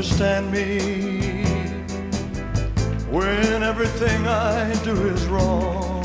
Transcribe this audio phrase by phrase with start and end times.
[0.00, 1.44] Understand me,
[3.10, 6.02] when everything I do is wrong.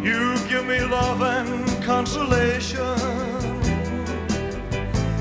[0.00, 3.00] You give me love and consolation,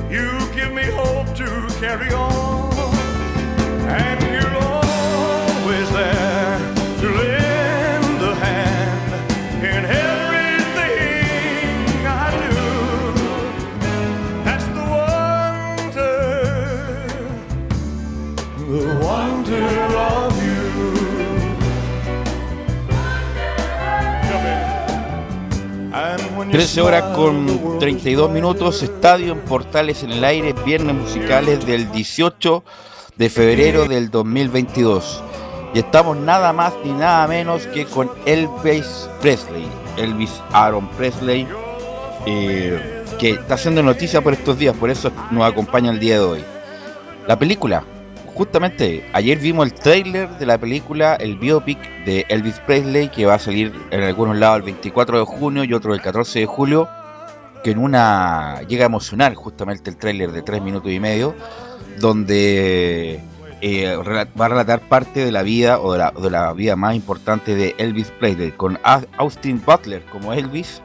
[0.08, 2.72] you give me hope to carry on,
[3.90, 4.25] and
[26.56, 32.64] 13 horas con 32 minutos, estadio en Portales en el aire, viernes musicales del 18
[33.18, 35.22] de febrero del 2022.
[35.74, 39.68] Y estamos nada más ni nada menos que con Elvis Presley,
[39.98, 41.46] Elvis Aaron Presley,
[42.26, 46.24] eh, que está haciendo noticia por estos días, por eso nos acompaña el día de
[46.24, 46.46] hoy.
[47.28, 47.84] La película,
[48.36, 53.36] justamente ayer vimos el tráiler de la película, el biopic de Elvis Presley, que va
[53.36, 56.88] a salir en algunos lados el 24 de junio y otro el 14 de julio,
[57.64, 61.34] que en una llega a emocionar justamente el tráiler de 3 minutos y medio,
[62.00, 63.22] donde
[63.62, 63.98] eh,
[64.40, 67.56] va a relatar parte de la vida o de la, de la vida más importante
[67.56, 68.78] de Elvis Presley, con
[69.18, 70.82] Austin Butler como Elvis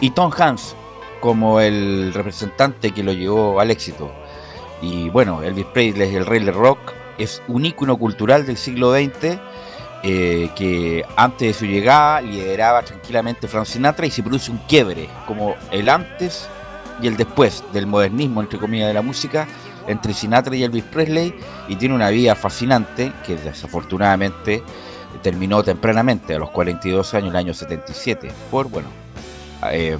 [0.00, 0.74] y Tom Hanks
[1.20, 4.10] como el representante que lo llevó al éxito.
[4.82, 9.38] Y bueno, Elvis Presley, el rey del rock, es un ícono cultural del siglo XX
[10.02, 15.08] eh, que antes de su llegada lideraba tranquilamente Frank Sinatra y se produce un quiebre,
[15.26, 16.48] como el antes
[17.02, 19.46] y el después del modernismo, entre comillas, de la música,
[19.86, 21.34] entre Sinatra y Elvis Presley,
[21.68, 24.62] y tiene una vida fascinante que desafortunadamente
[25.22, 28.88] terminó tempranamente, a los 42 años, el año 77, por, bueno,
[29.70, 29.98] eh,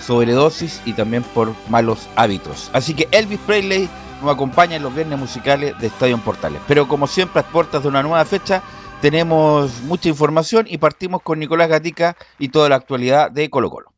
[0.00, 2.70] sobredosis y también por malos hábitos.
[2.72, 3.88] Así que Elvis Presley
[4.22, 6.60] nos acompaña en los viernes musicales de Estadio Portales.
[6.66, 8.62] Pero como siempre, a puertas de una nueva fecha,
[9.00, 13.90] tenemos mucha información y partimos con Nicolás Gatica y toda la actualidad de Colo Colo.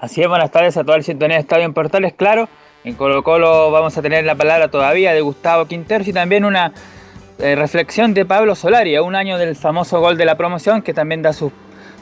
[0.00, 2.48] Así es, buenas tardes a toda la sintonía de Estadio Portales, claro.
[2.84, 6.72] En Colo Colo vamos a tener la palabra todavía de Gustavo Quinteros y también una
[7.38, 10.94] eh, reflexión de Pablo Solari, a un año del famoso gol de la promoción, que
[10.94, 11.52] también da sus,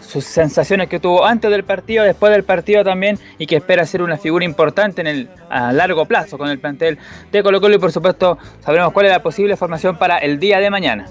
[0.06, 4.02] sus sensaciones que tuvo antes del partido, después del partido también, y que espera ser
[4.02, 6.98] una figura importante en el, a largo plazo con el plantel
[7.32, 10.60] de Colo Colo y por supuesto sabremos cuál es la posible formación para el día
[10.60, 11.06] de mañana.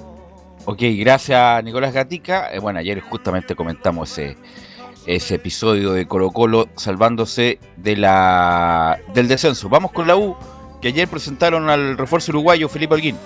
[0.65, 2.51] Ok, gracias Nicolás Gatica.
[2.51, 9.69] Eh, bueno, ayer justamente comentamos ese, episodio de Colo Colo salvándose de la, del descenso.
[9.69, 10.35] Vamos con la U,
[10.81, 13.17] que ayer presentaron al refuerzo uruguayo Felipe Alguín.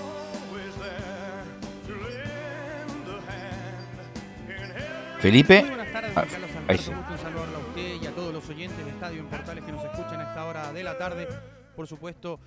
[5.20, 5.60] Felipe.
[5.60, 6.82] Muy buenas tardes, Ah, Carlos Alberto.
[6.82, 6.90] sí.
[6.92, 9.72] Gusto en saludarlo a usted y a todos los oyentes de Estadio en Portales que
[9.72, 11.28] nos escuchan a esta hora de la tarde.
[11.76, 12.40] Por supuesto,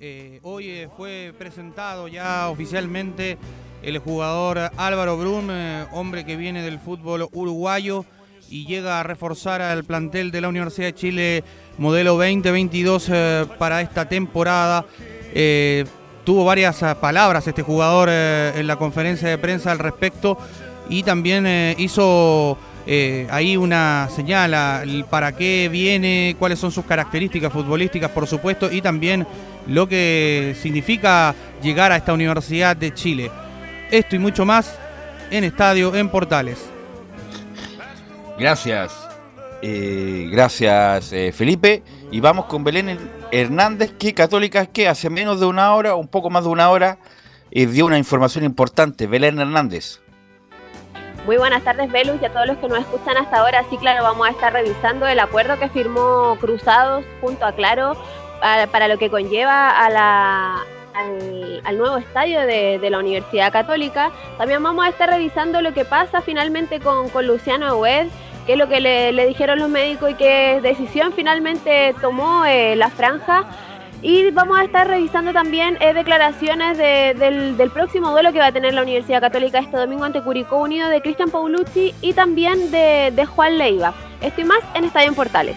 [0.00, 3.38] eh, hoy eh, fue presentado ya oficialmente
[3.82, 8.04] el jugador Álvaro Brum, eh, hombre que viene del fútbol uruguayo
[8.48, 11.44] y llega a reforzar al plantel de la Universidad de Chile
[11.78, 14.86] modelo 2022 eh, para esta temporada.
[15.34, 15.84] Eh,
[16.24, 20.36] tuvo varias palabras este jugador en la conferencia de prensa al respecto
[20.88, 27.52] y también eh, hizo eh, ahí una señal para qué viene, cuáles son sus características
[27.52, 29.26] futbolísticas, por supuesto, y también
[29.66, 33.30] lo que significa llegar a esta Universidad de Chile.
[33.90, 34.78] Esto y mucho más
[35.30, 36.58] en Estadio en Portales.
[38.38, 38.92] Gracias.
[39.62, 41.82] Eh, gracias, Felipe.
[42.12, 42.98] Y vamos con Belén
[43.32, 46.98] Hernández, que Católica que hace menos de una hora, un poco más de una hora,
[47.50, 49.06] dio una información importante.
[49.06, 50.00] Belén Hernández.
[51.26, 53.64] Muy buenas tardes, Velus, y a todos los que nos escuchan hasta ahora.
[53.68, 57.96] Sí, claro, vamos a estar revisando el acuerdo que firmó Cruzados junto a Claro
[58.70, 64.12] para, lo que conlleva al, nuevo estadio de, la Universidad Católica.
[64.38, 68.06] También vamos a estar revisando lo que pasa finalmente con, Luciano Wed,
[68.46, 72.88] qué es lo que le, dijeron los médicos y qué decisión finalmente tomó eh, la
[72.88, 73.46] franja
[74.02, 78.74] y vamos a estar revisando también eh, declaraciones del, próximo duelo que va a tener
[78.74, 83.58] la Universidad Católica este domingo ante Curicó Unido de Cristian Paulucci y también de, Juan
[83.58, 83.94] Leiva.
[84.20, 85.56] Estoy más en Estadio en Portales.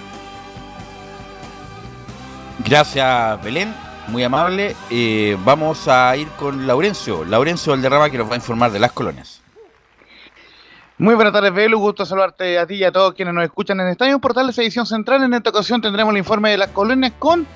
[2.65, 3.73] Gracias, Belén.
[4.07, 4.75] Muy amable.
[4.89, 7.23] Eh, vamos a ir con Laurencio.
[7.25, 9.41] Laurencio Valderrama que nos va a informar de las colonias.
[10.97, 11.79] Muy buenas tardes, Belu.
[11.79, 15.23] Gusto saludarte a ti y a todos quienes nos escuchan en Estadio Portales, edición central.
[15.23, 17.47] En esta ocasión tendremos el informe de las colonias con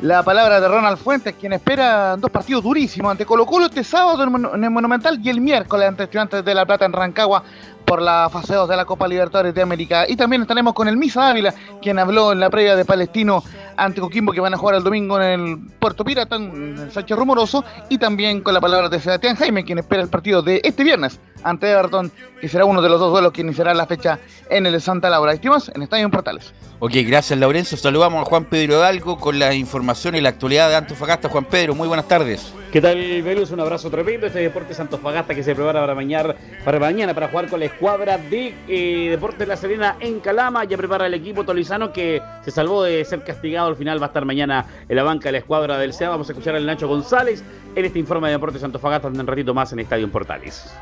[0.00, 4.22] la palabra de Ronald Fuentes, quien espera dos partidos durísimos ante Colo Colo este sábado
[4.54, 7.42] en el Monumental y el miércoles ante Estudiantes de La Plata en Rancagua
[7.88, 10.04] por la fase 2 de la Copa Libertadores de América.
[10.06, 13.42] Y también estaremos con el Misa Ávila, quien habló en la previa de Palestino
[13.76, 17.16] ante Coquimbo, que van a jugar el domingo en el Puerto Pirata, en el Sánchez
[17.16, 20.84] Rumoroso, y también con la palabra de Sebastián Jaime, quien espera el partido de este
[20.84, 24.18] viernes ante Everton, que será uno de los dos duelos que iniciará la fecha
[24.50, 25.32] en el Santa Laura.
[25.32, 26.52] Estimas en Estadio Portales.
[26.80, 27.76] Ok, gracias Laurencio.
[27.76, 31.28] Saludamos a Juan Pedro Hidalgo con la información y la actualidad de Antofagasta.
[31.28, 32.52] Juan Pedro, muy buenas tardes.
[32.70, 33.50] ¿Qué tal, Velus?
[33.50, 34.26] Un abrazo tremendo.
[34.26, 38.18] Este Deportes Antofagasta que se prepara para mañana, para mañana para jugar con la escuadra
[38.18, 40.64] de eh, Deportes La Serena en Calama.
[40.64, 43.68] Ya prepara el equipo tolizano que se salvó de ser castigado.
[43.68, 46.08] Al final va a estar mañana en la banca de la escuadra del SEA.
[46.08, 47.44] Vamos a escuchar al Nacho González
[47.76, 50.74] en este informe de Deportes Antofagasta un ratito más en Estadio Portales.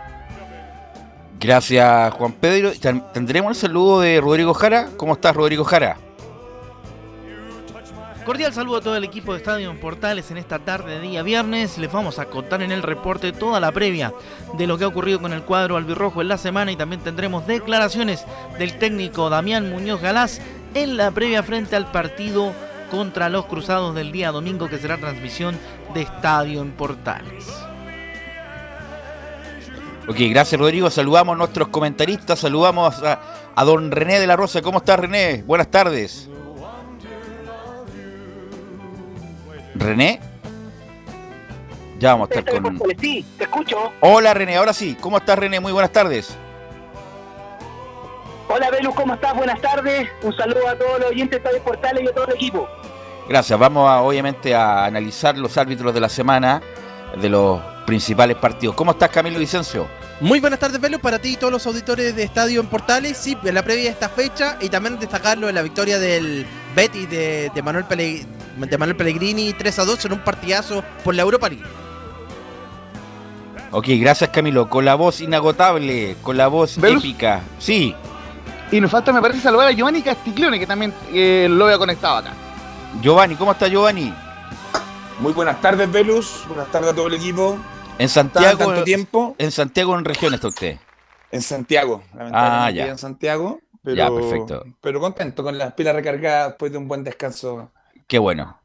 [1.39, 2.73] Gracias, Juan Pedro.
[3.13, 4.89] Tendremos el saludo de Rodrigo Jara.
[4.97, 5.99] ¿Cómo estás, Rodrigo Jara?
[8.27, 11.79] Cordial saludo a todo el equipo de Estadio Portales en esta tarde de día viernes.
[11.79, 14.13] Les vamos a contar en el reporte toda la previa
[14.59, 17.47] de lo que ha ocurrido con el cuadro albirrojo en la semana y también tendremos
[17.47, 18.25] declaraciones
[18.59, 20.41] del técnico Damián Muñoz Galás
[20.75, 22.53] en la previa frente al partido
[22.91, 25.57] contra los Cruzados del día domingo que será transmisión
[25.95, 27.47] de Estadio en Portales.
[30.09, 30.91] Ok, gracias Rodrigo.
[30.91, 33.21] Saludamos a nuestros comentaristas, saludamos a,
[33.55, 34.63] a don René de la Rosa.
[34.63, 35.45] ¿Cómo está René?
[35.47, 36.29] Buenas tardes.
[39.81, 40.21] René.
[41.99, 42.81] Ya vamos a estar con.
[43.01, 43.93] Sí, te escucho.
[44.01, 44.97] Hola René, ahora sí.
[45.01, 45.61] ¿Cómo estás René?
[45.61, 46.37] Muy buenas tardes.
[48.49, 49.35] Hola Belu, ¿cómo estás?
[49.35, 50.09] Buenas tardes.
[50.23, 52.69] Un saludo a todos los oyentes de Portales y a todo el equipo.
[53.29, 53.59] Gracias.
[53.59, 56.63] Vamos a, obviamente a analizar los árbitros de la semana
[57.21, 58.77] de los principales partidos.
[58.77, 59.87] ¿Cómo estás Camilo Vicencio?
[60.21, 63.19] Muy buenas tardes, Velo, para ti y todos los auditores de Estadio en Portales.
[63.19, 67.05] Sí, en la previa de esta fecha y también destacarlo de la victoria del Betty
[67.05, 67.85] de, Manuel,
[68.97, 71.65] Pellegrini 3 a 2 en un partidazo por la Europa League.
[73.73, 74.71] Ok, gracias Camilo.
[74.71, 77.43] Con la voz inagotable, con la voz épica.
[77.59, 77.95] Sí.
[78.73, 82.17] Y nos falta, me parece, saludar a Giovanni Castiglione, que también eh, lo había conectado
[82.17, 82.33] acá.
[83.03, 84.15] Giovanni, ¿cómo está Giovanni?
[85.21, 86.45] Muy buenas tardes, Velus.
[86.49, 87.59] Buenas tardes a todo el equipo.
[87.99, 88.59] En Santiago.
[88.59, 89.35] ¿Tanto tiempo?
[89.39, 90.79] En Santiago, en región está usted.
[91.31, 92.89] En Santiago, ah, ya.
[92.89, 93.61] En Santiago.
[93.83, 94.65] Pero, ya, perfecto.
[94.81, 97.71] Pero contento con las pilas recargadas después de un buen descanso.
[98.07, 98.61] Qué bueno.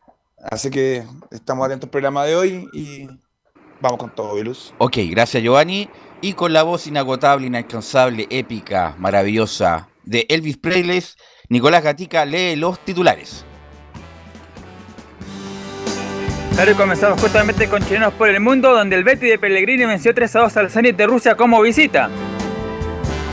[0.49, 3.07] Así que estamos atentos al programa de hoy y
[3.79, 4.73] vamos con todo, Velus.
[4.79, 5.89] Ok, gracias Giovanni.
[6.21, 11.03] Y con la voz inagotable, inalcanzable, épica, maravillosa de Elvis Presley,
[11.49, 13.45] Nicolás Gatica lee los titulares.
[16.55, 20.13] Claro, y comenzamos justamente con Chilenos por el Mundo, donde el Betty de Pellegrini venció
[20.13, 22.09] 3 a 2 al Zenit de Rusia como visita.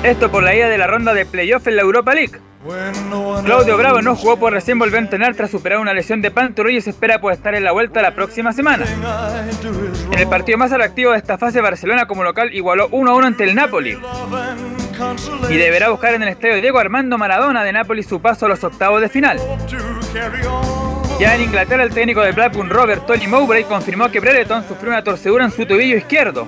[0.02, 2.40] Esto por la ida de la ronda de playoff en la Europa League.
[3.44, 6.78] Claudio Bravo no jugó por recién volvió a entrenar tras superar una lesión de pantorrilla
[6.78, 8.84] y se espera poder estar en la vuelta la próxima semana.
[10.12, 13.26] En el partido más atractivo de esta fase, Barcelona como local igualó 1 a 1
[13.26, 13.98] ante el Napoli.
[15.48, 18.62] Y deberá buscar en el estadio Diego Armando Maradona de Napoli su paso a los
[18.64, 19.38] octavos de final.
[21.18, 25.02] Ya en Inglaterra, el técnico de Blackburn, Robert Tony Mowbray, confirmó que Brereton sufrió una
[25.02, 26.46] torcedura en su tobillo izquierdo.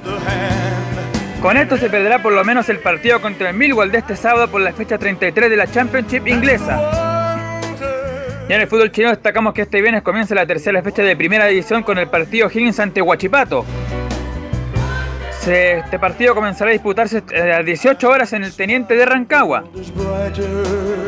[1.42, 4.48] Con esto se perderá por lo menos el partido contra el Millwall de este sábado
[4.48, 6.76] por la fecha 33 de la Championship inglesa.
[8.48, 11.46] Ya en el fútbol chino destacamos que este viernes comienza la tercera fecha de primera
[11.46, 13.64] división con el partido Higgins ante Huachipato.
[15.47, 19.64] Este partido comenzará a disputarse eh, a las 18 horas en el Teniente de Rancagua.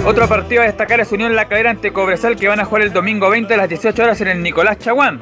[0.07, 2.93] Otro partido a destacar es Unión La Calera ante Cobresal que van a jugar el
[2.93, 5.21] domingo 20 a las 18 horas en el Nicolás Chaguán.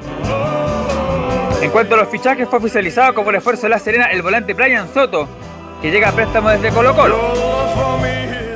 [1.61, 4.87] En cuanto a los fichajes, fue oficializado como refuerzo de La Serena el volante Brian
[4.93, 5.27] Soto,
[5.81, 7.17] que llega a préstamo desde Colo Colo.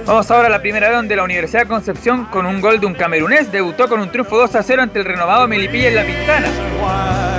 [0.05, 2.93] Vamos ahora a la primera donde la Universidad de Concepción, con un gol de un
[2.93, 7.34] camerunés, debutó con un triunfo 2 a 0 ante el renovado Melipilla en La Pintana.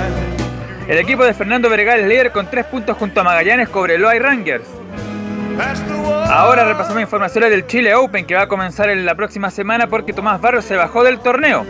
[0.87, 4.19] El equipo de Fernando Vergal es líder con 3 puntos junto a Magallanes, Cobreloa y
[4.19, 4.63] Rangers.
[6.29, 10.13] Ahora repasamos informaciones del Chile Open que va a comenzar en la próxima semana porque
[10.13, 11.65] Tomás Barrios se bajó del torneo.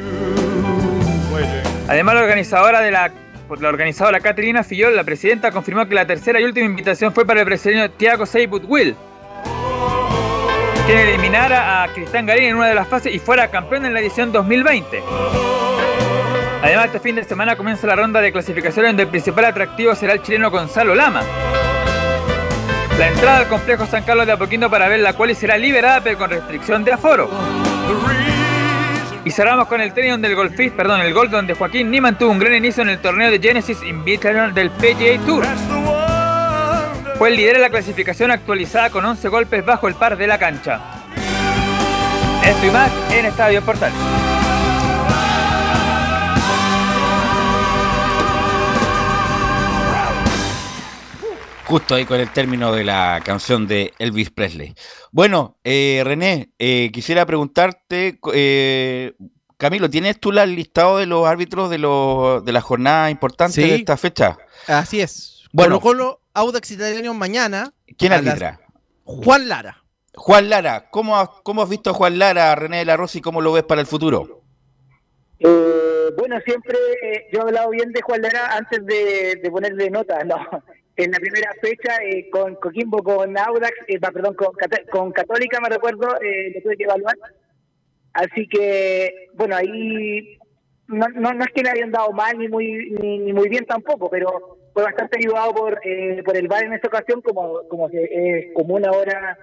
[1.88, 3.12] Además, la organizadora de la,
[3.60, 7.40] la organizadora Caterina Fillol, la presidenta, confirmó que la tercera y última invitación fue para
[7.40, 8.96] el brasileño Thiago Seibut Will,
[10.86, 14.00] quien eliminara a Cristian Garín en una de las fases y fuera campeón en la
[14.00, 15.02] edición 2020.
[16.62, 20.14] Además, este fin de semana comienza la ronda de clasificación donde el principal atractivo será
[20.14, 21.22] el chileno Gonzalo Lama.
[22.98, 26.18] La entrada al complejo San Carlos de Apoquindo para ver la cual será liberada pero
[26.18, 27.30] con restricción de aforo.
[29.24, 32.32] Y cerramos con el tenis donde el golfista, perdón, el gol donde Joaquín Niman tuvo
[32.32, 35.46] un gran inicio en el torneo de Genesis Invitational del PGA Tour.
[37.18, 40.40] Fue el líder de la clasificación actualizada con 11 golpes bajo el par de la
[40.40, 40.80] cancha.
[42.44, 43.92] Esto y más en Estadio Portal.
[51.68, 54.74] Justo ahí con el término de la canción de Elvis Presley.
[55.12, 59.14] Bueno, eh, René, eh, quisiera preguntarte, eh,
[59.58, 63.56] Camilo, ¿tienes tú la- el listado de los árbitros de, los, de la jornada importante
[63.56, 63.62] Sí.
[63.70, 64.38] de esta fecha?
[64.68, 65.44] Así es.
[65.52, 65.82] Bueno.
[65.82, 67.74] Colo Colo, Audax Italiano mañana.
[67.98, 68.60] ¿Quién las- arbitra?
[69.04, 69.84] Juan Lara.
[70.16, 73.22] Juan Lara, ¿cómo, has- ¿cómo has visto a Juan Lara, René de la Rosa, y
[73.22, 74.42] cómo lo ves para el futuro?
[75.40, 79.90] Eh, bueno, siempre eh, yo he hablado bien de Juan Lara antes de, de ponerle
[79.90, 80.20] nota.
[80.26, 80.38] No.
[80.98, 84.50] En la primera fecha, eh, con Coquimbo, con Audax, eh, perdón, con,
[84.89, 87.16] con Católica, me recuerdo, eh, lo tuve que evaluar.
[88.13, 90.39] Así que, bueno, ahí
[90.88, 93.66] no, no, no es que le hayan dado mal ni muy ni, ni muy bien
[93.66, 97.89] tampoco, pero fue bastante ayudado por eh, por el VAR en esta ocasión, como, como
[97.89, 99.38] es común ahora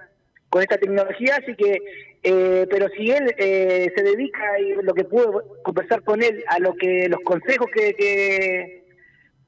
[0.49, 1.81] con esta tecnología, así que,
[2.23, 5.25] eh, pero si él eh, se dedica y lo que pude
[5.63, 8.84] conversar con él a lo que los consejos que, que,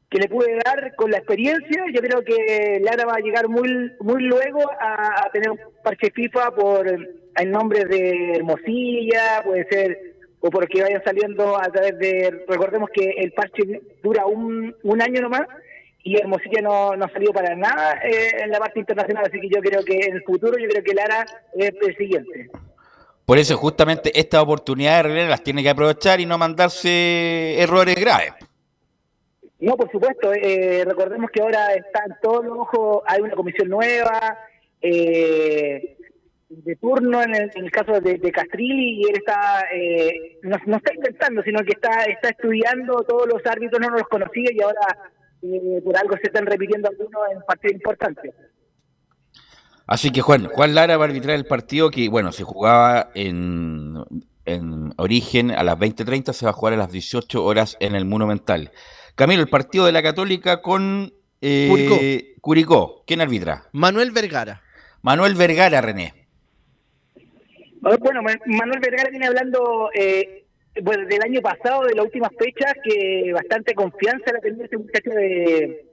[0.10, 3.92] que le pude dar con la experiencia, yo creo que Lara va a llegar muy
[4.00, 10.50] muy luego a, tener un parche FIFA por en nombre de Hermosilla, puede ser o
[10.50, 15.48] porque vayan saliendo a través de recordemos que el parche dura un, un año nomás
[16.04, 19.50] y Hermosilla no, no ha salido para nada eh, en la parte internacional, así que
[19.50, 22.50] yo creo que en el futuro yo creo que Lara es el siguiente.
[23.26, 28.32] Por eso justamente estas oportunidades René las tiene que aprovechar y no mandarse errores graves.
[29.60, 30.34] No, por supuesto.
[30.34, 34.38] eh, recordemos que ahora están todos los ojos, hay una comisión nueva
[34.82, 35.98] eh,
[36.50, 40.58] de turno en el, en el caso de, de Castrilli y él está, eh, no,
[40.66, 44.62] no está intentando, sino que está, está estudiando todos los árbitros, no los conocía y
[44.62, 45.12] ahora
[45.42, 48.34] eh, por algo se están repitiendo algunos en partidos importantes.
[49.88, 53.96] Así que Juan, Juan Lara va a arbitrar el partido que, bueno, se jugaba en,
[54.46, 58.06] en origen a las 20.30, se va a jugar a las 18 horas en el
[58.06, 58.72] Monumental.
[59.18, 61.98] Camilo, el partido de la Católica con eh, Curicó.
[62.40, 63.04] Curicó.
[63.08, 63.64] ¿Quién arbitra?
[63.72, 64.62] Manuel Vergara.
[65.02, 66.14] Manuel Vergara, René.
[67.82, 70.46] Bueno, Ma- Manuel Vergara viene hablando eh,
[70.84, 75.10] bueno, del año pasado, de las últimas fechas, que bastante confianza la tenía este muchacho
[75.10, 75.86] de,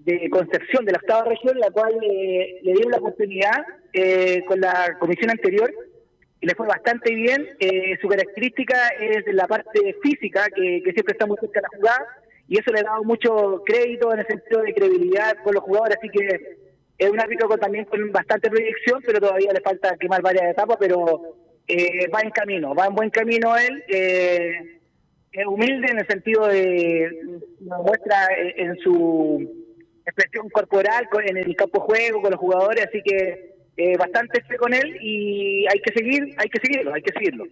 [0.00, 4.60] de Concepción, de la octava región, la cual eh, le dieron la oportunidad eh, con
[4.60, 5.72] la comisión anterior
[6.40, 7.46] y le fue bastante bien.
[7.60, 11.76] Eh, su característica es la parte física, que, que siempre está muy cerca de la
[11.76, 12.06] jugada,
[12.48, 15.98] y eso le ha dado mucho crédito en el sentido de credibilidad con los jugadores,
[15.98, 16.58] así que
[16.96, 20.78] es un árbitro con, también con bastante proyección, pero todavía le falta quemar varias etapas,
[20.80, 21.36] pero
[21.68, 23.84] eh, va en camino, va en buen camino él.
[23.88, 24.80] Eh,
[25.30, 29.68] es humilde en el sentido de lo muestra en, en su
[30.06, 34.56] expresión corporal, en el campo de juego, con los jugadores, así que eh, bastante fe
[34.56, 37.44] con él y hay que seguir, hay que seguirlo, hay que seguirlo.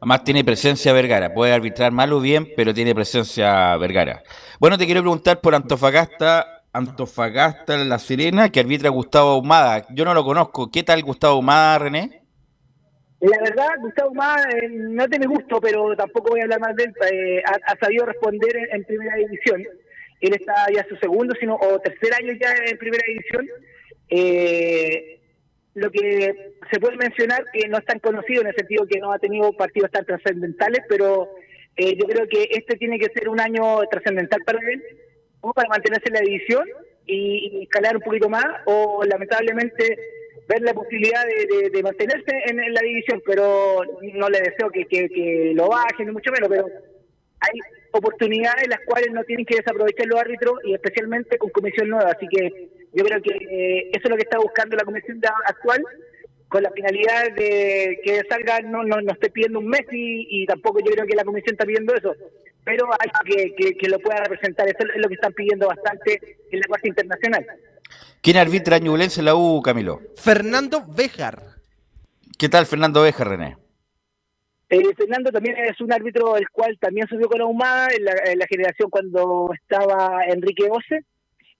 [0.00, 4.22] Además tiene presencia Vergara, puede arbitrar mal o bien, pero tiene presencia Vergara.
[4.58, 9.86] Bueno, te quiero preguntar por Antofagasta, Antofagasta La Serena, que arbitra Gustavo Ahumada.
[9.90, 10.70] Yo no lo conozco.
[10.70, 12.22] ¿Qué tal Gustavo Ahumada, René?
[13.20, 16.84] La verdad, Gustavo Más eh, no mi gusto, pero tampoco voy a hablar más de
[16.84, 16.92] él.
[17.12, 19.62] eh, ha, ha sabido responder en, en primera división.
[20.20, 23.46] Él está ya su segundo sino, o tercer año ya en primera división.
[24.08, 25.19] Eh,
[25.80, 29.12] lo que se puede mencionar que no es tan conocido en el sentido que no
[29.12, 31.28] ha tenido partidos tan trascendentales, pero
[31.76, 34.82] eh, yo creo que este tiene que ser un año trascendental para él,
[35.40, 36.64] como para mantenerse en la división
[37.06, 39.98] y, y escalar un poquito más, o lamentablemente
[40.48, 43.80] ver la posibilidad de, de- de mantenerse en, en la división, pero
[44.14, 46.66] no le deseo que, que, que lo bajen, ni mucho menos, pero
[47.40, 47.58] hay
[47.92, 52.10] oportunidades las cuales no tienen que desaprovechar los árbitros y especialmente con comisión nueva.
[52.10, 55.28] Así que yo creo que eh, eso es lo que está buscando la comisión de-
[55.46, 55.82] actual
[56.48, 60.46] con la finalidad de que salga, no, no, no esté pidiendo un mes y, y
[60.46, 62.12] tampoco yo creo que la comisión está pidiendo eso,
[62.64, 64.66] pero hay que, que, que lo pueda representar.
[64.68, 66.20] Eso es lo que están pidiendo bastante
[66.50, 67.46] en la clase internacional.
[68.20, 70.00] ¿Quién arbitra Ñublense en la U, Camilo?
[70.16, 71.40] Fernando Béjar.
[72.36, 73.56] ¿Qué tal, Fernando Beja, René?
[74.68, 78.38] Eh, Fernando también es un árbitro el cual también subió con Ahumada en la, en
[78.38, 81.04] la generación cuando estaba Enrique Ose, es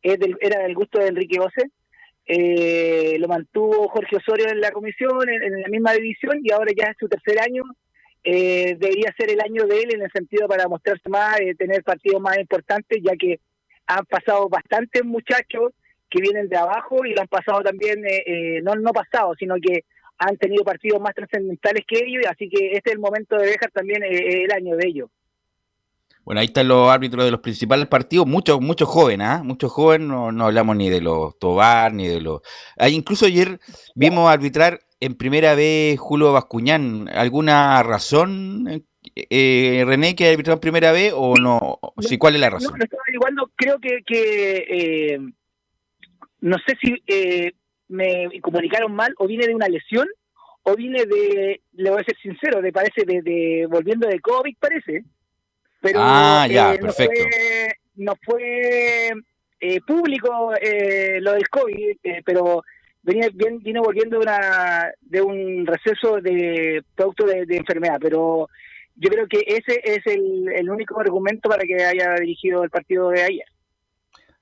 [0.03, 1.71] del- era del gusto de Enrique Ose.
[2.27, 6.87] Eh, lo mantuvo Jorge Osorio en la comisión, en, la misma división, y ahora ya
[6.87, 7.63] es su tercer año.
[8.23, 11.83] Eh, debería ser el año de él en el sentido para mostrarse más, eh, tener
[11.83, 13.41] partidos más importantes, ya que
[13.87, 15.73] han pasado bastantes muchachos
[16.09, 19.55] que vienen de abajo y lo han pasado también, eh, eh, no, no pasado, sino
[19.57, 19.85] que
[20.19, 23.71] han tenido partidos más trascendentales que ellos, así que este es el momento de dejar
[23.71, 25.11] también eh, el año de ellos.
[26.25, 29.43] Bueno, ahí están los árbitros de los principales partidos, muchos muchos jóvenes, ¿ah?
[29.43, 32.43] Muchos jóvenes, no, no hablamos ni de los Tobar, ni de los...
[32.79, 33.59] Ah, incluso ayer
[33.95, 37.09] vimos arbitrar en primera vez Julio Bascuñán.
[37.09, 38.83] ¿Alguna razón, eh,
[39.31, 41.81] eh, René, que arbitró en primera vez o no?
[42.01, 42.79] Sí, ¿Cuál es la No, razón?
[42.79, 45.19] lo estaba averiguando, creo que, que eh,
[46.43, 47.53] no sé si eh,
[47.89, 50.07] me comunicaron mal o viene de una lesión
[50.63, 54.55] o viene de, le voy a ser sincero, de parece de, de volviendo de COVID,
[54.61, 55.03] parece.
[55.81, 57.09] Pero Ah, ya, eh, no fue,
[57.97, 59.11] no fue
[59.61, 62.63] eh, público eh, lo del COVID, pero
[63.03, 68.49] venía bien, vino volviendo de, una, de un receso de producto de, de enfermedad, pero
[68.97, 73.09] yo creo que ese es el, el único argumento para que haya dirigido el partido
[73.09, 73.47] de ayer.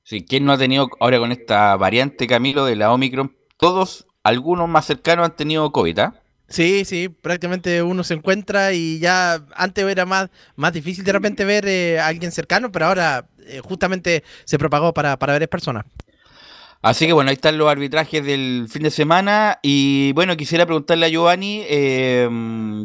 [0.02, 3.37] Sí, ¿quién no ha tenido ahora con esta variante, Camilo, de la Omicron?
[3.59, 6.23] Todos, algunos más cercanos han tenido COVID, ¿ah?
[6.49, 11.45] Sí, sí, prácticamente uno se encuentra y ya antes era más, más difícil de repente
[11.45, 15.85] ver eh, a alguien cercano, pero ahora eh, justamente se propagó para, para varias personas.
[16.81, 19.59] Así que bueno, ahí están los arbitrajes del fin de semana.
[19.62, 22.29] Y bueno, quisiera preguntarle a Giovanni, eh,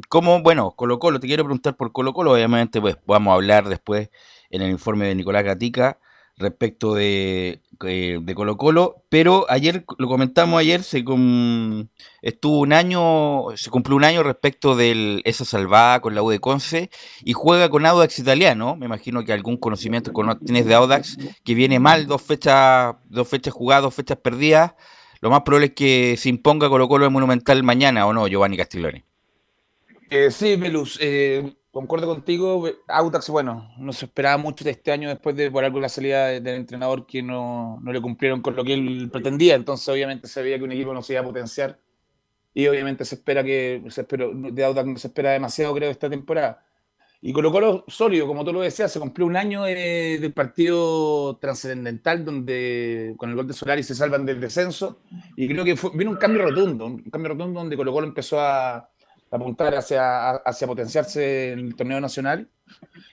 [0.09, 3.69] cómo, bueno, Colo Colo, te quiero preguntar por Colo Colo, obviamente pues vamos a hablar
[3.69, 4.09] después
[4.49, 5.99] en el informe de Nicolás Gatica
[6.37, 11.87] respecto de, eh, de Colo Colo, pero ayer, lo comentamos ayer, se com-
[12.21, 16.39] estuvo un año, se cumplió un año respecto de esa salvada con la U de
[16.39, 16.89] Conce
[17.23, 21.53] y juega con Audax italiano, me imagino que algún conocimiento cono- tienes de Audax, que
[21.53, 24.73] viene mal, dos fechas, dos fechas jugadas, dos fechas perdidas,
[25.21, 28.57] lo más probable es que se imponga Colo Colo en Monumental mañana, ¿o no, Giovanni
[28.57, 29.05] Castiglione?
[30.09, 32.65] Eh, sí, Velus, eh, concuerdo contigo.
[32.87, 36.27] Audax, bueno, no se esperaba mucho de este año después de por algo la salida
[36.27, 39.55] de- del entrenador que no, no le cumplieron con lo que él pretendía.
[39.55, 41.79] Entonces, obviamente, se veía que un equipo no se iba a potenciar.
[42.53, 46.09] Y obviamente se espera que se espera, de Audax no se espera demasiado, creo, esta
[46.09, 46.63] temporada.
[47.25, 51.37] Y Colo Colo sólido, como tú lo decías, se cumplió un año de- del partido
[51.37, 54.99] trascendental donde con el gol de Solari se salvan del descenso.
[55.35, 58.39] Y creo que fue, vino un cambio rotundo, un cambio rotundo donde Colo Colo empezó
[58.39, 58.89] a
[59.35, 62.47] apuntar hacia, hacia potenciarse en el torneo nacional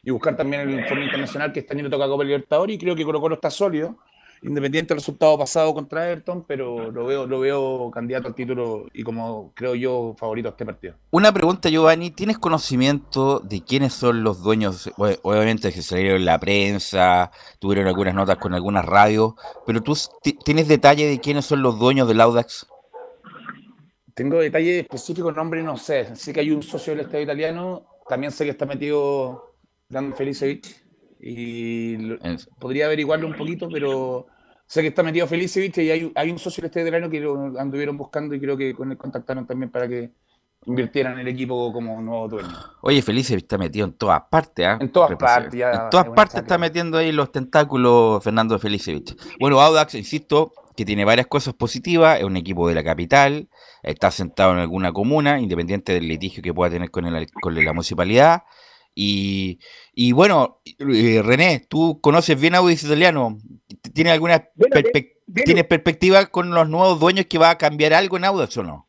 [0.03, 3.05] y buscar también el informe internacional que este año toca Copa Libertadores y creo que
[3.05, 3.97] Colo Colo está sólido,
[4.43, 9.03] independiente del resultado pasado contra Everton, pero lo veo, lo veo candidato al título y
[9.03, 10.95] como creo yo favorito a este partido.
[11.11, 14.89] Una pregunta, Giovanni, ¿tienes conocimiento de quiénes son los dueños?
[14.97, 19.35] Ob- Obviamente que salieron en la prensa, tuvieron algunas notas con algunas radios,
[19.67, 22.67] pero tú ti- tienes detalle de quiénes son los dueños del Audax?
[24.15, 26.15] Tengo detalles específicos, nombre no sé.
[26.17, 29.57] Sé que hay un socio del Estado italiano, también sé que está metido
[29.89, 30.67] Dan Felicevic
[31.21, 32.15] y
[32.59, 34.27] podría averiguarlo un poquito, pero
[34.67, 37.59] sé que está metido Felicevic y hay, hay un socio del Estado italiano que lo
[37.59, 40.13] anduvieron buscando y creo que con él contactaron también para que
[40.67, 42.55] invirtieran en el equipo como nuevo dueño.
[42.83, 44.79] Oye, Felice está metido en todas partes, ¿ah?
[44.81, 49.17] En todas partes, En todas partes está metiendo ahí los tentáculos Fernando Felicevich.
[49.39, 53.51] Bueno, Audax, insisto, que tiene varias cosas positivas, es un equipo de la capital,
[53.83, 57.73] está sentado en alguna comuna, independiente del litigio que pueda tener con, el, con la
[57.75, 58.45] municipalidad.
[58.95, 59.59] Y,
[59.93, 63.37] y bueno, eh, René, tú conoces bien Audax italiano,
[63.93, 68.25] ¿tienes alguna perspec- ¿tienes perspectiva con los nuevos dueños que va a cambiar algo en
[68.25, 68.89] Audax o no?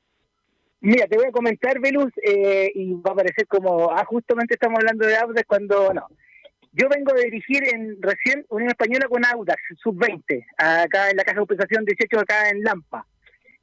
[0.80, 4.80] Mira, te voy a comentar, Velus, eh, y va a parecer como, ah, justamente estamos
[4.80, 6.08] hablando de Audax cuando, no.
[6.74, 11.36] Yo vengo de dirigir en recién Unión Española con Audax, sub-20, acá en la Caja
[11.36, 13.06] de Compensación 18, acá en Lampa.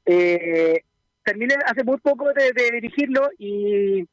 [0.05, 0.83] Eh,
[1.23, 4.07] terminé hace muy poco de, dirigirlo y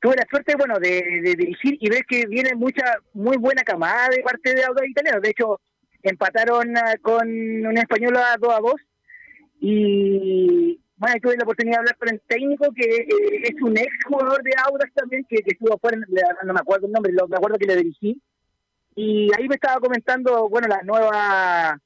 [0.00, 4.22] tuve la suerte, bueno, de, dirigir y ver que viene mucha, muy buena camada de
[4.22, 5.20] parte de Audax italiano.
[5.20, 5.60] De hecho,
[6.02, 8.74] empataron ah, con un español a 2 a 2
[9.60, 13.92] y bueno, tuve la oportunidad de hablar con el técnico que eh, es un ex
[14.06, 15.98] jugador de Audax también, que, que estuvo afuera,
[16.42, 18.20] no me acuerdo el nombre, lo, me acuerdo que le dirigí.
[19.02, 21.80] Y ahí me estaba comentando, bueno, la nueva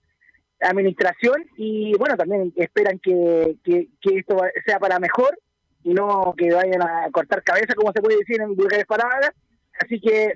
[0.58, 5.38] administración y bueno, también esperan que, que, esto sea para mejor
[5.84, 9.30] y no que vayan a cortar cabeza, como se puede decir en vulgares palabras.
[9.78, 10.32] Así que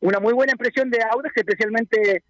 [0.00, 2.22] una muy buena impresión de Audax, especialmente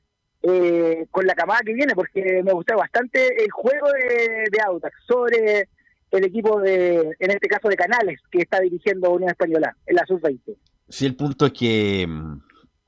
[0.43, 4.97] eh, con la camada que viene, porque me gustó bastante el juego de, de Audax
[5.07, 5.69] sobre
[6.11, 10.05] el equipo de, en este caso de Canales, que está dirigiendo Unión Española en la
[10.07, 10.57] sub-20.
[10.89, 12.09] Sí, el punto es que...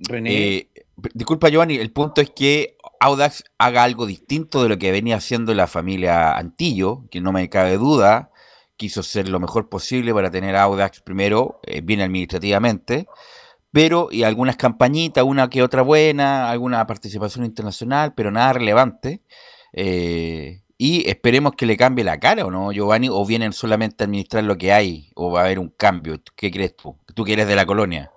[0.08, 0.68] Eh,
[1.14, 5.54] disculpa, Giovanni, el punto es que Audax haga algo distinto de lo que venía haciendo
[5.54, 8.30] la familia Antillo, que no me cabe duda,
[8.76, 13.06] quiso ser lo mejor posible para tener Audax primero, eh, bien administrativamente,
[13.72, 19.22] pero y algunas campañitas, una que otra buena, alguna participación internacional, pero nada relevante.
[19.72, 23.08] Eh, y esperemos que le cambie la cara, ¿o no, Giovanni?
[23.10, 25.10] ¿O vienen solamente a administrar lo que hay?
[25.16, 26.20] ¿O va a haber un cambio?
[26.36, 26.96] ¿Qué crees tú?
[27.14, 28.12] Tú que eres de la colonia.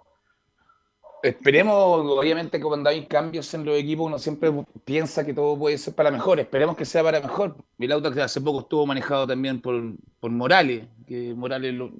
[1.23, 4.51] Esperemos, obviamente, que cuando hay cambios en los equipos, uno siempre
[4.83, 6.39] piensa que todo puede ser para mejor.
[6.39, 7.55] Esperemos que sea para mejor.
[7.77, 11.91] El auto que hace poco estuvo manejado también por, por Morales, que Morales lo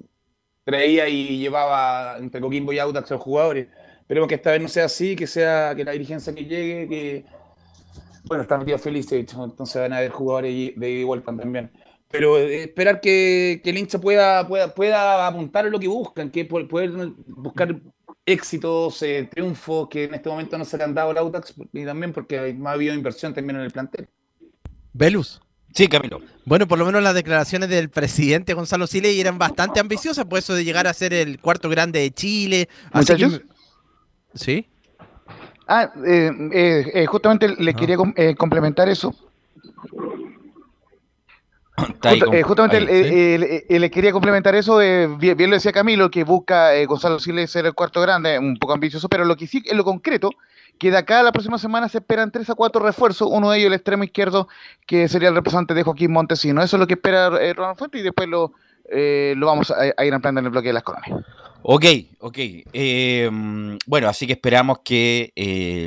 [0.64, 3.68] traía y llevaba entre Coquimbo y Audax a los jugadores.
[4.00, 7.24] Esperemos que esta vez no sea así, que sea que la dirigencia que llegue, que.
[8.24, 11.70] Bueno, están metidos felices, entonces van a haber jugadores de igual también.
[12.08, 16.30] Pero eh, esperar que, que, el hincha pueda, pueda, pueda apuntar a lo que buscan,
[16.30, 16.90] que poder
[17.26, 17.80] buscar
[18.24, 21.84] éxitos, eh, triunfos que en este momento no se le han dado al Audax y
[21.84, 24.08] también porque hay, ha habido inversión también en el plantel.
[24.92, 25.40] Velus.
[25.74, 26.20] Sí, Camilo.
[26.44, 30.54] Bueno, por lo menos las declaraciones del presidente Gonzalo Siley eran bastante ambiciosas, por eso
[30.54, 32.68] de llegar a ser el cuarto grande de Chile.
[34.34, 34.66] ¿Sí?
[35.66, 36.30] Ah, eh,
[36.94, 37.78] eh, justamente les ah.
[37.78, 37.96] quería
[38.36, 39.14] complementar eso.
[42.32, 42.80] Eh, justamente
[43.68, 47.74] le quería complementar eso, bien, lo decía Camilo, que busca eh, Gonzalo Siles ser el
[47.74, 50.30] cuarto grande, un poco ambicioso, pero lo que sí, en lo concreto,
[50.78, 53.58] que de acá a la próxima semana se esperan tres a cuatro refuerzos, uno de
[53.58, 54.48] ellos el extremo izquierdo,
[54.86, 56.62] que sería el representante de Joaquín Montesino.
[56.62, 58.52] Eso es lo que espera eh, Ronald Fuente y después lo,
[58.90, 61.24] lo vamos a, ir ampliando en el bloque de las colonias.
[61.62, 61.84] Ok,
[62.18, 62.38] ok.
[63.86, 65.32] bueno, así que esperamos que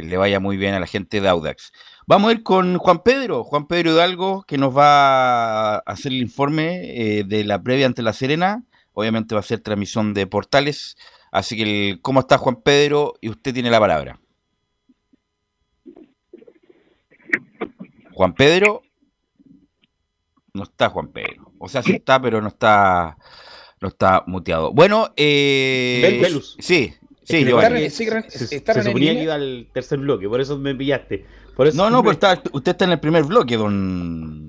[0.05, 1.71] le vaya muy bien a la gente de Audax.
[2.07, 6.21] Vamos a ir con Juan Pedro, Juan Pedro Hidalgo, que nos va a hacer el
[6.21, 8.63] informe eh, de la previa ante La Serena.
[8.93, 10.97] Obviamente va a ser transmisión de portales.
[11.31, 13.15] Así que, ¿cómo está Juan Pedro?
[13.21, 14.19] Y usted tiene la palabra.
[18.13, 18.83] Juan Pedro.
[20.53, 21.51] No está Juan Pedro.
[21.57, 23.17] O sea, sí está, pero no está,
[23.81, 24.71] no está muteado.
[24.71, 26.23] Bueno, eh,
[26.59, 27.59] sí, sí, yo.
[27.59, 31.25] Se, suponía que iba al tercer bloque, por eso me pillaste
[31.73, 32.17] no, no, pues
[32.51, 34.44] usted está en el primer bloque, don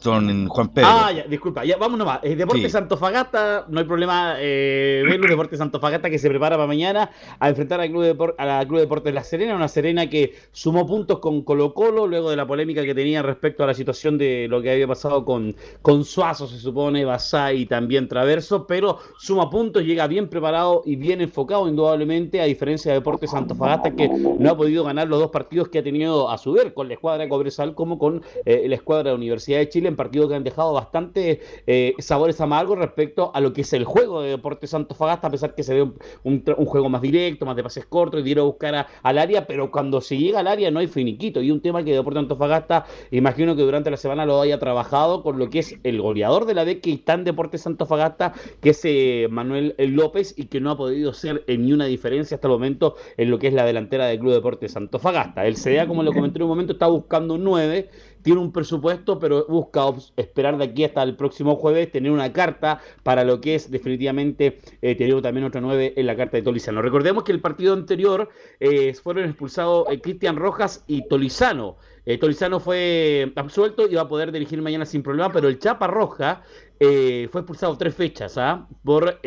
[0.00, 0.88] son Juan Pedro.
[0.90, 2.20] Ah, ya, disculpa, ya vamos nomás.
[2.22, 5.26] Eh, Deportes Santofagasta, no hay problema eh, verlo.
[5.28, 8.80] Deportes Santofagasta que se prepara para mañana a enfrentar al Club de a la Club
[8.80, 12.82] Deportes La Serena, una Serena que sumó puntos con Colo Colo luego de la polémica
[12.82, 16.58] que tenía respecto a la situación de lo que había pasado con, con Suazo, se
[16.58, 22.40] supone, Basay y también Traverso, pero suma puntos, llega bien preparado y bien enfocado, indudablemente,
[22.40, 25.82] a diferencia de Deportes Santofagasta que no ha podido ganar los dos partidos que ha
[25.82, 29.16] tenido a su ver con la escuadra de Cobresal como con eh, la escuadra de
[29.16, 33.52] Universidad de Chile en partidos que han dejado bastante eh, sabores amargos respecto a lo
[33.52, 35.90] que es el juego de Deportes Fagasta, a pesar que se ve
[36.22, 39.46] un, juego más directo, más de pases cortos y de ir a buscar al área,
[39.46, 41.42] pero cuando se llega al área no hay finiquito.
[41.42, 45.38] Y un tema que Deportes Antofagasta, imagino que durante la semana lo haya trabajado con
[45.38, 48.80] lo que es el goleador de la D que está en Deportes Fagasta, que es
[48.84, 52.52] eh, Manuel López, y que no ha podido ser en ni una diferencia hasta el
[52.52, 55.46] momento en lo que es la delantera del Club Deportes Fagasta.
[55.46, 57.90] El CDA, como lo comenté en un momento, está buscando nueve
[58.22, 59.82] tiene un presupuesto, pero busca
[60.16, 64.58] esperar de aquí hasta el próximo jueves tener una carta para lo que es definitivamente
[64.82, 66.82] eh, tener también otra nueve en la carta de Tolizano.
[66.82, 68.28] Recordemos que el partido anterior
[68.60, 71.76] eh, fueron expulsados eh, Cristian Rojas y Tolizano.
[72.18, 76.42] Tolizano fue absuelto y va a poder dirigir mañana sin problema, pero el Chapa Roja
[76.80, 78.66] fue expulsado tres fechas ¿ah?
[78.82, 79.20] por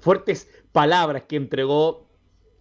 [0.00, 2.07] fuertes palabras que entregó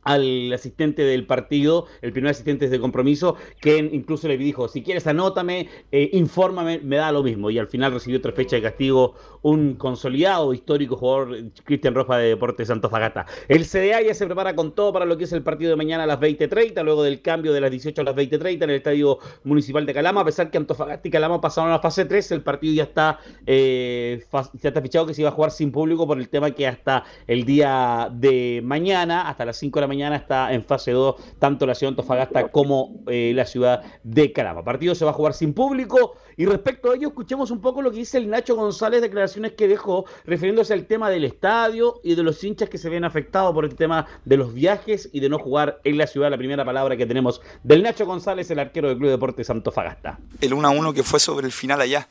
[0.07, 5.05] al asistente del partido, el primer asistente de compromiso, que incluso le dijo, si quieres
[5.05, 7.49] anótame, eh, infórmame, me da lo mismo.
[7.49, 12.29] Y al final recibió otra fecha de castigo un consolidado histórico jugador, Cristian Roja de
[12.29, 13.25] Deportes Santofagasta.
[13.49, 16.03] El CDA ya se prepara con todo para lo que es el partido de mañana
[16.03, 19.19] a las 20.30, luego del cambio de las 18 a las 20.30 en el Estadio
[19.43, 22.41] Municipal de Calama, a pesar que Antofagasta y Calama pasaron a la fase 3, el
[22.41, 26.17] partido ya está, eh, ya está fichado que se iba a jugar sin público por
[26.17, 30.15] el tema que hasta el día de mañana, hasta las 5 de la mañana, mañana
[30.15, 34.63] está en fase 2 tanto la ciudad de Antofagasta como eh, la ciudad de Calama.
[34.63, 37.89] Partido se va a jugar sin público y respecto a ello escuchemos un poco lo
[37.89, 42.21] que dice el Nacho González, declaraciones que dejó refiriéndose al tema del estadio y de
[42.21, 45.39] los hinchas que se ven afectados por el tema de los viajes y de no
[45.39, 46.29] jugar en la ciudad.
[46.29, 50.19] La primera palabra que tenemos del Nacho González, el arquero del Club Deportes Antofagasta.
[50.39, 52.07] El 1 a 1 que fue sobre el final allá.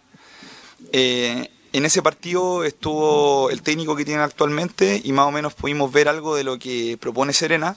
[0.92, 5.92] Eh, en ese partido estuvo el técnico que tienen actualmente y más o menos pudimos
[5.92, 7.76] ver algo de lo que propone Serena.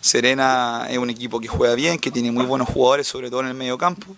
[0.00, 3.48] Serena es un equipo que juega bien, que tiene muy buenos jugadores, sobre todo en
[3.48, 4.16] el medio campo.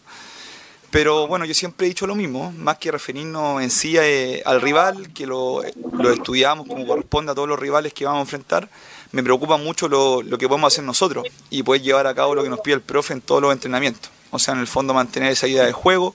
[0.93, 4.61] Pero bueno, yo siempre he dicho lo mismo, más que referirnos en sí eh, al
[4.61, 8.69] rival, que lo, estudiamos como corresponde a todos los rivales que vamos a enfrentar,
[9.11, 12.45] me preocupa mucho lo, lo que podemos hacer nosotros y poder llevar a cabo lo
[12.45, 14.11] que nos pide el profe en todos los entrenamientos.
[14.31, 16.15] O sea, en el fondo mantener esa idea de juego,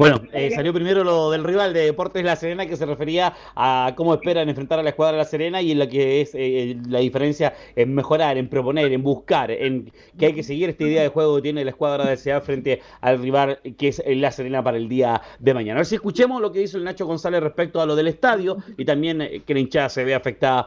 [0.00, 3.92] bueno, eh, salió primero lo del rival de Deportes La Serena que se refería a
[3.96, 6.78] cómo esperan enfrentar a la escuadra de La Serena y en lo que es eh,
[6.88, 11.02] la diferencia en mejorar, en proponer, en buscar, en que hay que seguir esta idea
[11.02, 14.64] de juego que tiene la escuadra de CA frente al rival que es La Serena
[14.64, 15.74] para el día de mañana.
[15.74, 18.56] A ver si escuchemos lo que dice el Nacho González respecto a lo del estadio
[18.78, 20.66] y también eh, que la hinchada se ve afectada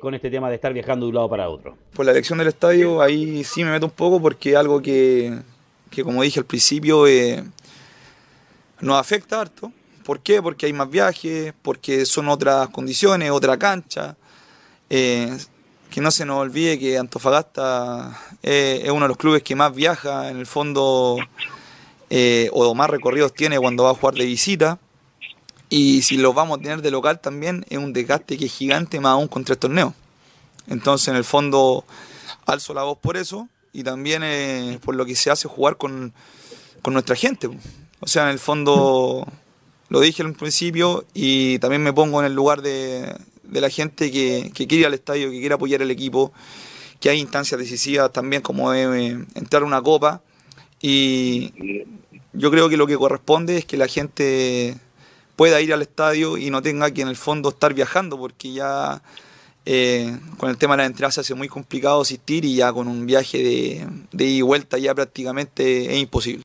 [0.00, 1.76] con este tema de estar viajando de un lado para otro.
[1.94, 5.38] Por la elección del estadio, ahí sí me meto un poco porque algo que,
[5.90, 7.06] que como dije al principio,
[8.82, 9.72] nos afecta harto.
[10.04, 10.42] ¿Por qué?
[10.42, 14.16] Porque hay más viajes, porque son otras condiciones, otra cancha.
[14.90, 15.38] Eh,
[15.90, 20.30] que no se nos olvide que Antofagasta es uno de los clubes que más viaja
[20.30, 21.18] en el fondo
[22.08, 24.78] eh, o más recorridos tiene cuando va a jugar de visita.
[25.68, 29.00] Y si lo vamos a tener de local también es un desgaste que es gigante
[29.00, 29.92] más aún con tres torneos.
[30.66, 31.84] Entonces en el fondo
[32.46, 36.12] alzo la voz por eso y también eh, por lo que se hace jugar con,
[36.82, 37.48] con nuestra gente.
[38.04, 39.24] O sea, en el fondo,
[39.88, 43.14] lo dije al principio y también me pongo en el lugar de,
[43.48, 46.32] la gente que, quiere ir al estadio, que quiere apoyar el equipo,
[46.98, 50.20] que hay instancias decisivas también como de entrar una copa.
[50.80, 51.54] Y
[52.32, 54.76] yo creo que lo que corresponde es que la gente
[55.36, 59.00] pueda ir al estadio y no tenga que en el fondo estar viajando, porque ya
[59.64, 62.88] eh, con el tema de la entrada se hace muy complicado asistir y ya con
[62.88, 66.42] un viaje de, de ida y vuelta ya prácticamente es imposible.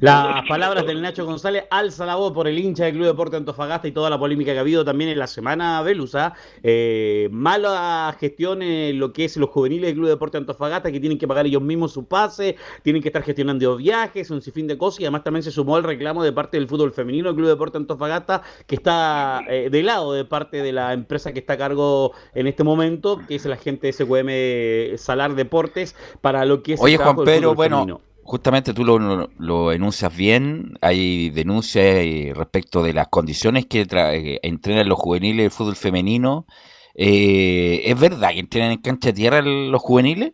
[0.00, 3.88] Las palabras del Nacho González alza la voz por el hincha del Club Deporte Antofagasta
[3.88, 6.34] y toda la polémica que ha habido también en la semana Velusa.
[6.62, 11.18] Eh, mala gestión en lo que es los juveniles del Club Deporte Antofagasta que tienen
[11.18, 15.00] que pagar ellos mismos su pase, tienen que estar gestionando viajes, un sinfín de cosas
[15.00, 17.78] y además también se sumó el reclamo de parte del fútbol femenino del Club Deporte
[17.78, 22.12] Antofagasta que está eh, de lado de parte de la empresa que está a cargo
[22.34, 26.80] en este momento, que es la gente de SQM Salar Deportes para lo que es
[26.80, 33.08] Oye, Juan Pedro, bueno, justamente tú lo, enuncias bien, hay denuncias eh, respecto de las
[33.08, 36.46] condiciones que eh, entrenan los juveniles del fútbol femenino.
[36.94, 40.32] Eh, ¿Es verdad que entrenan en cancha de tierra los juveniles?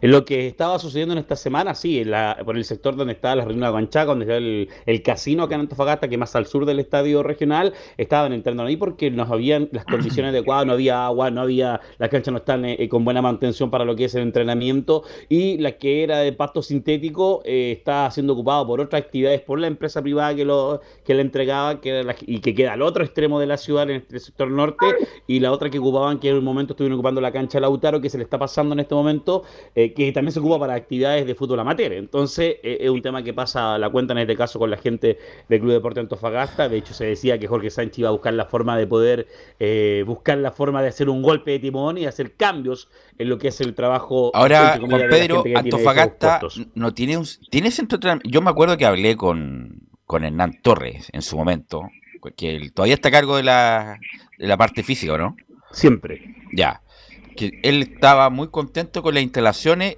[0.00, 3.34] Lo que estaba sucediendo en esta semana, sí, en la, por el sector donde está
[3.34, 6.66] la Reunión de Guanchaca, donde está el, casino acá en Antofagasta, que más al sur
[6.66, 11.30] del estadio regional, estaban entrando ahí porque no habían las condiciones adecuadas, no había agua,
[11.30, 14.22] no había, las canchas no están eh, con buena mantención para lo que es el
[14.22, 19.40] entrenamiento, y la que era de pasto sintético eh, está siendo ocupado por otras actividades,
[19.40, 23.04] por la empresa privada que lo que la entregaba, que y que queda al otro
[23.04, 24.86] extremo de la ciudad, en el sector norte,
[25.26, 28.10] y la otra que ocupaban, que en un momento estuvieron ocupando la cancha Lautaro, que
[28.10, 29.44] se le está pasando en este momento.
[29.74, 31.92] Eh, que también se ocupa para actividades de fútbol amateur.
[31.92, 35.18] Entonces, eh, es un tema que pasa la cuenta en este caso con la gente
[35.48, 36.68] del Club Deporte Antofagasta.
[36.68, 39.26] De hecho, se decía que Jorge Sánchez iba a buscar la forma de poder
[39.58, 43.38] eh, buscar la forma de hacer un golpe de timón y hacer cambios en lo
[43.38, 44.30] que es el trabajo.
[44.34, 46.40] Ahora, Juan Pedro, Antofagasta
[46.74, 51.22] no tiene un tiene centro Yo me acuerdo que hablé con, con Hernán Torres en
[51.22, 51.88] su momento,
[52.36, 53.98] que él todavía está a cargo de la,
[54.38, 55.36] de la parte física, ¿no?
[55.70, 56.34] Siempre.
[56.52, 56.80] Ya
[57.38, 59.96] que él estaba muy contento con las instalaciones.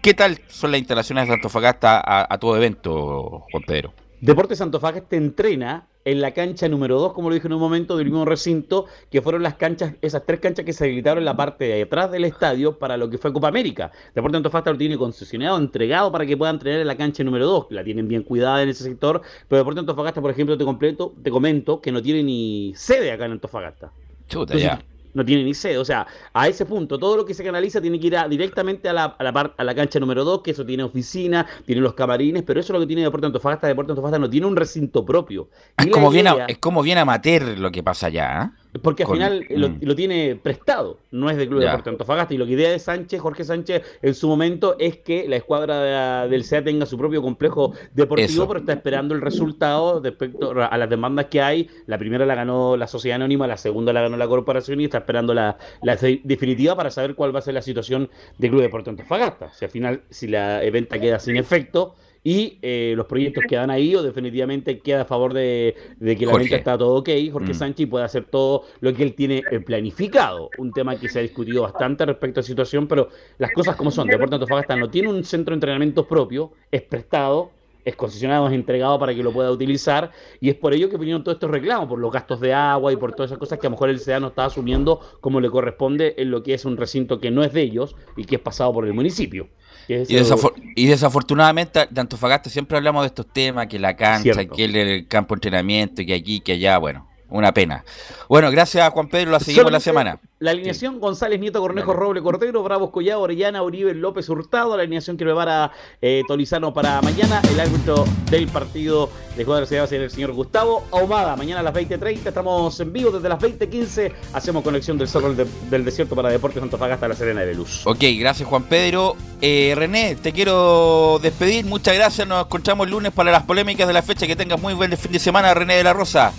[0.00, 3.92] ¿Qué tal son las instalaciones de Antofagasta a, a todo evento, Juan Pedro?
[4.20, 8.06] Deportes Antofagasta entrena en la cancha número 2, como lo dije en un momento, del
[8.06, 11.64] mismo recinto, que fueron las canchas, esas tres canchas que se habilitaron en la parte
[11.64, 13.90] de atrás del estadio para lo que fue Copa América.
[14.14, 17.66] Deportes Antofagasta lo tiene concesionado, entregado para que puedan entrenar en la cancha número 2,
[17.70, 21.32] la tienen bien cuidada en ese sector, pero Deportes Antofagasta, por ejemplo, te completo, te
[21.32, 23.90] comento que no tiene ni sede acá en Antofagasta.
[24.28, 24.80] Chuta, ya
[25.14, 25.78] no tiene ni sede.
[25.78, 28.92] O sea, a ese punto, todo lo que se canaliza tiene que ir directamente a
[28.92, 32.42] la, a, la a la cancha número 2, que eso tiene oficina, tiene los camarines,
[32.42, 33.66] pero eso es lo que tiene Deporte Antofagasta.
[33.66, 35.48] Deporte Antofagasta no tiene un recinto propio.
[35.76, 38.52] Es como, bien es como bien amateur lo que pasa allá.
[38.54, 38.67] ¿eh?
[38.82, 39.78] Porque al Con- final lo, mm.
[39.80, 41.70] lo tiene prestado, no es del Club Ya.
[41.70, 42.34] Deportes Antofagasta.
[42.34, 46.22] Y lo que idea de Sánchez, Jorge Sánchez, en su momento es que la escuadra
[46.24, 48.46] de- del SEA tenga su propio complejo deportivo, Eso.
[48.48, 51.68] pero está esperando el resultado respecto a las demandas que hay.
[51.86, 54.98] La primera la ganó la Sociedad Anónima, la segunda la ganó la corporación y está
[54.98, 58.62] esperando la, la de- definitiva para saber cuál va a ser la situación del Club
[58.62, 59.52] Deportes Antofagasta.
[59.54, 61.94] Si al final, si la venta queda sin efecto.
[62.30, 66.32] Y eh, los proyectos quedan ahí o definitivamente queda a favor de, de que la
[66.32, 66.44] Jorge.
[66.44, 67.54] venta está todo ok, Jorge Mm.
[67.54, 70.50] Sánchez puede hacer todo lo que él tiene eh, planificado.
[70.58, 73.90] Un tema que se ha discutido bastante respecto a la situación, pero las cosas como
[73.90, 74.08] son.
[74.08, 77.50] Deportes Antofagasta no tiene un centro de entrenamiento propio, es prestado,
[77.82, 81.24] es concesionado, es entregado para que lo pueda utilizar, y es por ello que vinieron
[81.24, 83.70] todos estos reclamos, por los gastos de agua y por todas esas cosas que a
[83.70, 86.76] lo mejor el SEA no está asumiendo como le corresponde en lo que es un
[86.76, 89.48] recinto que no es de ellos y que es pasado por el municipio.
[89.88, 94.34] Y, eso- desafor- y desafortunadamente de Antofagasta siempre hablamos de estos temas, que la cancha,
[94.34, 94.54] Cierto.
[94.54, 97.84] que el, el campo de entrenamiento, que aquí, que allá, bueno, una pena.
[98.28, 100.20] Bueno, gracias Juan Pedro, la seguimos la semana.
[100.40, 104.76] La alineación González Nieto, Cornejo, Roble, Cordero, Bravos, Collado, Orellana, Uribe, López, Hurtado.
[104.76, 107.42] La alineación que prepara eh, Tolizano para mañana.
[107.50, 111.34] El árbitro del partido de Cuadra se va a ser el señor Gustavo Ahumada.
[111.34, 114.12] Mañana a las 20.30 estamos en vivo desde las 20.15.
[114.32, 117.84] Hacemos conexión del Cerro del, del Desierto para Deportes Antofagasta, La Serena de Luz.
[117.84, 119.16] Ok, gracias Juan Pedro.
[119.40, 121.64] Eh, René, te quiero despedir.
[121.64, 122.28] Muchas gracias.
[122.28, 124.24] Nos encontramos el lunes para las polémicas de la fecha.
[124.28, 126.32] Que tengas muy buen fin de semana, René de la Rosa.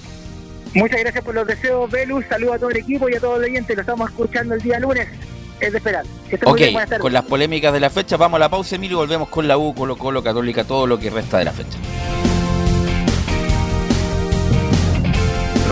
[0.75, 2.25] Muchas gracias por los deseos, Velus.
[2.29, 3.75] Saludos a todo el equipo y a todos los oyentes.
[3.75, 5.07] Lo estamos escuchando el día lunes.
[5.59, 6.05] Es de esperar.
[6.29, 6.73] Que estén muy Ok, bien.
[6.73, 7.01] Buenas tardes.
[7.01, 9.57] con las polémicas de la fecha, vamos a la pausa, Emilio, y volvemos con la
[9.57, 11.77] U, Colo Colo, Católica, todo lo que resta de la fecha.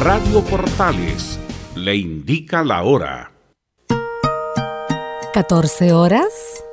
[0.01, 1.39] Radio Portales
[1.75, 3.31] le indica la hora.
[5.33, 6.63] 14 horas,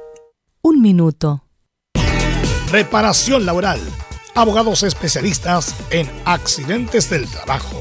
[0.63, 1.45] un minuto.
[2.71, 3.81] Reparación laboral.
[4.35, 7.81] Abogados especialistas en accidentes del trabajo,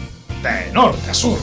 [0.41, 1.37] de norte a sur.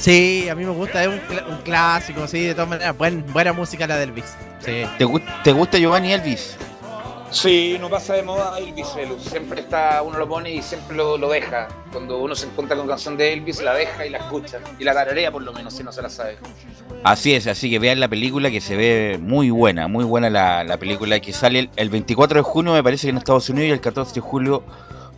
[0.00, 2.96] Sí, a mí me gusta, es un, cl- un clásico, sí, de todas maneras.
[2.96, 4.24] Buen, buena música la de Elvis.
[4.60, 4.82] Sí.
[4.96, 6.56] ¿Te, gu- te gusta Giovanni Elvis?
[7.30, 9.22] Sí, no pasa de moda Elvis Velus.
[9.22, 11.68] Siempre está, uno lo pone y siempre lo, lo deja.
[11.92, 14.58] Cuando uno se encuentra con canción de Elvis, la deja y la escucha.
[14.78, 16.38] Y la tararea por lo menos, si no se la sabe.
[17.04, 20.64] Así es, así que vean la película que se ve muy buena, muy buena la,
[20.64, 23.68] la película que sale el, el 24 de junio, me parece que en Estados Unidos,
[23.68, 24.64] y el 14 de julio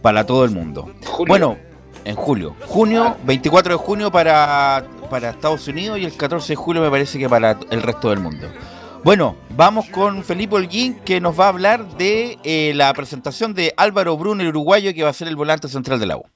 [0.03, 0.91] para todo el mundo.
[1.27, 1.57] Bueno,
[2.05, 2.57] en julio.
[2.67, 7.19] Junio, 24 de junio para, para Estados Unidos y el 14 de julio me parece
[7.19, 8.49] que para el resto del mundo.
[9.05, 13.75] Bueno, vamos con Felipe Holguín que nos va a hablar de eh, la presentación de
[13.77, 16.31] Álvaro Bruno, el uruguayo, que va a ser el volante central del agua.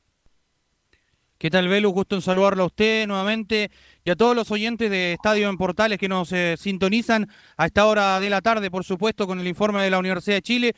[1.39, 1.91] ¿Qué tal, Velu?
[1.91, 3.71] Gusto en saludarlo a usted nuevamente
[4.05, 7.85] y a todos los oyentes de Estadio en Portales que nos eh, sintonizan a esta
[7.87, 10.75] hora de la tarde, por supuesto, con el informe de la Universidad de Chile.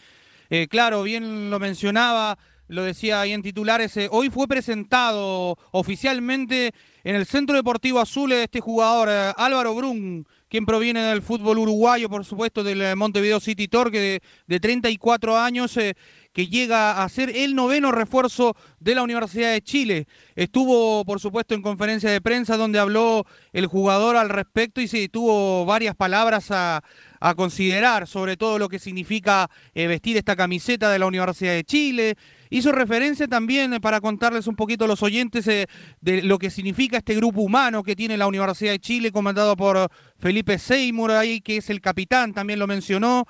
[0.51, 2.37] Eh, claro, bien lo mencionaba,
[2.69, 6.73] lo decía ahí en titulares, eh, hoy fue presentado oficialmente
[7.05, 12.09] en el Centro Deportivo Azul este jugador, eh, Álvaro Brun, quien proviene del fútbol uruguayo,
[12.09, 15.95] por supuesto, del eh, Montevideo City Torque, de, de 34 años, eh,
[16.33, 20.07] que llega a ser el noveno refuerzo de la Universidad de Chile.
[20.37, 25.09] Estuvo, por supuesto, en conferencia de prensa donde habló el jugador al respecto y se
[25.09, 26.83] tuvo varias palabras a,
[27.21, 31.65] a considerar sobre todo lo que significa eh, vestir esta camiseta de la Universidad de
[31.65, 32.17] Chile.
[32.51, 35.67] Hizo referencia también eh, para contarles un poquito a los oyentes eh,
[36.01, 39.89] de lo que significa este grupo humano que tiene la Universidad de Chile, comandado por
[40.19, 43.27] Felipe Seymour ahí, que es el capitán, también lo mencionó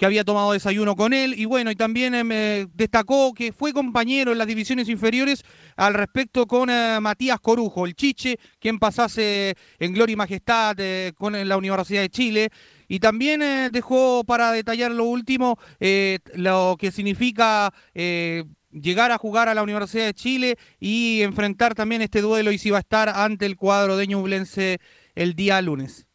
[0.00, 3.74] que había tomado desayuno con él y bueno, y también eh, me destacó que fue
[3.74, 5.44] compañero en las divisiones inferiores
[5.76, 11.12] al respecto con eh, Matías Corujo, el Chiche, quien pasase en Gloria y Majestad eh,
[11.14, 12.48] con la Universidad de Chile.
[12.90, 19.16] Y también eh, dejó para detallar lo último eh, lo que significa eh, llegar a
[19.16, 22.80] jugar a la Universidad de Chile y enfrentar también este duelo y si va a
[22.80, 24.80] estar ante el cuadro de Ñublense
[25.14, 26.08] el día lunes.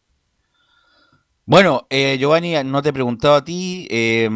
[1.45, 3.87] Bueno, eh, Giovanni, no te he preguntado a ti.
[3.89, 4.29] eh,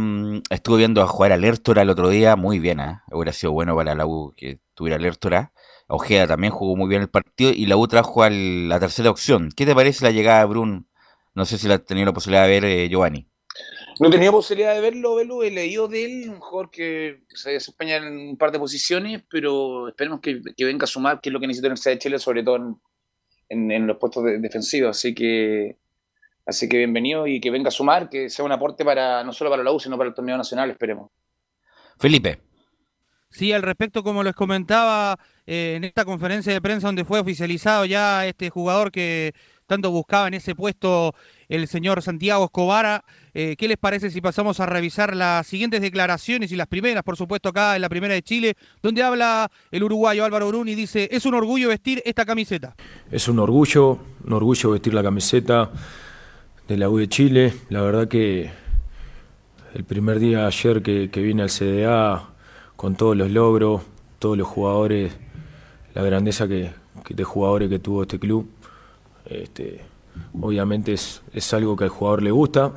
[0.49, 3.03] estuve viendo a jugar a Lertora el otro día, muy bien, ¿ah?
[3.11, 5.51] Hubiera sido bueno para la U que tuviera Lertora.
[5.87, 9.49] Ojeda también jugó muy bien el partido y la U trajo la tercera opción.
[9.53, 10.88] ¿Qué te parece la llegada de Brun?
[11.35, 13.27] No sé si la has tenido la posibilidad de ver, eh, Giovanni.
[13.99, 17.51] No he tenido posibilidad de verlo, Velu, he leído de él, un jugador que se
[17.51, 21.33] desempeña en un par de posiciones, pero esperemos que, que venga a sumar, que es
[21.33, 22.75] lo que necesita la Universidad de Chile, sobre todo en,
[23.49, 24.95] en- en los puestos de- defensivos.
[24.95, 25.77] Así que,
[26.45, 29.49] así que bienvenido y que venga a sumar, que sea un aporte para no solo
[29.49, 31.11] para la U, sino para el torneo nacional, esperemos.
[31.99, 32.39] Felipe.
[33.31, 37.85] Sí, al respecto, como les comentaba eh, en esta conferencia de prensa donde fue oficializado
[37.85, 39.33] ya este jugador que
[39.69, 41.13] tanto buscaba en ese puesto
[41.47, 43.03] el señor Santiago Escobar,
[43.35, 47.15] eh, ¿qué les parece si pasamos a revisar las siguientes declaraciones y las primeras, por
[47.15, 51.07] supuesto, acá en la primera de Chile, donde habla el uruguayo Álvaro Bruni y dice,
[51.11, 52.75] es un orgullo vestir esta camiseta.
[53.11, 55.71] Es un orgullo, un orgullo vestir la camiseta
[56.67, 57.53] de la U de Chile.
[57.69, 58.49] La verdad que
[59.75, 62.27] el primer día ayer que, que vine al CDA
[62.75, 63.83] con todos los logros,
[64.17, 65.15] todos los jugadores,
[65.93, 66.71] la grandeza que
[67.09, 68.49] de jugadores que tuvo este club,
[69.29, 69.81] este,
[70.39, 72.73] obviamente es, es algo que al jugador le gusta.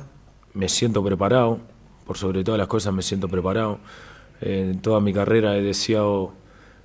[0.53, 1.59] Me siento preparado,
[2.05, 3.79] por sobre todas las cosas me siento preparado.
[4.41, 6.33] En toda mi carrera he deseado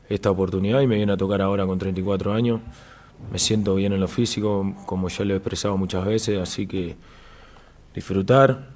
[0.08, 2.60] esta oportunidad y me viene a tocar ahora con 34 años.
[3.32, 6.96] Me siento bien en lo físico, como ya lo he expresado muchas veces, así que
[7.94, 8.68] disfrutar,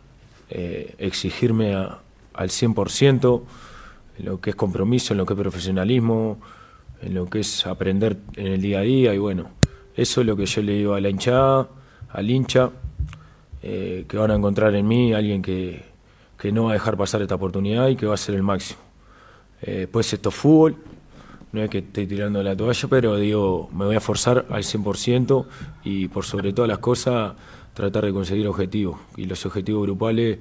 [0.50, 1.98] eh, exigirme a-
[2.34, 3.44] al 100%
[4.18, 6.38] en lo que es compromiso, en lo que es profesionalismo,
[7.00, 9.50] en lo que es aprender en el día a día y bueno,
[9.94, 11.68] eso es lo que yo le digo a la hinchada,
[12.10, 12.70] al hincha,
[13.62, 15.84] eh, que van a encontrar en mí alguien que,
[16.38, 18.80] que no va a dejar pasar esta oportunidad y que va a ser el máximo.
[19.62, 20.76] Eh, pues esto es fútbol,
[21.52, 25.46] no es que esté tirando la toalla, pero digo, me voy a forzar al 100%
[25.84, 27.34] y por sobre todas las cosas
[27.74, 28.98] tratar de conseguir objetivos.
[29.16, 30.38] Y los objetivos grupales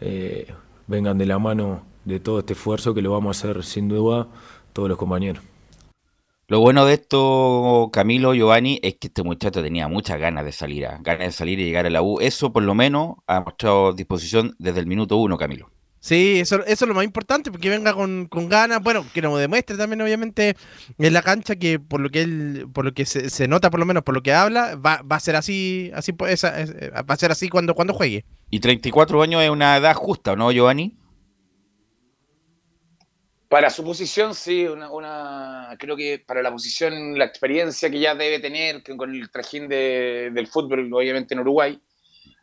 [0.00, 0.46] eh,
[0.86, 4.28] vengan de la mano de todo este esfuerzo que lo vamos a hacer sin duda
[4.72, 5.49] todos los compañeros.
[6.50, 10.84] Lo bueno de esto, Camilo, Giovanni, es que este muchacho tenía muchas ganas de salir,
[10.84, 12.18] ah, ganas de salir y llegar a la U.
[12.20, 15.70] Eso por lo menos ha mostrado disposición desde el minuto uno, Camilo.
[16.00, 19.38] Sí, eso, eso es lo más importante, porque venga con, con ganas, bueno, que nos
[19.38, 20.56] demuestre también obviamente
[20.98, 23.78] en la cancha que por lo que él, por lo que se, se nota por
[23.78, 26.70] lo menos por lo que habla, va, va a ser así, así pues, esa- es-
[26.70, 28.24] eh, va a ser así cuando, cuando juegue.
[28.50, 30.96] Y 34 años es una edad justa, ¿no, Giovanni?
[33.50, 38.14] Para su posición, sí, una, una- creo que para la posición, la experiencia que ya
[38.14, 41.76] debe tener con el trajín de- del fútbol, obviamente en Uruguay,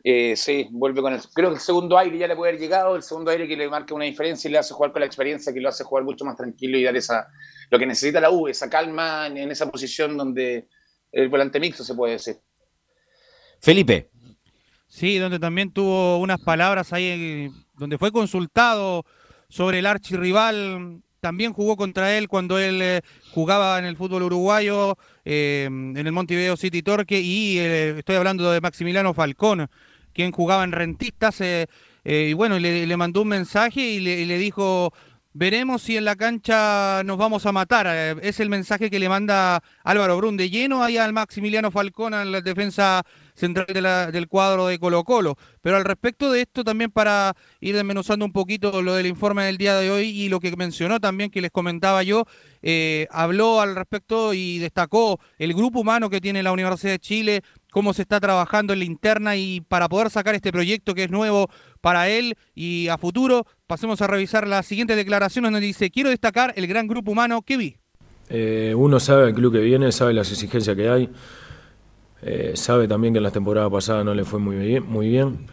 [0.04, 1.20] eh, sí, vuelve con el.
[1.34, 3.70] Creo que el segundo aire ya le puede haber llegado, el segundo aire que le
[3.70, 6.26] marca una diferencia y le hace jugar con la experiencia, que lo hace jugar mucho
[6.26, 7.26] más tranquilo y dar esa
[7.70, 10.68] lo que necesita la U, esa calma en, en esa posición donde
[11.10, 12.36] el volante mixto se puede decir.
[13.60, 14.10] Felipe.
[14.86, 19.04] Sí, donde también tuvo unas palabras ahí, donde fue consultado
[19.48, 21.00] sobre el archirrival.
[21.20, 23.00] También jugó contra él cuando él eh,
[23.32, 28.50] jugaba en el fútbol uruguayo, eh, en el Montevideo City Torque, y eh, estoy hablando
[28.52, 29.68] de Maximiliano Falcón,
[30.12, 31.42] quien jugaba en Rentistas,
[32.04, 34.92] y bueno, le, le mandó un mensaje y le dijo,
[35.38, 37.86] veremos si en la cancha nos vamos a matar.
[37.88, 42.12] Eh, es el mensaje que le manda Álvaro Brun de lleno ahí al Maximiliano Falcón,
[42.12, 43.66] a la defensa central
[44.12, 45.36] del cuadro de Colo Colo.
[45.62, 49.58] Pero al respecto de esto, también para ir desmenuzando un poquito lo del informe del
[49.58, 52.24] día de hoy y lo que mencionó también, que les comentaba yo,
[52.62, 57.42] eh, habló al respecto y destacó el grupo humano que tiene la Universidad de Chile,
[57.70, 61.10] cómo se está trabajando en la interna y para poder sacar este proyecto que es
[61.10, 61.48] nuevo
[61.80, 66.54] para él y a futuro, pasemos a revisar la siguiente declaración donde dice, quiero destacar
[66.56, 67.76] el gran grupo humano que vi.
[68.30, 71.10] Eh, uno sabe el club que viene, sabe las exigencias que hay,
[72.22, 75.46] eh, sabe también que en la temporada pasada no le fue muy bien, muy bien,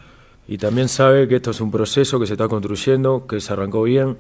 [0.48, 3.84] y también sabe que esto es un proceso que se está construyendo, que se arrancó
[3.84, 4.18] bien,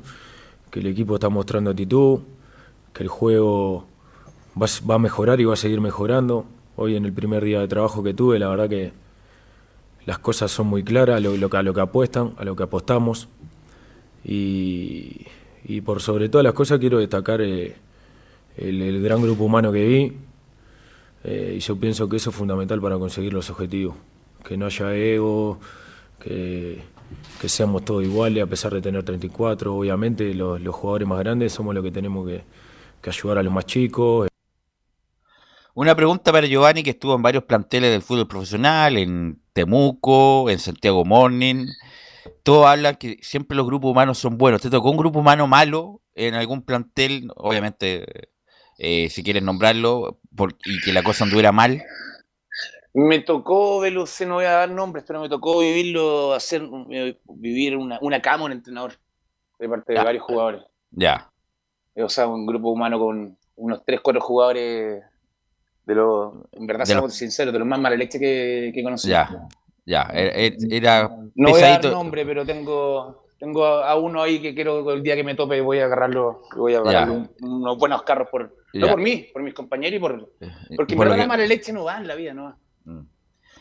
[0.71, 2.19] que el equipo está mostrando actitud,
[2.93, 3.87] que el juego
[4.61, 6.45] va, a- mejorar y va a seguir mejorando.
[6.75, 8.91] Hoy en el primer día de trabajo que tuve, la verdad que
[10.05, 11.19] las cosas son muy claras, a
[11.63, 13.29] lo que apuestan, a lo que apostamos.
[14.25, 15.25] Y,
[15.85, 17.75] por sobre todas las cosas quiero destacar eh,
[18.57, 20.13] el, el gran grupo humano que vi.
[21.23, 23.95] eh, y yo pienso que eso es fundamental para conseguir los objetivos.
[24.43, 25.59] Que no haya ego,
[26.19, 26.81] que,
[27.41, 29.75] que seamos todos iguales a pesar de tener 34.
[29.75, 32.43] Obviamente los, los jugadores más grandes somos los que tenemos que,
[33.01, 34.27] que ayudar a los más chicos.
[35.73, 40.57] Una pregunta para Giovanni, que estuvo en varios planteles del fútbol profesional, en Temuco, en
[40.59, 41.67] Santiago Morning.
[42.43, 44.61] Todos hablan que siempre los grupos humanos son buenos.
[44.61, 47.27] ¿Te tocó un grupo humano malo en algún plantel?
[47.35, 48.29] Obviamente,
[48.77, 51.81] eh, si quieres nombrarlo, por- y que la cosa anduviera mal.
[52.93, 57.75] Me tocó, Veloce, no voy a dar nombres, pero me tocó vivirlo, hacer eh, vivir
[57.75, 58.93] una, una cama, un entrenador,
[59.59, 60.03] de parte de Ya.
[60.03, 60.61] varios jugadores.
[60.91, 61.29] Ya.
[61.97, 65.03] O sea, un grupo humano con unos 3, 4 jugadores
[65.85, 68.83] de los, en verdad, De seamos los- sinceros, de los más mala leche que, que
[68.83, 69.09] conocí.
[69.09, 69.29] Ya,
[69.85, 70.03] ya.
[70.13, 70.31] Era,
[70.69, 74.91] era No voy a dar nombre, pero tengo, tengo a, a uno ahí que quiero
[74.91, 78.27] el día que me tope voy a agarrarlo, voy a agarrarle un- unos buenos carros
[78.29, 80.29] por, no por mí, por mis compañeros y por
[80.75, 82.57] porque en por verdad la que- mala leche no va en la vida, no va.
[82.85, 83.01] Mm.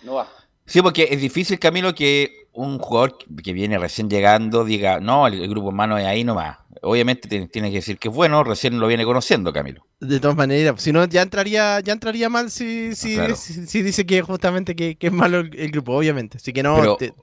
[0.04, 0.28] No va.
[0.66, 5.42] Sí, porque es difícil, Camilo, que un jugador que- viene recién llegando diga, no, el,
[5.42, 6.58] el grupo humano es ahí nomás.
[6.82, 9.86] Obviamente tiene, tiene que decir que es bueno, recién lo viene conociendo, Camilo.
[10.00, 13.36] De todas maneras, si no, ya entraría, ya entraría mal si, si, Claro.
[13.36, 16.36] si, si dice que justamente que, que es malo el, el grupo, obviamente.
[16.38, 16.76] Así que no.
[16.76, 17.14] Pero te-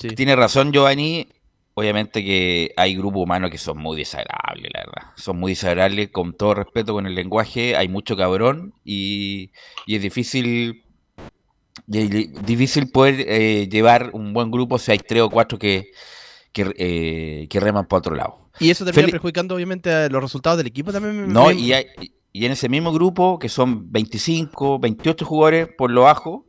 [0.00, 0.08] sí.
[0.10, 1.28] tiene razón, Giovanni.
[1.78, 5.12] Obviamente que hay grupos humanos que son muy desagradables, la verdad.
[5.16, 7.76] Son muy desagradables, con todo respeto con el lenguaje.
[7.76, 9.50] Hay mucho cabrón y,
[9.84, 10.84] y es difícil
[11.86, 15.90] difícil poder eh, llevar un buen grupo si hay tres o cuatro que,
[16.52, 18.38] que, eh, que reman para otro lado.
[18.58, 21.30] Y eso termina perjudicando, obviamente, a los resultados del equipo también.
[21.32, 21.86] No, y, hay-
[22.32, 26.46] y en ese mismo grupo, que son 25, 28 jugadores por lo bajo,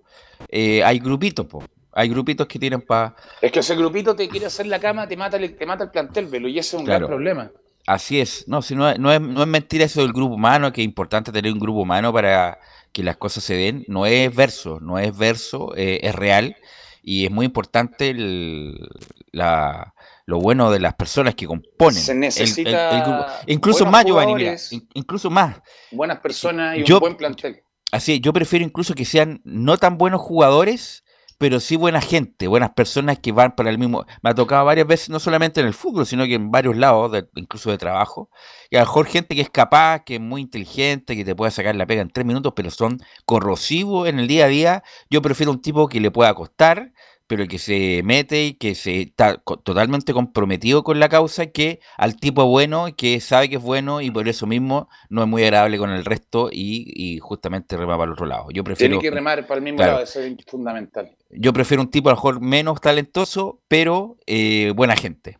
[0.50, 1.64] eh, hay grupitos, po.
[1.92, 3.16] Hay grupitos que tienen para...
[3.42, 5.90] Es que ese grupito te quiere hacer la cama, te mata el, te mata el
[5.92, 7.08] plantel, Velo, y ese es un Claro.
[7.08, 7.52] gran problema.
[7.88, 10.72] Así es, no, si no, es- no, es, no es mentira eso del grupo humano,
[10.72, 12.60] que es importante tener un grupo humano para
[12.98, 13.86] que las cosas se den.
[13.88, 16.56] No es verso, no es verso, eh, es real
[17.04, 18.90] y es muy importante el-
[19.32, 19.94] la,
[20.26, 23.26] lo bueno de las personas que componen Se el- necesita el grupo.
[23.46, 24.56] Incluso más, Giovanni, mira,
[24.96, 25.58] incluso más.
[25.92, 27.62] Buenas personas y Yo- un buen plantel.
[27.92, 31.04] Así, es, yo prefiero incluso que sean no tan buenos jugadores,
[31.38, 34.06] pero sí buena gente, buenas personas que van para el mismo.
[34.22, 37.12] Me ha tocado varias veces, no solamente en el fútbol, sino que en varios lados,
[37.36, 38.30] incluso de trabajo.
[38.70, 41.52] Y a lo mejor gente que es capaz, que es muy inteligente, que te puede
[41.52, 44.84] sacar la pega en tres minutos, pero son corrosivos en el día a día.
[45.10, 46.92] Yo prefiero un tipo que le pueda costar,
[47.28, 51.80] pero el que se mete y que se está totalmente comprometido con la causa, que
[51.98, 55.44] al tipo bueno, que sabe que es bueno y por eso mismo no es muy
[55.44, 58.48] agradable con el resto y, y justamente rema para el otro lado.
[58.52, 59.94] Yo prefiero, Tiene que remar para el mismo Claro.
[59.94, 61.12] lado, eso es fundamental.
[61.30, 65.38] yo prefiero un tipo a lo mejor menos talentoso, pero eh, buena gente.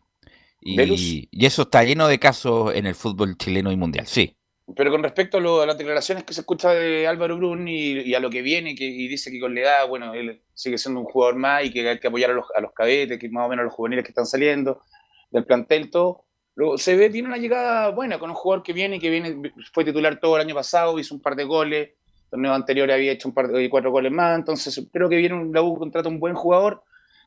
[0.62, 4.37] Y, y eso está lleno de casos en el fútbol chileno y mundial, sí.
[4.76, 8.20] Pero con respecto a, lo- las declaraciones que se escucha de Álvaro Brun y, a
[8.20, 11.06] lo que viene, que, y dice que con la edad, bueno, él sigue siendo un
[11.06, 13.48] jugador más y que hay que apoyar a los, a los cadetes, que más o
[13.48, 14.82] menos a los juveniles que están saliendo
[15.30, 16.24] del plantel, todo.
[16.54, 19.84] Luego, se ve, tiene una llegada buena con un jugador que viene, que viene, fue
[19.84, 21.90] titular todo el año pasado, hizo un par de goles,
[22.30, 25.52] torneo anterior había hecho un par de cuatro goles más, entonces creo que viene un,
[25.52, 26.82] la U contrata un buen jugador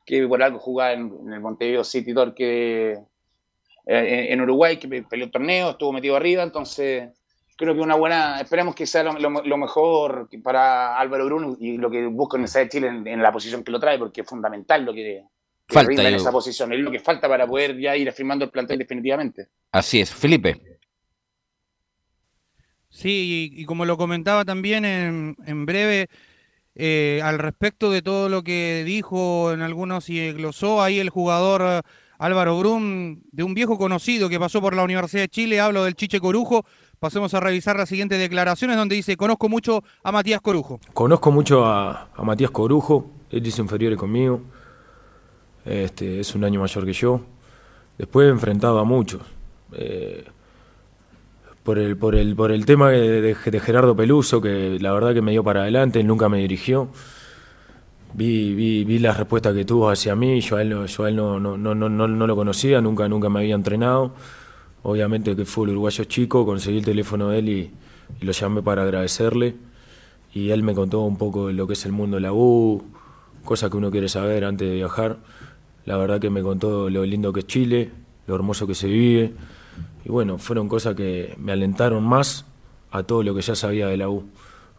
[0.05, 2.99] que por algo jugaba en, en el Montevideo City Torque
[3.87, 7.09] eh, en Uruguay, que pe- peleó el torneo, estuvo metido arriba, entonces
[7.61, 11.77] creo que una buena, esperemos que sea lo, lo- lo mejor para Álvaro Bruno y
[11.77, 14.21] lo que busca en Universidad de Chile en, en la posición que lo trae, porque
[14.21, 15.23] es fundamental lo que,
[15.67, 18.43] que Falta, rinda en esa posición, es lo que falta para poder ya ir afirmando
[18.45, 19.47] el plantel definitivamente.
[19.71, 20.79] Así es, Felipe.
[22.89, 26.07] Sí, y, y como lo comentaba también en, en breve,
[26.75, 31.61] eh, al respecto de todo lo que dijo en algunos y glosó ahí el jugador
[31.63, 31.81] eh,
[32.21, 35.95] Álvaro Brum, de un viejo conocido que pasó por la Universidad de Chile, hablo del
[35.95, 36.63] Chiche Corujo.
[36.99, 40.79] Pasemos a revisar las siguientes declaraciones donde dice, conozco mucho a Matías Corujo.
[40.93, 44.41] Conozco mucho a, Matías Corujo, él hizo inferiores conmigo,
[45.65, 47.21] este, es un año mayor que yo.
[47.97, 49.21] Después he enfrentado a muchos.
[49.73, 50.23] eh,
[51.63, 55.13] por, el, por, el, por el tema de, de- de Gerardo Peluso, que la verdad
[55.13, 56.89] que me dio para adelante, él nunca me dirigió.
[58.13, 61.15] Vi, vi, vi la respuesta que tuvo hacia mí, yo a él, yo a él
[61.15, 64.13] no, no, no, no, no lo conocía, nunca, nunca me había entrenado.
[64.83, 67.71] Obviamente que fue el uruguayo chico, conseguí el teléfono de él y,
[68.19, 69.55] y lo llamé para agradecerle.
[70.33, 72.83] Y él me contó un poco de lo que es el mundo de la U,
[73.45, 75.17] cosas que uno quiere saber antes de viajar.
[75.85, 77.91] La verdad que me contó lo lindo que es Chile,
[78.27, 79.33] lo hermoso que se vive.
[80.05, 82.45] Y bueno, fueron cosas que me alentaron más
[82.91, 84.25] a todo lo que ya sabía de la U.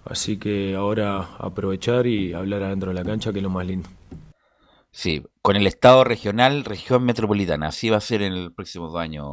[0.05, 3.89] Así que ahora aprovechar y hablar adentro de la cancha, que es lo más lindo.
[4.91, 7.69] Sí, con el Estado regional, región metropolitana.
[7.69, 9.27] Así va a ser en el próximo dos años.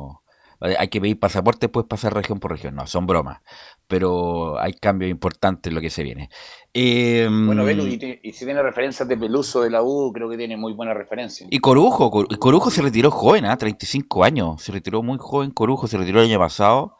[0.61, 2.75] Eh, Hay que pedir pasaporte, después pasar región por región.
[2.75, 3.39] No, son bromas.
[3.87, 6.29] Pero hay cambios importantes en lo que se viene.
[6.73, 10.29] Eh, Bueno, Velo, y, te- y si tiene referencias de Peluso de la U, creo
[10.29, 11.47] que tiene muy buena referencia.
[11.49, 13.57] Y Corujo, Cor- y Corujo se retiró joven, ¿ah?
[13.57, 14.61] 35 años.
[14.61, 16.95] Se retiró muy joven Corujo, se retiró el año pasado.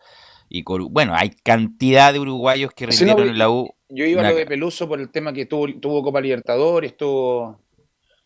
[0.49, 3.69] Y Coru- bueno, hay cantidad de uruguayos que Sí, no, rindieron en la U.
[3.89, 7.59] Yo iba a lo de Peluso por el tema que tuvo, tuvo Copa Libertadores, estuvo,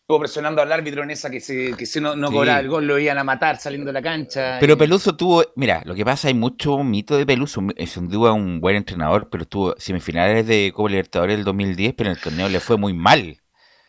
[0.00, 2.34] estuvo presionando al árbitro en esa que, se, que si no, no Sí.
[2.34, 4.58] cobraba el gol lo iban a matar saliendo de la cancha.
[4.60, 7.62] Pero y- Peluso tuvo, mira, lo que pasa, hay mucho mito de Peluso.
[7.76, 12.10] Es sin duda un buen entrenador, pero estuvo semifinales de Copa Libertadores del 2010, pero
[12.10, 13.38] en el torneo le fue muy mal.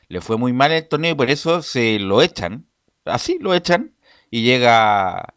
[0.08, 2.68] Le fue muy mal el torneo y por eso se lo echan.
[3.06, 3.96] Así lo echan.
[4.32, 5.34] Y llega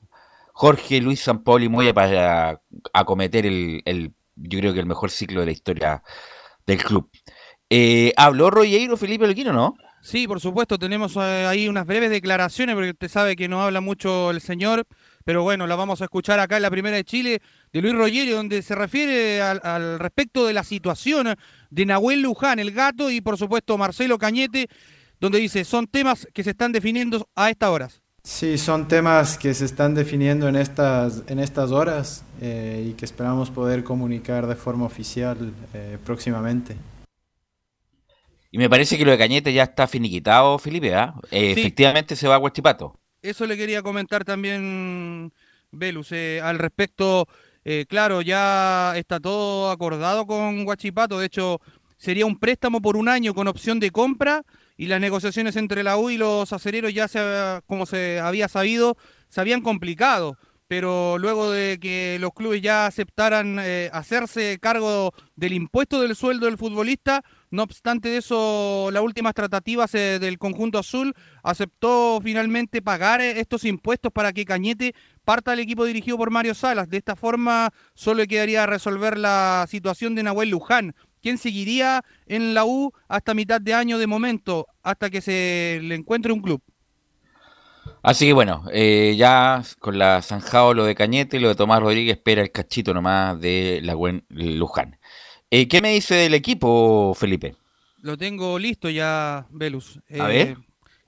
[0.59, 2.61] Jorge Luis Sampaoli Moya para
[2.93, 6.03] acometer el, el, yo creo que el mejor ciclo de la historia
[6.67, 7.09] del club.
[7.71, 9.77] Eh, ¿Habló Rogueiro Felipe Olquino, no?
[10.03, 13.81] Sí, por supuesto, tenemos eh, ahí unas breves declaraciones, porque usted sabe que no habla
[13.81, 14.85] mucho el señor,
[15.25, 17.41] pero bueno, la vamos a escuchar acá en la primera de Chile,
[17.73, 21.37] de Luis Rogerio, donde se refiere al, al respecto de la situación
[21.71, 24.67] de Nahuel Luján, el gato, y por supuesto Marcelo Cañete,
[25.21, 28.03] donde dice, son temas que se están definiendo a estas horas.
[28.29, 33.07] Sí, son temas que se están definiendo en estas, en estas horas eh, y que
[33.07, 36.77] esperamos poder comunicar de forma oficial eh, próximamente.
[38.51, 41.15] Y me parece que lo de Cañete ya está finiquitado, Felipe, ¿ah?
[41.31, 41.61] Eh, Sí.
[41.63, 43.01] Efectivamente se va a Huachipato.
[43.23, 45.33] Eso le quería comentar también,
[45.73, 47.27] Velus, eh, al respecto,
[47.65, 51.63] eh, claro, ya está todo acordado con Guachipato, de hecho
[51.97, 54.43] sería un préstamo por un año con opción de compra
[54.79, 57.21] y las negociaciones entre la U y los acereros ya, se,
[57.67, 58.97] como se había sabido,
[59.29, 65.55] se habían complicado, pero luego de que los clubes ya aceptaran eh, hacerse cargo del
[65.55, 71.13] impuesto del sueldo del futbolista, no obstante de eso, las últimas tratativas del conjunto azul
[71.43, 76.55] aceptó finalmente pagar eh, estos impuestos para que Cañete parta al equipo dirigido por Mario
[76.55, 76.89] Salas.
[76.89, 82.65] De esta forma, solo quedaría resolver la situación de Nahuel Luján, quien seguiría en la
[82.65, 86.63] U hasta mitad de año de momento, hasta que se le encuentre un club.
[88.03, 91.81] Así que bueno, eh, ya con la zanjado lo de Cañete y lo de Tomás
[91.81, 94.99] Rodríguez, espera el cachito nomás de la buen Luján.
[95.51, 97.57] Eh, ¿Qué me dice del equipo, Felipe?
[98.03, 99.99] Lo tengo listo ya, Velus.
[100.19, 100.57] A ver.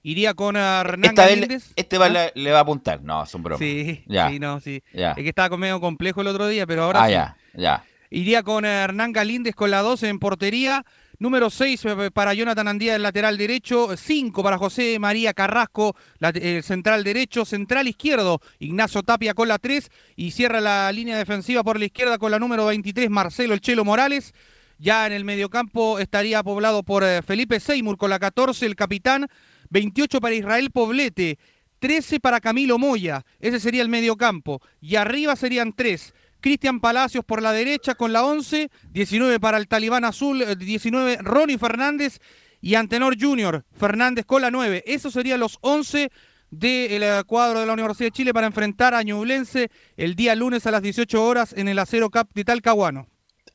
[0.03, 3.03] Iría con Hernán Esta vez este va, le, le va a apuntar.
[3.03, 3.59] No, son bromas.
[3.59, 4.31] Sí, ya.
[4.31, 4.83] sí, no, sí.
[4.95, 5.11] Ya.
[5.11, 7.13] Es que estaba medio complejo el otro día, pero ahora ah, sí.
[7.13, 7.85] ya, ya.
[8.11, 10.85] Iría con Hernán Galíndez con la 12 en portería,
[11.21, 11.85] Número 6
[12.15, 13.95] para Jonathan Andía, el lateral derecho.
[13.95, 17.45] 5 para José María Carrasco, el central derecho.
[17.45, 19.91] Central izquierdo, Ignacio Tapia con la 3.
[20.17, 23.85] Y cierra la línea defensiva por la izquierda con la número 23, Marcelo El Chelo
[23.85, 24.33] Morales.
[24.79, 29.27] Ya en el mediocampo estaría poblado por eh, Felipe Seymour con la 14, el capitán.
[29.69, 31.39] 28 para Israel Poblete.
[31.81, 33.27] 13 para Camilo Moya.
[33.41, 34.63] Ese sería el mediocampo.
[34.81, 36.15] Y arriba serían 3.
[36.41, 41.19] Cristian Palacios por la derecha con la 11, 19 para el Talibán Azul, eh, 19
[41.21, 42.19] Ronnie Fernández
[42.61, 44.85] y Antenor Junior Fernández con la 9.
[44.87, 46.11] Esos serían los 11
[46.51, 50.67] del eh, cuadro de la Universidad de Chile para enfrentar a Ñublense el día lunes
[50.67, 53.07] a las 18 horas en el Acero Cup de Talcahuano.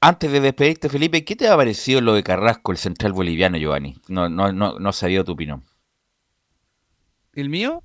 [0.02, 3.96] Antes de despedirte, Felipe, ¿qué te ha parecido lo de Carrasco, el central boliviano, Giovanni?
[4.08, 5.64] No, no, no, no sabía tu opinión.
[7.34, 7.84] ¿El mío?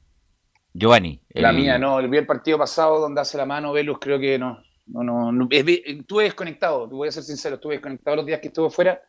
[0.73, 1.21] Giovanni.
[1.31, 1.99] La mía, no.
[1.99, 4.63] El, vi el partido pasado donde hace la mano Velus, creo que no.
[4.93, 5.47] No, no, no.
[5.51, 9.01] Es- vi- Estuve desconectado, voy a ser sincero, estuve desconectado los días que estuve fuera,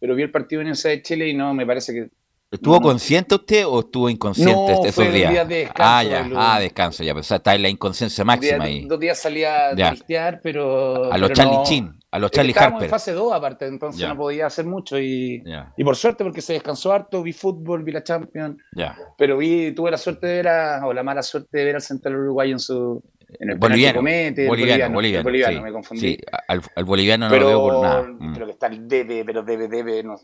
[0.00, 2.08] pero vi el partido en esa de Chile y no, me parece que.
[2.50, 5.30] ¿Estuvo no, consciente usted o estuvo inconsciente No, esos fue días?
[5.30, 7.12] días de descanso, ah, ya, ah, descanso, ya.
[7.12, 8.86] Pues, está en la inconsciencia máxima ahí.
[8.86, 11.12] Dos días salía a tristear, pero.
[11.12, 11.58] A los pero Charlie.
[11.64, 12.90] Chin, a los Charlie Estábamos en Harper.
[12.90, 14.08] fase 2 aparte, entonces Ya.
[14.08, 15.74] no podía hacer mucho y, Ya.
[15.76, 18.96] y por suerte porque se descansó harto, vi fútbol, vi la Champions, Ya.
[19.18, 21.82] pero vi, tuve la suerte de ver a, o la mala suerte de ver al
[21.82, 25.72] central uruguayo en su en el Boliviano, comete, boliviano, boliviano, boliviano, el boliviano, sí, me
[25.72, 26.00] confundí.
[26.00, 26.18] sí,
[26.48, 28.02] al, al boliviano no pero lo veo por nada.
[28.02, 28.34] Mm.
[28.34, 30.16] creo que está el debe, pero debe, debe, no,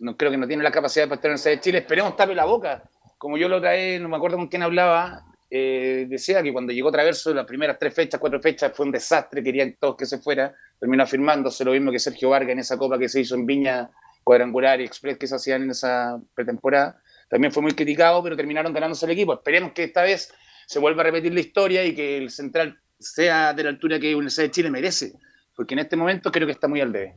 [0.00, 2.34] no creo que no tiene la capacidad para estar en el de Chile, esperemos tape
[2.34, 2.82] la boca,
[3.16, 6.72] como yo lo otra vez, no me acuerdo con quién hablaba, eh, decía que cuando
[6.72, 10.18] llegó Traverso, las primeras tres fechas, cuatro fechas, fue un desastre, querían todos que se
[10.18, 13.46] fuera, terminó afirmándose lo mismo que Sergio Vargas en esa copa que se hizo en
[13.46, 13.90] Viña,
[14.22, 18.72] cuadrangular y express que se hacían en esa pretemporada, también fue muy criticado, pero terminaron
[18.72, 20.32] ganándose el equipo, esperemos que esta vez
[20.70, 24.14] se vuelva a repetir la historia y que el central sea de la altura que
[24.14, 25.14] Universidad de Chile merece,
[25.56, 27.16] porque en este momento creo que está muy al debe.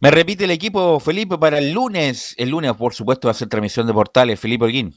[0.00, 2.34] Me repite el equipo, Felipe, para el lunes.
[2.36, 4.38] El lunes, por supuesto, va a ser transmisión de portales.
[4.38, 4.94] Felipe Holguín.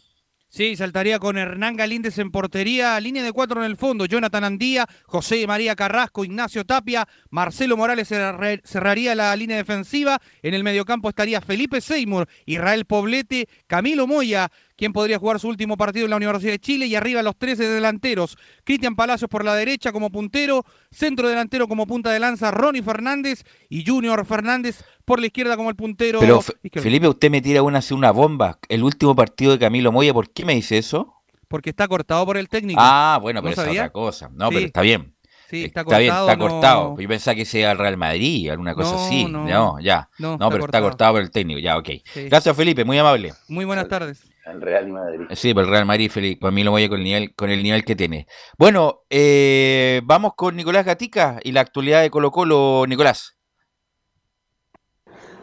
[0.50, 4.88] Sí, saltaría con Hernán Galíndez en portería, línea de cuatro en el fondo, Jonathan Andía,
[5.06, 11.10] José María Carrasco, Ignacio Tapia, Marcelo Morales cerra- cerraría la línea defensiva, en el mediocampo
[11.10, 16.16] estaría Felipe Seymour, Israel Poblete, Camilo Moya, quien podría jugar su último partido en la
[16.18, 20.64] Universidad de Chile, y arriba los 13 delanteros, Cristian Palacios por la derecha como puntero,
[20.92, 25.70] centro delantero como punta de lanza, Ronnie Fernández y Junior Fernández por la izquierda como
[25.70, 26.20] el puntero.
[26.20, 26.84] Pero, izquierdo.
[26.84, 28.60] Felipe, usted me tira una, una bomba.
[28.70, 31.14] El último partido de Camilo Moya, ¿por qué me dice eso?
[31.48, 32.80] Porque está cortado por el técnico.
[32.84, 34.30] Ah, bueno, ¿No pero es otra cosa.
[34.34, 34.56] No, Sí.
[34.56, 35.14] pero está bien.
[35.50, 36.30] Sí, está Está bien, cortado.
[36.30, 37.00] está no- cortado.
[37.00, 39.26] Yo pensaba que sea el Real Madrid, alguna cosa No, así.
[39.26, 39.80] no.
[39.80, 40.10] Ya.
[40.20, 40.84] No, No, está pero está cortado.
[40.84, 41.60] cortado por el técnico.
[41.62, 41.90] Ya, ok.
[42.04, 42.24] Sí.
[42.28, 43.34] Gracias, Felipe, muy amable.
[43.48, 44.24] Muy buenas tardes.
[44.52, 45.28] El Real Madrid.
[45.32, 47.96] Sí, por el Real Madrid, Felipe, Camilo Moya con el nivel, con el nivel que
[47.96, 48.28] tiene.
[48.58, 53.38] Bueno, eh, vamos con Nicolás Gatica y la actualidad de Colo Colo, Nicolás.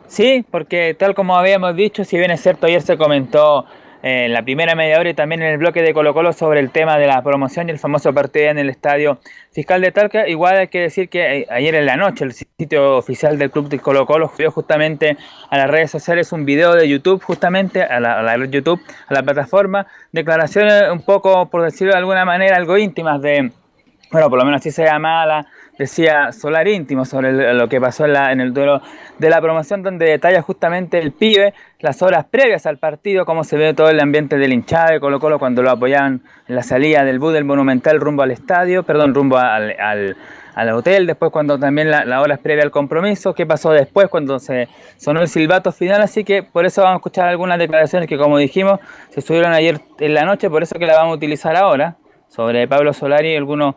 [0.06, 3.66] Sí, porque tal como habíamos dicho, si bien es cierto, ayer se comentó
[4.06, 6.70] en la primera media hora y también en el bloque de Colo Colo sobre el
[6.70, 9.18] tema de la promoción y el famoso partido en el estadio
[9.50, 12.98] fiscal de Talca, igual hay que decir que eh, ayer en la noche el sitio
[12.98, 15.16] oficial del club de Colo Colo subió justamente
[15.48, 18.78] a las redes sociales un video de YouTube, justamente a la, a la YouTube,
[19.08, 23.52] a la plataforma, declaraciones un poco, por decirlo de alguna manera, algo íntimas de,
[24.12, 25.46] bueno, por lo menos así se llamaba la,
[25.78, 28.80] decía Solar Íntimo sobre lo que pasó en, la- el duelo
[29.18, 33.56] de la promoción, donde detalla justamente el pibe las horas previas al partido, cómo se
[33.56, 37.04] ve todo el ambiente del hinchada de Colo Colo cuando lo apoyaban en la salida
[37.04, 40.16] del bus del Monumental rumbo al estadio, perdón, rumbo al, al-
[40.54, 44.38] al hotel, después cuando también la, la hora previa al compromiso, qué pasó después cuando
[44.38, 44.68] se
[44.98, 48.38] sonó el silbato final, así que por eso vamos a escuchar algunas declaraciones que como
[48.38, 48.78] dijimos
[49.10, 51.96] se subieron ayer en la noche, por eso que la vamos a utilizar ahora,
[52.28, 53.74] sobre Pablo Solari y algunos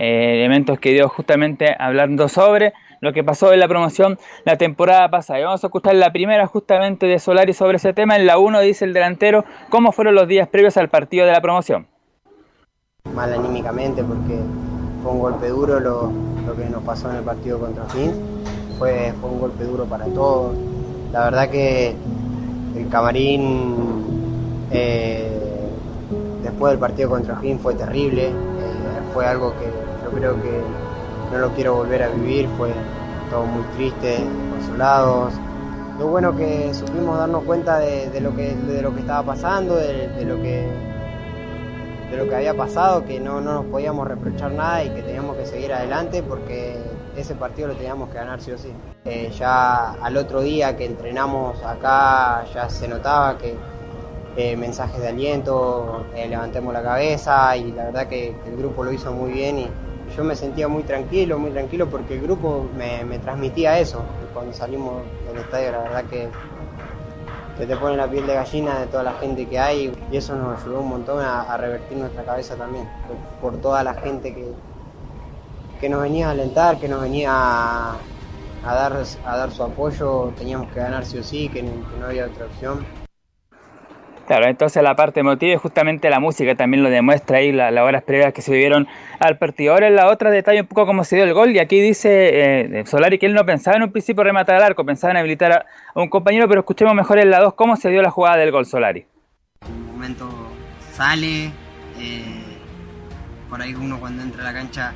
[0.00, 5.10] eh, elementos que dio justamente hablando sobre lo que pasó en la promoción la temporada
[5.10, 5.40] pasada.
[5.40, 8.14] Y vamos a escuchar la primera justamente de Solari sobre ese tema.
[8.14, 11.40] En la 1 dice el delantero cómo fueron los días previos al partido de la
[11.40, 11.88] promoción.
[13.12, 14.38] mal anímicamente porque
[15.02, 16.12] fue un golpe duro lo,
[16.46, 18.14] lo que nos pasó en el partido contra Fins.
[18.78, 20.56] Fue, fue un golpe duro para todos.
[21.12, 21.96] La verdad que
[22.76, 23.98] el camarín
[24.70, 25.68] eh,
[26.44, 28.28] después del partido contra Fins fue terrible.
[28.28, 28.77] Eh,
[29.12, 29.66] fue algo que
[30.04, 30.60] yo creo que
[31.32, 32.48] no lo quiero volver a vivir.
[32.56, 32.70] Fue
[33.30, 34.18] todo muy triste,
[34.50, 35.34] consolados.
[35.98, 40.08] Lo bueno que supimos darnos cuenta de, lo, que, de lo que estaba pasando, de-
[40.08, 40.68] de lo que
[42.10, 45.36] de lo que había pasado, que no, no nos podíamos reprochar nada y que teníamos
[45.36, 46.74] que seguir adelante porque
[47.14, 48.72] ese partido lo teníamos que ganar sí o sí.
[49.04, 53.58] Eh, ya al otro día que entrenamos acá ya se notaba que
[54.38, 58.92] eh, mensajes de aliento, eh, levantemos la cabeza y la verdad que, el grupo lo
[58.92, 59.68] hizo muy bien y
[60.16, 64.00] yo me sentía muy tranquilo, muy tranquilo porque el grupo me, me transmitía eso.
[64.32, 66.28] Cuando salimos del estadio la verdad que
[67.66, 70.62] te pone la piel de gallina de toda la gente que hay y eso nos
[70.62, 72.88] ayudó un montón a, revertir nuestra cabeza también,
[73.40, 74.52] por, toda la gente que,
[75.80, 77.96] que nos venía a alentar, que nos venía a,
[78.64, 82.46] dar, a dar su apoyo, teníamos que ganar sí o sí, que no había otra
[82.46, 83.07] opción.
[84.28, 87.82] Claro, entonces la parte emotiva y justamente la música también lo demuestra ahí, la- las
[87.82, 88.86] horas previas que se vivieron
[89.20, 89.72] al partido.
[89.72, 92.10] Ahora en la otra detalle un poco cómo se dio el gol y aquí dice
[92.80, 95.52] eh, Solari que él no pensaba en un principio rematar al arco, pensaba en habilitar
[95.52, 98.52] a, un compañero, pero escuchemos mejor en la 2 cómo se dio la jugada del
[98.52, 99.06] gol Solari.
[99.66, 100.28] un momento
[100.92, 101.46] sale,
[101.98, 102.44] eh,
[103.48, 104.92] por ahí uno cuando entra a la cancha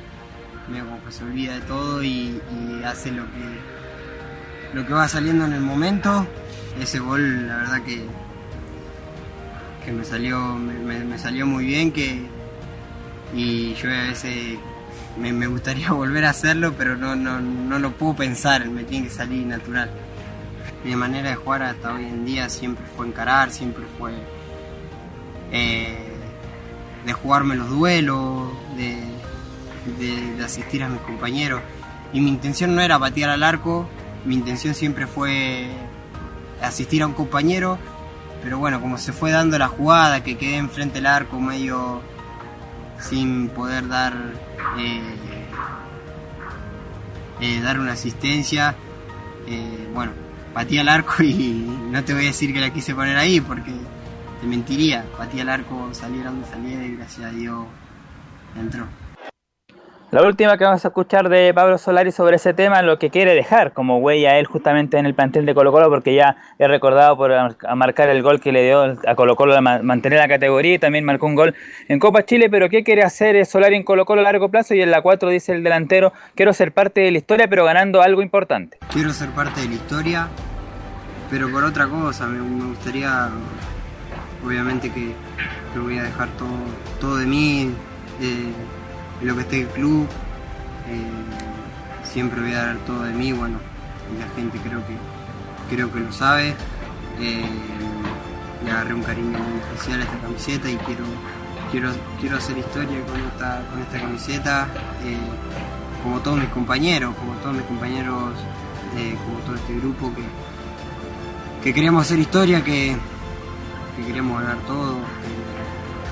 [1.09, 5.61] se olvida de todo y, y hace lo que, lo que va saliendo en el
[5.61, 6.27] momento.
[6.79, 8.03] Ese gol la verdad que,
[9.85, 12.21] que me salió, me, salió muy bien que,
[13.35, 14.57] y yo a veces
[15.19, 19.07] me, me gustaría volver a hacerlo pero no, no, no lo puedo pensar, me tiene
[19.07, 19.89] que salir natural.
[20.83, 24.11] Mi manera de jugar hasta hoy en día siempre fue encarar, siempre fue
[25.51, 25.97] eh,
[27.05, 28.97] de jugarme los duelos, de,
[29.99, 31.61] de- de asistir a mis compañeros.
[32.11, 33.87] Y mi intención no era patear al arco,
[34.25, 35.67] mi intención siempre fue
[36.61, 37.77] asistir a un compañero,
[38.43, 42.01] pero bueno, como se fue dando la jugada, que quedé enfrente del arco medio
[42.99, 44.13] sin poder dar,
[44.77, 45.15] eh,
[47.39, 48.75] eh, dar una asistencia,
[49.47, 50.11] eh, bueno,
[50.53, 53.73] pateé al arco y no te voy a decir que la quise poner ahí porque
[54.41, 55.05] te mentiría.
[55.17, 57.65] Pateé al arco, saliera donde saliera y gracias a Dios
[58.57, 58.85] entró.
[60.13, 63.33] La última que vamos a escuchar de Pablo Solari sobre ese tema, lo que quiere
[63.33, 67.17] dejar como huella él justamente en el plantel de Colo Colo, porque ya es recordado
[67.17, 67.31] por
[67.75, 70.77] marcar el gol que le dio a Colo Colo a ma- mantener la categoría y
[70.77, 71.55] también marcó un gol
[71.87, 74.75] en Copa Chile, pero ¿qué quiere hacer eh, Solari en Colo Colo a largo plazo?
[74.75, 78.03] Y en la 4 dice el delantero, quiero ser parte de la historia pero ganando
[78.03, 78.77] algo importante.
[78.91, 80.27] Quiero ser parte de la historia,
[81.31, 83.29] pero por otra cosa, me, gustaría,
[84.45, 85.11] obviamente que,
[85.73, 86.49] que voy a dejar todo,
[87.01, 87.73] todo de mí,
[88.19, 88.51] de
[89.23, 90.07] lo que esté el club,
[90.89, 93.57] eh, siempre voy a dar todo de mí, bueno,
[94.13, 94.95] y la gente creo que,
[95.73, 96.55] creo que lo sabe.
[97.19, 97.45] eh,
[98.63, 101.03] le agarré un cariño muy especial a esta camiseta y quiero,
[101.69, 104.67] quiero, quiero hacer historia con esta, con esta camiseta,
[105.03, 105.17] eh,
[106.01, 108.31] como todos mis compañeros, como todos mis compañeros,
[109.25, 110.23] como todo este grupo que,
[111.63, 112.95] que queremos hacer historia, que,
[113.95, 114.97] que queremos ganar todo,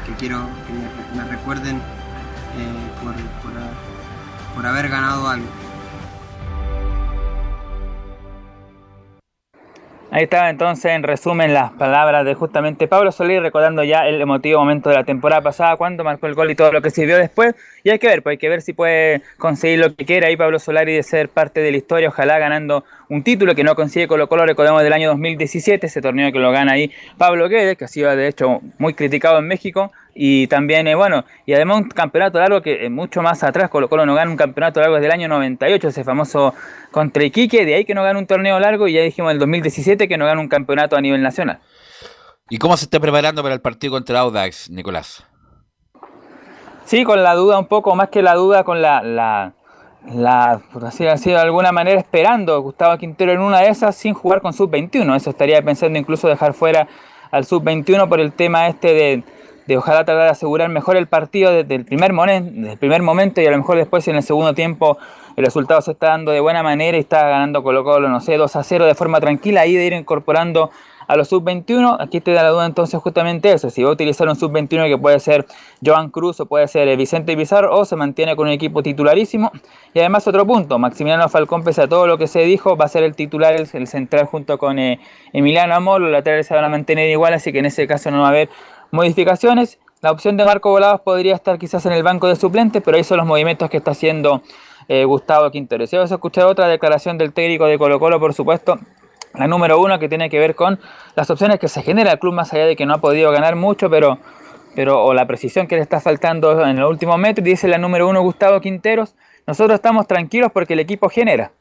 [0.05, 1.81] que, quiero que me, recuerden
[3.03, 5.45] por, por ha- por haber ganado algo.
[10.13, 14.59] Ahí estaba entonces en resumen las palabras de justamente Pablo Solari recordando ya el emotivo
[14.59, 17.55] momento de la temporada pasada cuando marcó el gol y todo lo que sirvió después
[17.83, 20.37] y hay que ver, pues hay que ver si puede conseguir lo que quiera ahí
[20.37, 24.07] Pablo Solari de ser parte de la historia, ojalá ganando un título que no consigue
[24.07, 27.85] Colo Colo, recordemos del año 2017, ese torneo que lo gana ahí Pablo Guedes, que
[27.85, 31.89] ha sido de hecho muy criticado en México y también, eh, bueno, y además un
[31.89, 35.07] campeonato largo que eh, mucho más atrás Colo Colo no gana un campeonato largo desde
[35.07, 36.53] el año 98, ese famoso
[36.91, 40.07] contra Iquique, de ahí que no gana un torneo largo y ya dijimos el 2017
[40.07, 41.59] que no gana un campeonato a nivel nacional.
[42.49, 45.23] ¿Y cómo se está preparando para el partido contra Audax, Nicolás?
[46.91, 51.05] Sí, con la duda un poco, más que la duda, con la, la, por así
[51.05, 55.15] decirlo, de alguna manera esperando Gustavo Quintero en una de esas sin jugar con sub-21.
[55.15, 56.89] Eso estaría pensando incluso dejar fuera
[57.31, 59.23] al sub-21 por el tema este de,
[59.67, 63.01] de ojalá tratar de asegurar mejor el partido desde el primer, momen- desde el primer
[63.01, 64.97] momento y a lo mejor después en el segundo tiempo
[65.37, 68.35] el resultado se está dando de buena manera y está ganando Colo Colo, no sé,
[68.35, 70.71] 2 a 0 de forma tranquila, ahí de ir incorporando
[71.11, 74.29] a los sub-21, aquí te da la duda entonces justamente eso, si va a utilizar
[74.29, 75.45] un sub-21 que puede ser
[75.85, 79.51] Joan Cruz o puede ser eh, Vicente Pizarro o se mantiene con un equipo titularísimo.
[79.93, 82.87] Y además otro punto, Maximiliano Falcón, pese a todo lo que se dijo, va a
[82.87, 85.01] ser el titular, el, central junto con eh,
[85.33, 88.21] Emiliano Amor, los laterales se van a mantener igual, así que en ese caso no
[88.21, 88.49] va a haber
[88.91, 89.79] modificaciones.
[89.99, 93.03] La opción de Marco Volados podría estar quizás en el banco de suplentes, pero ahí
[93.03, 94.41] son los movimientos que está haciendo
[94.87, 95.85] eh, Gustavo Quintero.
[95.87, 98.79] Si vamos a escuchar otra declaración del técnico de Colo Colo, por supuesto,
[99.35, 100.79] la número uno que tiene que ver con
[101.15, 103.55] las opciones que se genera el club, más allá de que no ha podido ganar
[103.55, 104.19] mucho, pero,
[104.75, 107.43] pero o la precisión que le está faltando en el último metro.
[107.45, 109.15] Y dice la número uno Gustavo Quinteros,
[109.47, 111.51] nosotros estamos tranquilos porque el equipo genera.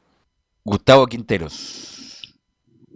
[0.64, 2.36] Gustavo Quinteros.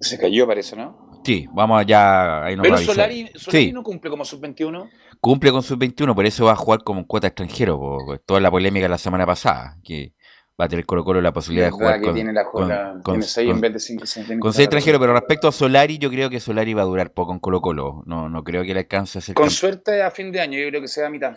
[0.01, 1.21] Se cayó, parece, ¿no?
[1.25, 2.45] Sí, vamos allá.
[2.45, 2.77] Ahí nos Pero.
[2.79, 3.73] Solari, Solari Sí.
[3.73, 4.91] no cumple como sub-21.
[5.21, 7.79] Cumple con sub-21, por eso va a jugar como en cuota extranjero.
[7.79, 10.13] po, por toda la polémica la semana pasada, que
[10.61, 13.03] va a tener Colo Colo la posibilidad de jugar que con, tiene la con, con-
[13.03, 15.13] tiene seis con- en vez de cinco, seis, tiene con que seis estar extranjeros, pero
[15.13, 18.03] respecto a Solari, yo creo que Solari va a durar poco en Colo Colo.
[18.07, 20.69] No, no creo que le alcance a ser Con suerte a fin de año, yo
[20.69, 21.37] creo que sea a mitad.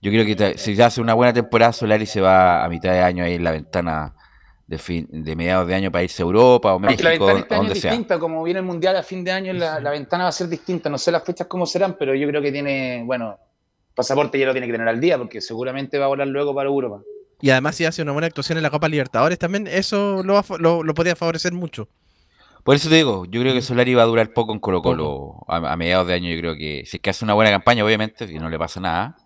[0.00, 3.24] Yo creo que si hace una buena temporada, Solari se va a mitad de año
[3.24, 4.14] ahí en la ventana
[4.66, 7.40] de, fin, de mediados de año para irse a Europa o Porque la México, ventana
[7.40, 7.90] este año donde es sea.
[7.92, 10.48] distinta, como viene el Mundial a fin de año, la, la ventana va a ser
[10.48, 10.88] distinta.
[10.88, 13.38] No sé las fechas cómo serán, pero yo creo que tiene, bueno,
[13.94, 16.68] pasaporte ya lo tiene que tener al día, porque seguramente va a volar luego para
[16.68, 17.00] Europa.
[17.42, 20.40] Y además si hace una buena actuación en la Copa Libertadores también, eso lo, va
[20.40, 21.88] a fa- lo, lo podría favorecer mucho.
[22.64, 25.44] Por eso te digo, yo creo que Solari va a durar poco en Colo Colo
[25.48, 26.30] a, a mediados de año.
[26.30, 28.80] Yo creo que si es que hace una buena campaña, obviamente, si no le pasa
[28.80, 29.16] nada,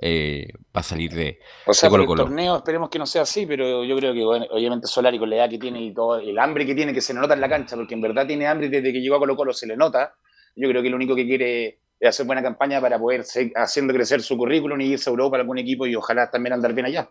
[0.00, 2.14] eh, va a salir de, O sea, de por Colo el Colo.
[2.14, 5.36] torneo esperemos que no sea así, pero yo creo que bueno, obviamente Solari con la
[5.36, 7.48] edad que tiene y todo el hambre que tiene, que se le nota en la
[7.48, 9.76] cancha, porque en verdad tiene hambre y desde que llegó a Colo Colo se le
[9.76, 10.14] nota.
[10.54, 13.92] Yo creo que lo único que quiere es hacer buena campaña para poder seguir haciendo
[13.92, 16.86] crecer su currículum y irse a Europa a algún equipo y ojalá también andar bien
[16.86, 17.10] allá.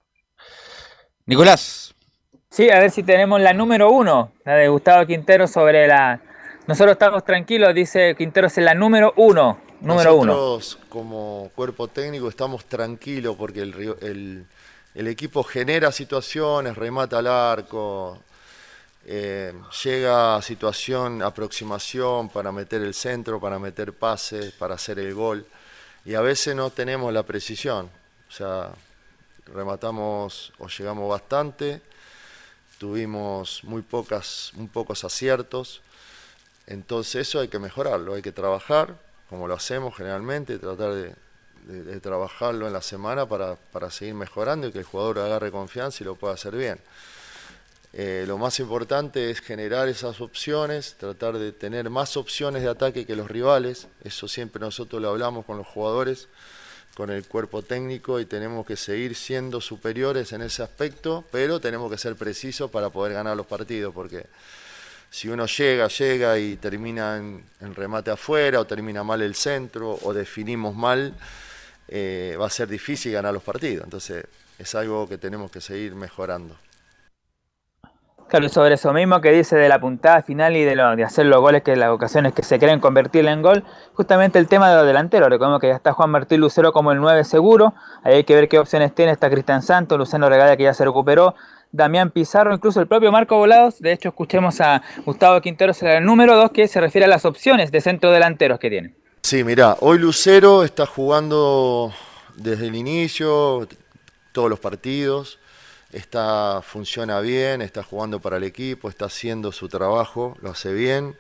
[1.26, 1.94] Nicolás.
[2.50, 6.22] Sí, a ver si tenemos la número uno, la de Gustavo Quintero sobre la...
[6.68, 9.60] Nosotros estamos tranquilos, dice Quintero, es la número uno.
[9.82, 10.34] Número uno.
[10.34, 14.46] Nosotros como cuerpo técnico estamos tranquilos porque el, ri- el-
[14.96, 18.18] el equipo genera situaciones, remata al arco,
[19.06, 19.54] eh,
[19.84, 25.46] llega a situación, aproximación para meter el centro, para meter pases, para hacer el gol.
[26.06, 27.90] Y a veces no tenemos la precisión.
[28.30, 28.70] O sea,
[29.46, 31.82] rematamos o llegamos bastante,
[32.78, 35.82] tuvimos muy, pocas, pocos aciertos.
[36.68, 38.98] Entonces eso hay que mejorarlo, hay que trabajar,
[39.30, 44.72] como lo hacemos generalmente, tratar de trabajarlo en la semana para, para seguir mejorando y
[44.72, 46.80] que el jugador agarre confianza y lo pueda hacer bien.
[47.98, 53.06] Eh, lo más importante es generar esas opciones, tratar de tener más opciones de ataque
[53.06, 53.88] que los rivales.
[54.04, 56.28] Eso siempre nosotros lo hablamos con los jugadores,
[56.96, 61.92] con el cuerpo técnico y tenemos que seguir siendo superiores en ese aspecto, pero tenemos
[61.92, 64.26] que ser precisos para poder ganar los partidos, porque
[65.12, 70.14] si uno llega, llega y termina en, remate afuera o termina mal el centro o
[70.14, 71.14] definimos mal,
[71.88, 73.84] eh, va a ser difícil ganar los partidos.
[73.84, 74.26] Entonces
[74.58, 76.58] es algo que tenemos que seguir mejorando.
[78.28, 81.28] Claro, sobre eso mismo que dice de la puntada final y de, lo, de hacer
[81.28, 83.64] los goles, que las ocasiones que se creen convertirla en gol,
[83.94, 85.30] justamente el tema de los delanteros.
[85.30, 88.50] Recordemos que ya está Juan Martín Lucero como el 9 seguro, ahí hay que ver
[88.50, 89.12] qué opciones tiene.
[89.12, 91.36] Está Cristian Santos, Luciano Regada que ya se recuperó,
[91.72, 93.80] Damián Pizarro, incluso el propio Marco Volados.
[93.80, 97.26] De hecho, escuchemos a Gustavo Quintero, será el número 2, que se refiere a las
[97.26, 98.96] opciones de centro delanteros que tiene.
[99.22, 101.94] Sí, mirá, hoy Lucero está jugando
[102.36, 103.68] desde el inicio,
[104.32, 105.40] todos los partidos,
[105.96, 111.16] está, funciona bien, está jugando para el equipo, está haciendo su trabajo, lo hace bien.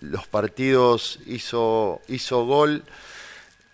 [0.00, 2.84] Los partidos hizo, hizo gol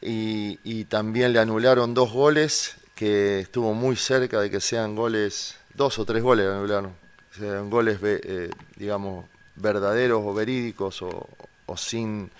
[0.00, 5.98] y, también le anularon dos goles que estuvo muy cerca de que sean goles, dos
[5.98, 6.92] o tres goles le anularon,
[7.36, 11.28] sean goles, eh, digamos, verdaderos o verídicos o,
[11.66, 12.30] o sin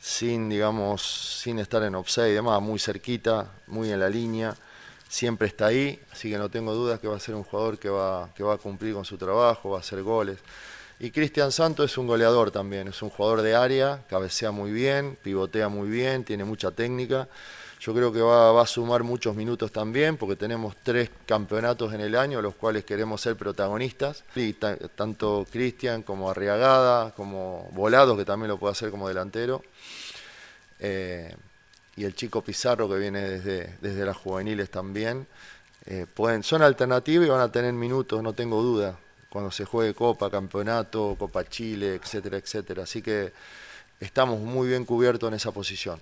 [0.00, 4.54] sin, digamos, sin estar en offside y demás, muy cerquita, muy en la línea,
[5.14, 7.88] siempre está ahí, así que no tengo dudas que va a ser un jugador que
[7.88, 10.38] va, que va a cumplir con su trabajo, va a hacer goles.
[10.98, 15.16] Y Cristian Santos es un goleador también, es un jugador de área, cabecea muy bien,
[15.22, 17.28] pivotea muy bien, tiene mucha técnica.
[17.78, 22.00] Yo creo que va, va a sumar muchos minutos también, porque tenemos tres campeonatos en
[22.00, 24.24] el año, los cuales queremos ser protagonistas.
[24.34, 29.62] Y ta- tanto Cristian como Arriagada, como Volado, que también lo puede hacer como delantero.
[30.80, 31.36] Eh,
[31.96, 35.26] y el chico Pizarro, que viene desde, desde las juveniles también.
[35.86, 39.94] eh, pueden, son alternativas y van a tener minutos, no tengo duda, cuando se juegue
[39.94, 42.84] Copa, Campeonato, Copa Chile, etcétera, etcétera.
[42.84, 43.32] Así que
[44.00, 46.00] estamos muy bien cubiertos en esa posición.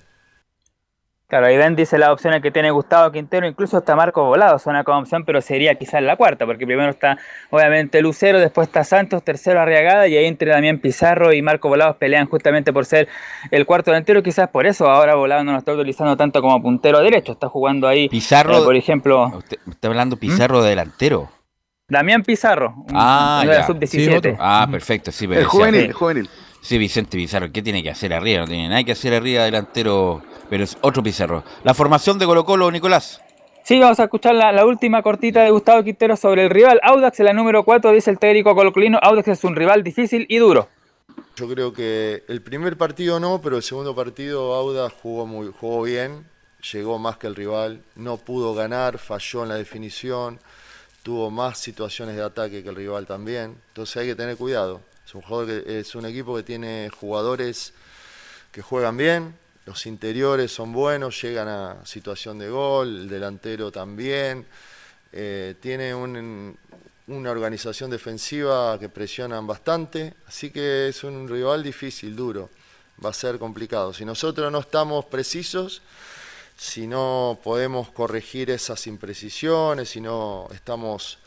[1.33, 4.85] Claro, ahí ven, dice las opciones que tiene Gustavo Quintero, incluso está Marco Volado, suena
[4.85, 7.16] como opción, pero sería quizás la cuarta, porque primero está
[7.49, 11.97] obviamente Lucero, después está Santos, tercero Arriagada, y ahí entre Damián Pizarro y Marco Volados
[11.97, 13.09] pelean justamente por ser
[13.51, 17.01] el cuarto delantero, quizás por eso ahora Volado no lo está utilizando tanto como puntero
[17.01, 21.30] derecho, está jugando ahí, Pizarro, eh, por ejemplo, Usted está hablando Pizarro de delantero.
[21.89, 23.66] Damián Pizarro, un- Ah, la ya.
[23.66, 24.37] sub-17.
[24.39, 25.26] Ah, perfecto, sí.
[25.26, 26.28] pero El juvenil, el juvenil.
[26.61, 28.41] Sí, Vicente Pizarro, ¿qué tiene que hacer arriba?
[28.43, 30.22] No tiene nada que hacer arriba delantero,
[30.53, 31.44] pero es otro Pizarro.
[31.64, 33.22] La formación de Colo Colo, Nicolás.
[33.64, 36.78] Sí, vamos a escuchar la, la última cortita de Gustavo Quintero sobre el rival.
[36.82, 38.98] Audax la número 4, dice el técnico colocolino.
[39.00, 40.68] Audax es un rival difícil y duro.
[41.36, 45.84] Yo creo que el primer partido no, pero el segundo partido Auda jugó muy jugó
[45.84, 46.26] bien,
[46.70, 50.38] llegó más que el rival, no pudo ganar, falló en la definición,
[51.03, 53.57] tuvo más situaciones de ataque que el rival también.
[53.68, 54.82] Entonces hay que tener cuidado.
[55.07, 57.72] Es un jugador que es un equipo que tiene jugadores
[58.50, 59.34] que juegan bien,
[59.66, 64.46] los interiores son buenos, llegan a situación de gol, el delantero también.
[65.14, 66.56] eh, tiene un-
[67.08, 72.48] una organización defensiva que presionan bastante, así que es un rival difícil, duro.
[73.04, 73.92] Va a ser complicado.
[73.92, 75.82] Si nosotros no estamos precisos,
[76.56, 81.18] si no podemos corregir esas imprecisiones, si no estamos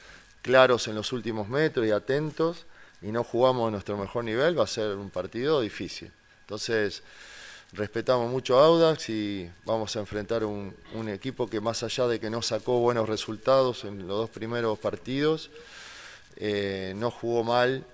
[0.41, 2.65] claros en los últimos metros y atentos
[3.03, 6.11] y no jugamos nuestro mejor nivel, va a ser un partido difícil.
[6.41, 7.03] Entonces,
[7.75, 10.73] respetamos mucho a Audax y vamos a enfrentar un,
[11.07, 15.51] equipo que más allá de que no sacó buenos resultados en los dos primeros partidos,
[16.37, 17.85] eh, no jugó mal.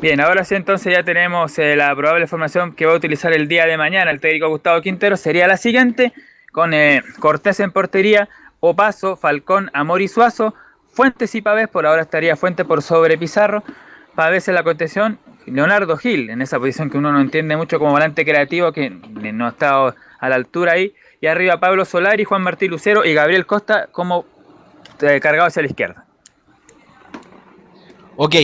[0.00, 3.48] Bien, ahora sí entonces ya tenemos eh, la probable formación que va a utilizar el
[3.48, 5.16] día de mañana el técnico Gustavo Quintero.
[5.16, 6.14] Sería la siguiente,
[6.52, 8.28] con eh, Cortés en portería,
[8.60, 10.54] Opaso, Falcón, Amor y Suazo,
[10.92, 13.62] Fuentes y Pavés, por ahora estaría Fuentes por sobre Pizarro,
[14.14, 17.92] Pavés en la contención, Leonardo Gil, en esa posición que uno no entiende mucho como
[17.92, 22.42] volante creativo, que no ha estado a la altura ahí, y arriba Pablo Solari, Juan
[22.42, 24.24] Martín Lucero y Gabriel Costa como
[25.00, 26.04] eh, cargado hacia la izquierda.
[28.16, 28.34] Ok,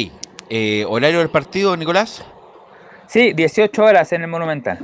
[0.49, 2.25] eh, ¿horario del partido, Nicolás?
[3.07, 4.79] Sí, 18 horas en el Monumental.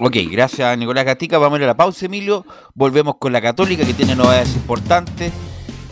[0.00, 1.38] Ok, gracias Nicolás Gatica.
[1.38, 2.44] Vamos a ir a la pausa, Emilio.
[2.74, 5.32] Volvemos con la Católica, que tiene novedades importantes,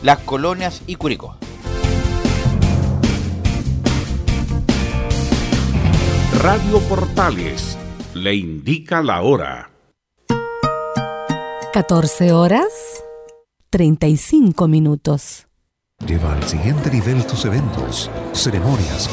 [0.02, 1.36] las colonias y Curicó.
[6.46, 7.76] Radio Portales
[8.14, 9.72] le indica la hora.
[11.72, 13.02] 14 horas
[13.70, 15.48] 35 minutos.
[16.06, 19.10] Lleva al siguiente nivel tus eventos, ceremonias,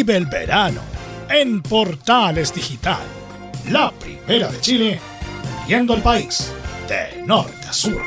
[0.00, 0.80] Vive el verano
[1.28, 3.02] en Portales Digital,
[3.70, 4.98] la primera de Chile,
[5.68, 6.50] viendo el país
[6.88, 8.02] de norte a sur.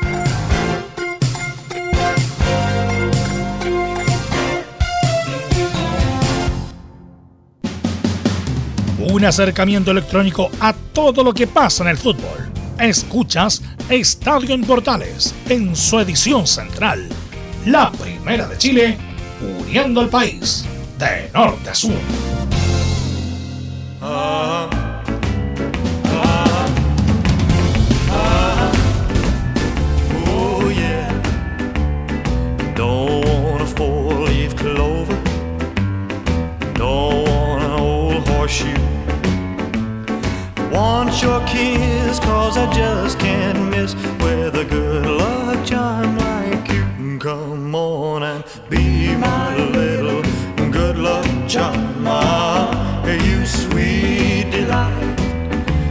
[8.98, 12.50] Un acercamiento electrónico a todo lo que pasa en el fútbol.
[12.80, 17.08] Escuchas Estadio en Portales en su edición central,
[17.66, 18.98] la primera de Chile,
[19.40, 20.66] uniendo al país
[20.98, 21.90] de norte a sur.
[30.26, 31.10] Oh yeah.
[32.74, 35.18] Don't want a four-leaf clover.
[36.74, 38.78] Don't want an old horseshoe.
[40.70, 46.84] Want your kiss cause I just can't miss with a good luck charm like you.
[47.18, 49.73] Come on and be my good
[51.56, 55.20] Ah, you sweet delight.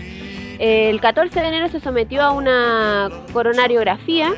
[0.58, 4.32] El 14 de enero se sometió a una coronariografía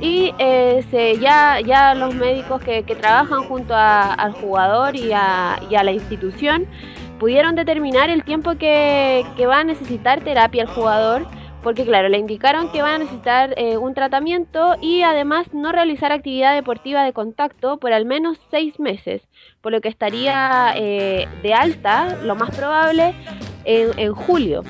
[0.00, 5.12] y eh, se, ya, ya los médicos que, que trabajan junto a- al jugador y
[5.12, 6.66] a, y a la institución
[7.18, 11.26] pudieron determinar el tiempo que, que va a necesitar terapia el jugador,
[11.62, 16.12] porque claro, le indicaron que va a necesitar eh, un tratamiento y además no realizar
[16.12, 19.22] actividad deportiva de contacto por al menos seis meses,
[19.62, 23.14] por lo que estaría eh, de alta, lo más probable,
[23.64, 24.62] en, en julio.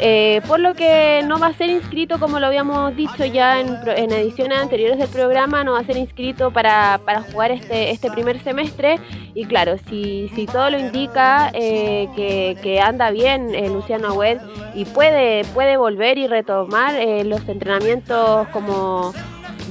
[0.00, 3.78] Eh, por lo que no va a ser inscrito, como lo habíamos dicho ya en,
[3.86, 8.10] en ediciones anteriores del programa, no va a ser inscrito para, para jugar este, este
[8.10, 8.98] primer semestre.
[9.34, 14.38] Y claro, si, si todo lo indica eh, que, que anda bien eh, Luciano Agüed
[14.74, 19.12] y puede, puede volver y retomar eh, los entrenamientos como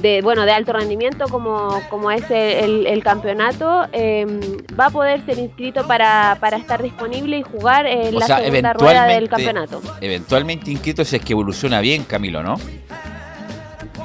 [0.04, 4.26] de bueno de alto rendimiento como, como es el, el- el campeonato, eh,
[4.78, 8.38] va a poder ser inscrito para, para estar disponible y jugar en O la sea,
[8.38, 9.80] segunda rueda del campeonato.
[10.00, 12.56] eventualmente inscrito si es que evoluciona bien, Camilo, ¿no?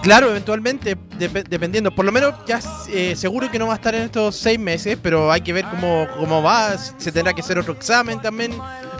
[0.01, 1.91] Claro, eventualmente, dep- dependiendo.
[1.91, 2.59] Por lo menos ya
[2.89, 5.65] eh, seguro que no va a estar en estos seis meses, pero hay que ver
[5.65, 6.77] cómo, cómo va.
[6.77, 8.53] Se tendrá que hacer otro examen también.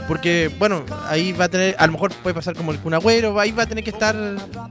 [0.10, 3.40] Porque, bueno, ahí va a tener, a lo mejor puede pasar como el Kun Agüero,
[3.40, 4.15] ahí va a tener que estar,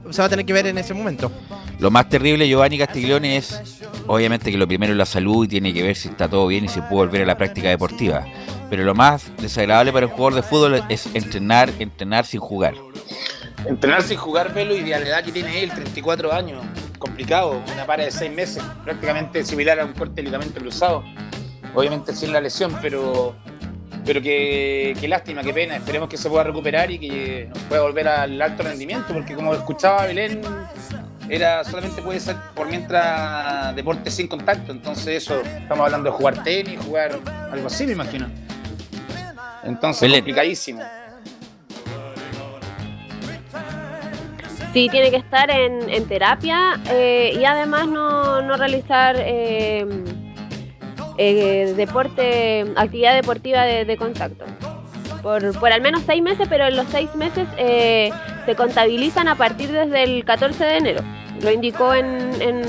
[0.09, 1.31] se va a tener que ver en ese momento.
[1.79, 5.73] Lo más terrible, Giovanni Castiglione, es obviamente que lo primero es la salud y tiene
[5.73, 8.25] que ver si está todo bien y si puede volver a la práctica deportiva.
[8.69, 12.73] Pero lo más desagradable para un jugador de fútbol es entrenar, entrenar sin jugar.
[13.65, 16.65] Entrenar sin jugar velo y de la edad que tiene él, 34 años,
[16.97, 21.01] complicado, una para de 6 meses, prácticamente similar a un corte de ligamento cruzado.
[21.73, 23.37] Obviamente sin la lesión, pero
[24.05, 25.75] pero que, que lástima, qué pena.
[25.75, 30.05] Esperemos que se pueda recuperar y que pueda volver al alto rendimiento, porque como escuchaba
[30.05, 30.41] Belén,
[31.29, 34.71] era solamente puede ser por mientras deporte sin contacto.
[34.71, 37.19] Entonces eso, estamos hablando de jugar tenis, jugar
[37.51, 38.27] algo así, me imagino.
[39.63, 40.21] Entonces, Belén.
[40.21, 40.81] complicadísimo.
[44.73, 49.83] Sí, tiene que estar en, en terapia eh, y además no, no realizar eh,
[51.21, 54.45] eh, deporte, actividad deportiva de, contacto.
[55.21, 58.09] Por, por al menos seis meses, pero en los seis meses eh,
[58.45, 61.01] se contabilizan a partir desde el 14 de enero.
[61.43, 62.61] Lo indicó en, en,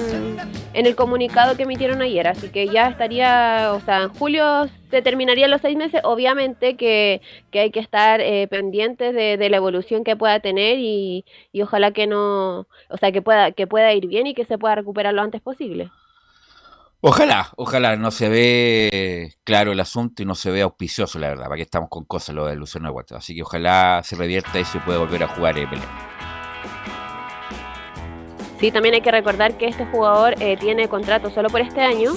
[0.75, 5.01] en el comunicado que emitieron ayer, así que ya estaría, o sea, en julio se
[5.01, 6.01] terminarían los seis meses.
[6.03, 7.21] Obviamente que,
[7.53, 11.63] que hay que estar eh, pendientes de, de la evolución que pueda tener y, y
[11.63, 14.75] ojalá que no, o sea, que pueda, que pueda ir bien y que se pueda
[14.75, 15.91] recuperar lo antes posible.
[17.03, 21.45] Ojalá, ojalá no se ve claro el asunto y no se ve auspicioso, la verdad,
[21.45, 23.17] para que estamos con cosas lo de Luciano Huerta.
[23.17, 25.89] Así que ojalá se revierta y se pueda volver a jugar eh, Belén.
[28.61, 32.13] Sí, también hay que recordar que este jugador eh, tiene contrato solo por este año.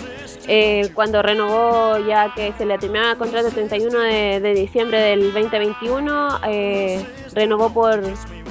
[0.49, 5.31] Eh, cuando renovó, ya que se le terminaba contrato el 31 de, de diciembre del
[5.31, 8.01] 2021, eh, renovó por,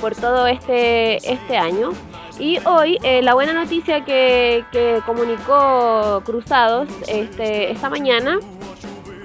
[0.00, 1.92] por todo este, este año.
[2.42, 8.40] Y hoy eh, la buena noticia que, que comunicó Cruzados este, esta mañana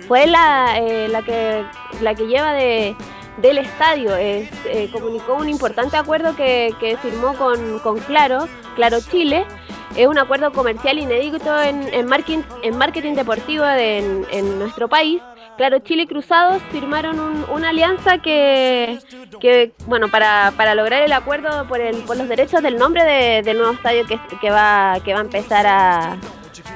[0.08, 1.66] fue la, eh, la, que,
[2.02, 2.96] la que lleva de,
[3.38, 4.16] del estadio.
[4.16, 9.48] Es, eh, comunicó un importante acuerdo que, que firmó con, con Claro, Claro Chile.
[9.96, 14.88] Es un acuerdo comercial inédito en, en, marketing, en marketing deportivo de- en, en nuestro
[14.88, 15.24] país.
[15.58, 19.00] Claro, Chile y Cruzados firmaron un- una alianza que,
[19.40, 23.42] que, bueno, para, para lograr el acuerdo por, el, por los derechos del nombre de-
[23.42, 24.06] del nuevo estadio
[24.40, 26.18] que, va, que va a empezar a,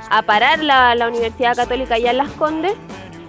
[0.10, 2.74] a parar la, la Universidad Católica allá en Las Condes.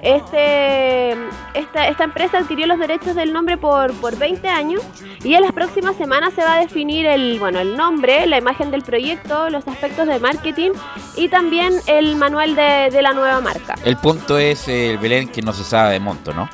[0.02, 1.12] Este,
[1.54, 4.82] esta, esta empresa adquirió los derechos del nombre por, por 20 años
[5.22, 8.72] y en las próximas semanas se va a definir el, bueno, el nombre, la imagen
[8.72, 10.72] del proyecto, los aspectos de marketing
[11.16, 13.76] y también el manual de, de la nueva marca.
[13.84, 16.48] El punto es eh, el Belén que no se sabe de monto, ¿no?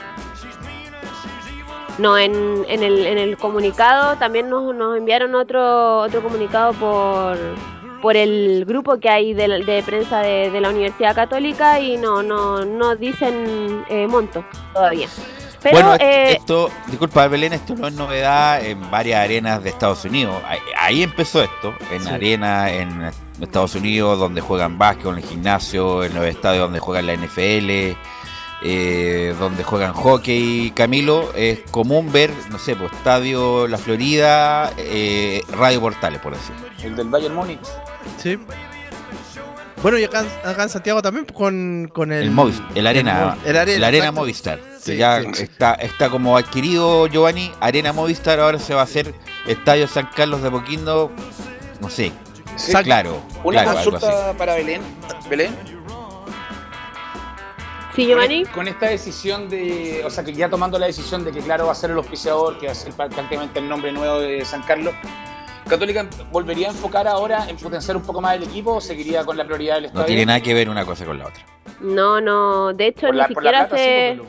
[1.96, 7.36] No, en, en, el, en el comunicado también nos, nos enviaron otro, otro comunicado por,
[8.02, 12.22] por el grupo que hay de, de prensa de, de la Universidad Católica y no,
[12.22, 15.08] no, no dicen eh, monto todavía.
[15.60, 19.70] Pero bueno, est- eh, esto, disculpa Belén, esto no es novedad en varias arenas de
[19.70, 20.36] Estados Unidos.
[20.46, 22.08] Ahí, ahí empezó esto, en Sí.
[22.08, 23.10] arenas en
[23.40, 27.96] Estados Unidos donde juegan básquet, en el gimnasio, en los estadios donde juegan la NFL,
[28.62, 30.70] eh, donde juegan hockey.
[30.72, 36.54] Camilo, es común ver, no sé, pues estadio La Florida, eh, Radio Portales, por decir.
[36.82, 37.60] El del Bayern Múnich.
[38.16, 38.38] Sí.
[39.80, 42.24] Bueno, y acá, en- acá en Santiago también con, con el...
[42.24, 44.20] El, Movis- el Arena, El, Arena, la Arena exacto.
[44.20, 44.58] Movistar.
[44.58, 45.42] que Sí, ya sí.
[45.44, 49.14] está, está como adquirido Giovanni, Arena Movistar, ahora se va a hacer
[49.46, 51.12] Estadio San Carlos de Poquindo,
[51.80, 52.10] no sé.
[52.56, 52.72] Sí.
[52.82, 54.04] claro, Una claro, algo así.
[54.06, 54.80] consulta para Belén.
[55.30, 55.54] Belén.
[57.98, 58.44] Sí, Giovanni.
[58.44, 61.66] Con, con esta decisión de, o sea, que ya tomando la decisión de que claro
[61.66, 64.62] va a ser el auspiciador, que va a ser prácticamente el nombre nuevo de San
[64.62, 64.94] Carlos,
[65.68, 69.36] ¿Católica volvería a enfocar ahora en potenciar un poco más el equipo o seguiría con
[69.36, 70.02] la prioridad del estadio?
[70.02, 71.44] No tiene nada que ver una cosa con la otra.
[71.80, 74.20] No, no, de hecho Por ni la- siquiera se...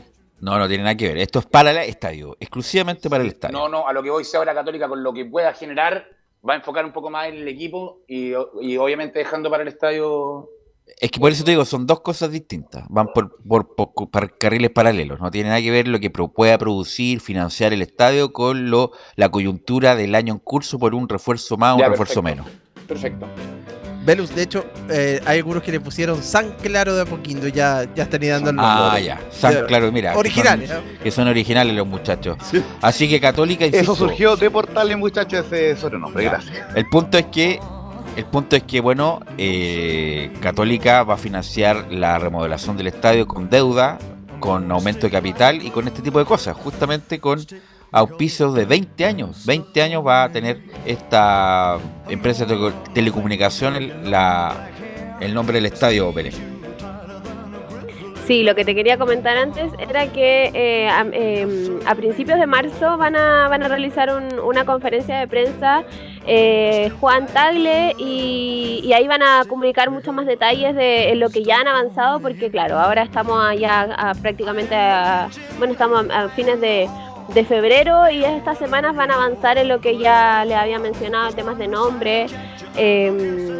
[0.41, 1.17] No, no tiene nada que ver.
[1.17, 3.57] Esto es para el estadio, exclusivamente para el estadio.
[3.57, 6.07] No, no, a lo que voy, si ahora Católica con lo que pueda generar
[6.47, 8.31] va a enfocar un poco más en el equipo y,
[8.61, 10.49] y obviamente dejando para el estadio.
[10.97, 12.83] Es que por eso te digo, son dos cosas distintas.
[12.89, 15.19] Van por, por- por- por carriles paralelos.
[15.19, 18.91] No tiene nada que ver lo que pro- pueda producir, financiar el estadio con lo,
[19.15, 22.43] la coyuntura del año en curso por un refuerzo más o un refuerzo perfecto.
[22.43, 22.87] menos.
[22.87, 23.27] Perfecto.
[24.05, 28.03] Velus, de hecho, eh, hay algunos que le pusieron San Claro de Apoquindo, ya, ya
[28.03, 29.03] están dando el Ah, nombre.
[29.03, 29.19] ya.
[29.29, 30.13] San, De- claro, mira.
[30.13, 32.37] que Originales, son- Que son originales los muchachos.
[32.81, 36.23] Así que Católica, Eso insisto, surgió de Portales, muchachos, ese sobrenombre.
[36.23, 36.57] Gracias.
[36.75, 37.59] El punto es que
[38.15, 43.49] el punto es que bueno, eh, Católica va a financiar la remodelación del estadio con
[43.49, 43.97] deuda,
[44.39, 47.39] con aumento de capital y con este tipo de cosas, justamente con
[47.91, 49.45] auspicios de 20 años.
[49.45, 51.77] 20 años va a tener esta
[52.07, 53.91] empresa de tele- telecomunicaciones
[55.19, 56.39] el nombre del estadio Pérez.
[58.29, 62.45] Sí, lo que te quería comentar antes era que eh, a, eh, a principios de
[62.45, 65.81] marzo van a, van a realizar un- una conferencia de prensa
[66.27, 71.59] eh, Juan Tagle y, ahí van a comunicar muchos más detalles de lo que ya
[71.61, 74.75] han avanzado porque claro, ahora estamos allá a- prácticamente
[75.57, 76.87] bueno, estamos a, fines de,
[77.33, 81.31] de febrero y estas semanas van a avanzar en lo que ya les había mencionado,
[81.33, 82.27] temas de nombre,
[82.77, 83.58] eh,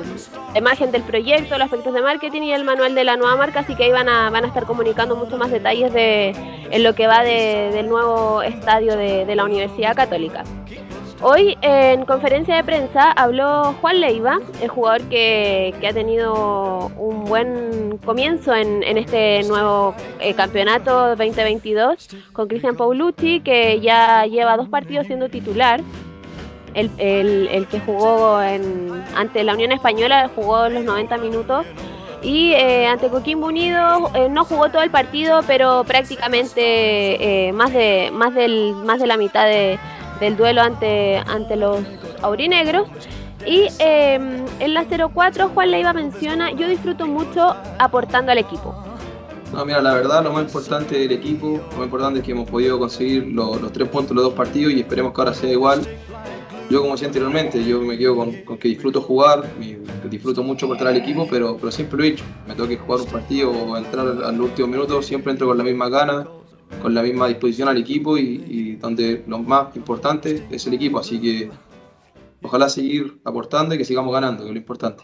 [0.54, 3.62] la imagen del proyecto, los aspectos de marketing y el manual de la nueva marca,
[3.62, 6.30] así que ahí van a, van a estar comunicando mucho más detalles de
[6.72, 10.44] en lo que va de- del nuevo estadio de, de la Universidad Católica.
[11.22, 17.26] Hoy en conferencia de prensa habló Juan Leiva, el jugador que, que ha tenido un
[17.26, 24.56] buen comienzo en, en este nuevo eh, campeonato 2022 con Cristian Paulucci, que ya lleva
[24.56, 25.82] dos partidos siendo titular.
[26.74, 31.66] El, el- el que jugó en, ante la Unión Española jugó los 90 minutos
[32.22, 37.74] y eh, ante Coquimbo Unido eh, no jugó todo el partido, pero prácticamente eh, más
[37.74, 39.80] de más del más de la mitad de-
[40.20, 41.80] del duelo ante ante los
[42.22, 42.88] aurinegros.
[43.46, 44.16] Y eh,
[44.60, 48.76] en la 04 Juan Leiva menciona, yo disfruto mucho aportando al equipo.
[49.54, 52.50] No, mira, la verdad, lo más importante del equipo, lo más importante es que hemos
[52.50, 55.50] podido conseguir lo- los tres puntos en los dos partidos y esperemos que ahora sea
[55.52, 55.88] igual.
[56.70, 60.90] Yo, como decía anteriormente, yo me quedo con, que disfruto jugar, que disfruto mucho aportar
[60.90, 62.24] al equipo, pero, siempre lo he dicho.
[62.48, 65.64] Me tengo que jugar un partido o entrar al último minuto, siempre entro con la
[65.64, 66.28] misma gana,
[66.80, 71.00] con la misma disposición al equipo y, y donde lo más importante es el equipo.
[71.00, 71.50] Así que
[72.44, 75.04] ojalá seguir aportando y que sigamos ganando, que es lo importante.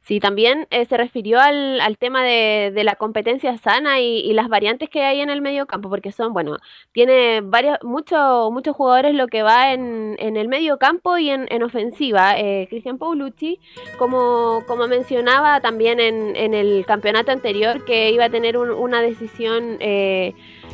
[0.00, 4.32] Sí, también eh, se refirió al, al tema de, de la competencia sana y, y
[4.32, 6.56] las variantes que hay en el medio campo, porque son, bueno,
[6.92, 11.46] tiene varios, muchos muchos jugadores lo que va en, en el medio campo y en,
[11.50, 12.38] en ofensiva.
[12.38, 13.60] Eh, Cristian Paulucci,
[13.98, 19.02] como, como mencionaba también en, en el campeonato anterior, que iba a tener un- una
[19.02, 20.32] decisión eh,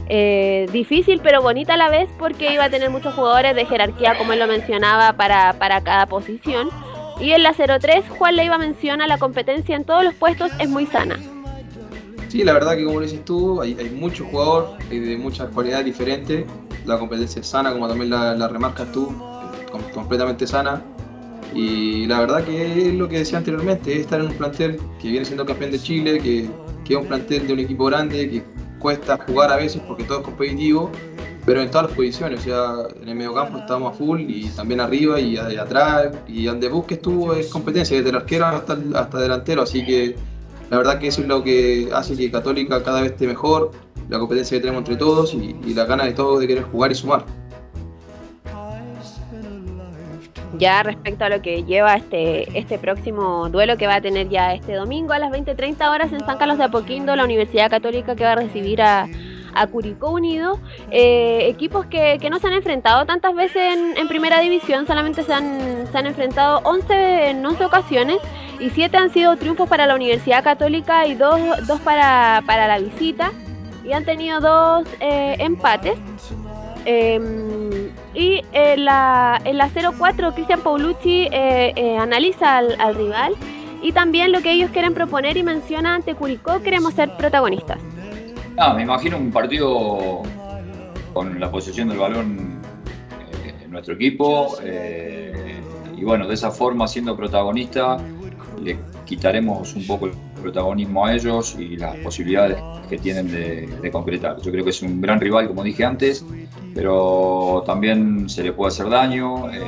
[0.08, 4.16] eh, difícil pero bonita a la vez, porque iba a tener muchos jugadores de jerarquía,
[4.16, 6.70] como él lo mencionaba, para, para cada posición.
[7.20, 10.86] Y en la 03, Juan Leiva menciona la competencia en todos los puestos es muy
[10.86, 11.18] sana.
[12.28, 15.48] Sí, la verdad que como lo dices tú, hay, hay muchos jugadores eh, de muchas
[15.50, 16.44] cualidades diferentes.
[16.84, 19.06] La competencia es sana, como también la, remarcas tú,
[19.70, 20.82] com- completamente sana.
[21.54, 25.08] Y la verdad que es lo que decía anteriormente, es estar en un plantel que
[25.08, 26.48] viene siendo campeón de Chile, que,
[26.84, 28.42] que es un plantel de un equipo grande, que
[28.80, 30.90] cuesta jugar a veces porque todo es competitivo,
[31.44, 34.48] pero en todas las posiciones, o sea, en el medio campo estamos a full y
[34.50, 39.18] también arriba y, atrás, y donde busques tú es competencia, desde el arquero hasta, hasta
[39.18, 40.16] delantero, así que
[40.70, 43.72] la verdad que eso es lo que hace que Católica cada vez esté mejor,
[44.08, 46.92] la competencia que tenemos entre todos y, y la gana de todos de querer jugar
[46.92, 47.24] y sumar.
[50.56, 54.54] Ya respecto a lo que lleva este, este próximo duelo que va a tener ya
[54.54, 58.22] este domingo a las 20.30 horas en San Carlos de Apoquindo, la Universidad Católica que
[58.22, 59.08] va a recibir a,
[59.54, 60.58] a Curicó Unido.
[60.90, 65.32] Eh, equipos que, que no se han enfrentado tantas veces en, primera división, solamente se
[65.32, 68.18] han, se han enfrentado 11 en 11 ocasiones
[68.60, 72.78] y 7 han sido triunfos para la Universidad Católica y 2 dos para, para la
[72.78, 73.32] visita.
[73.84, 75.98] Y han tenido dos eh, empates.
[76.86, 83.34] Eh, y en la, en la 04, Cristian Paulucci eh, analiza al, al rival
[83.84, 87.78] y también lo que ellos quieren proponer y menciona ante Curicó, queremos ser protagonistas.
[88.56, 90.22] Ah, me imagino un partido
[91.12, 92.60] con la posesión del balón
[93.44, 95.60] eh, en nuestro equipo eh,
[95.96, 97.96] y bueno, de esa forma siendo protagonista
[98.62, 102.58] le quitaremos un poco el protagonismo a ellos y las posibilidades
[102.88, 104.40] que tienen de, concretar.
[104.40, 106.24] Yo creo que es un gran rival, como dije antes,
[106.74, 109.50] pero también se le puede hacer daño.
[109.52, 109.60] eh,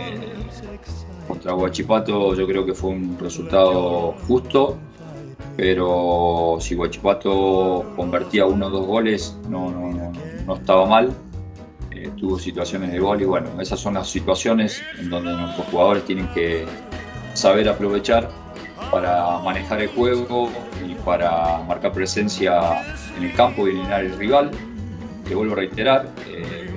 [1.26, 4.76] Contra Huachipato yo creo que fue un resultado justo,
[5.56, 10.12] pero si Huachipato convertía uno o dos goles no, no, no,
[10.46, 11.12] no estaba mal.
[11.90, 16.04] Eh, tuvo situaciones de gol y bueno, esas son las situaciones en donde nuestros jugadores
[16.04, 16.66] tienen que
[17.32, 18.28] saber aprovechar
[18.90, 20.50] para manejar el juego
[20.86, 22.84] y para marcar presencia
[23.16, 24.50] en el campo y eliminar el rival.
[25.26, 26.70] Que vuelvo a reiterar, eh,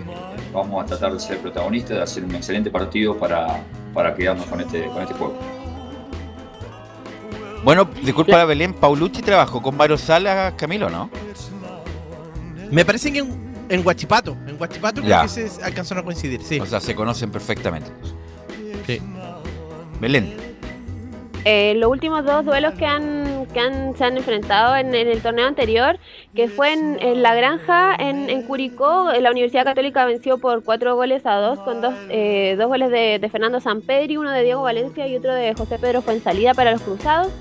[0.53, 3.61] vamos a tratar de ser protagonistas, de hacer un excelente partido para,
[3.93, 5.59] para quedarnos con este, con este juego.
[7.64, 11.10] Bueno, disculpa Belén, Paulucci trabajó con Mario Salas, Camilo, ¿no?
[12.72, 16.60] Me parece que en, en Huachipato, en Huachipato creo que se alcanzaron a coincidir, sí.
[16.60, 17.91] O sea, se conocen perfectamente.
[19.99, 20.48] Belén.
[21.51, 25.47] Eh, los últimos dos duelos que han, que han se han enfrentado en, el torneo
[25.47, 25.97] anterior,
[26.35, 30.95] que fue en, La Granja, en, en Curicó, eh, la Universidad Católica venció por cuatro
[30.95, 34.61] goles a dos, con dos, eh, dos goles de, de Fernando Sampedri, uno de Diego
[34.61, 37.31] Valencia y otro de José Pedro Fuensalida para los Cruzados.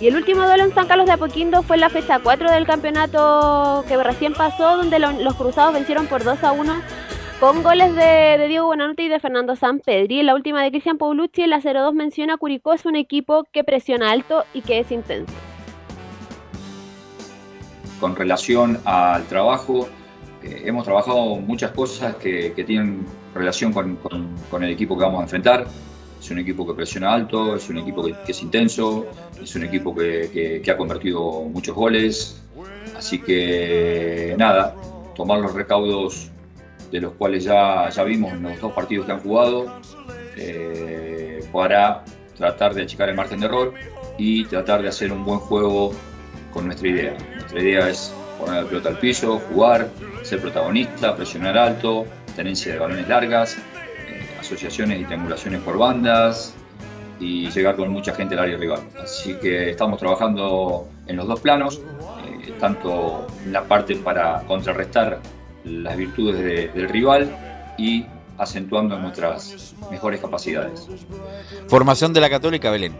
[0.00, 2.64] Y el último duelo en San Carlos de Apoquindo fue en la fecha 4 del
[2.64, 6.72] campeonato que recién pasó, donde lo- los Cruzados vencieron por 2 a 1
[7.40, 10.22] con goles de, Diego Buenanote y de Fernando Sampedri.
[10.22, 14.44] La última de Cristian Paulucci, la 0-2 menciona Curicó es un equipo que presiona alto
[14.52, 15.32] y que es intenso.
[18.00, 19.88] con relación al trabajo,
[20.44, 23.04] eh, hemos trabajado muchas cosas que, tienen
[23.34, 23.98] relación con,
[24.62, 25.66] el equipo que vamos a enfrentar.
[26.20, 29.06] Es un equipo que presiona alto, es un equipo que, es intenso,
[29.42, 32.40] es un equipo que- que ha convertido muchos goles.
[32.96, 34.76] Así que nada,
[35.16, 36.30] tomar los recaudos
[36.90, 39.80] de los cuales ya, ya vimos los dos partidos que han jugado
[40.36, 42.04] eh, para
[42.36, 43.74] tratar de achicar el margen de error
[44.16, 45.92] y tratar de hacer un buen juego
[46.52, 47.16] con nuestra idea.
[47.34, 49.88] Nuestra idea es poner la pelota al piso, jugar,
[50.22, 52.06] ser protagonista, presionar alto,
[52.36, 56.54] tenencia de balones largas, eh, asociaciones y triangulaciones por bandas
[57.20, 58.80] y llegar con mucha gente al área rival.
[59.02, 61.80] Así que estamos trabajando en los dos planos,
[62.26, 65.20] eh, tanto en la parte para contrarrestar
[65.64, 67.28] las virtudes de- del rival
[67.76, 68.06] y
[68.38, 70.86] acentuando nuestras mejores capacidades.
[71.68, 72.94] Formación de la Católica, Belén.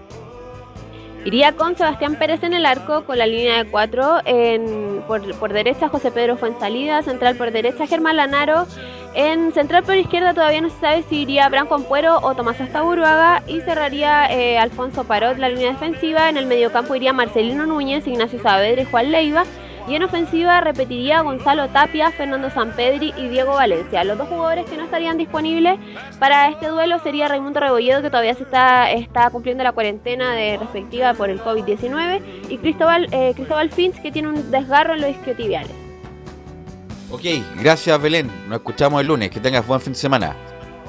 [1.25, 4.19] Iría con Sebastián Pérez en el arco, con la línea de cuatro.
[4.25, 7.03] En, por, por derecha, José Pedro Fuensalida.
[7.03, 8.67] Central por derecha, Germán Lanaro.
[9.15, 13.43] En central por izquierda todavía no se sabe si iría Branco Ampuero o Tomás Astaburuaga.
[13.47, 16.31] Y cerraría eh, Alfonso Parot la línea defensiva.
[16.31, 19.45] En el mediocampo iría Marcelino Núñez, Ignacio Saavedra y Juan Leiva.
[19.89, 24.05] Y en ofensiva repetiría Gonzalo Tapia, Fernando Sampedri y Diego Valencia.
[24.05, 25.79] Los dos jugadores que no estarían disponibles
[26.19, 30.59] para este duelo sería Raimundo Rebolledo, que todavía se está, está cumpliendo la cuarentena de
[30.59, 32.21] respectiva por el COVID-19,
[32.51, 35.73] y Cristóbal, eh, Cristóbal Finch, que tiene un desgarro en los isquiotibiales.
[37.11, 37.23] Ok,
[37.59, 38.31] gracias Belén.
[38.47, 39.31] Nos escuchamos el lunes.
[39.31, 40.37] Que tengas buen fin de semana.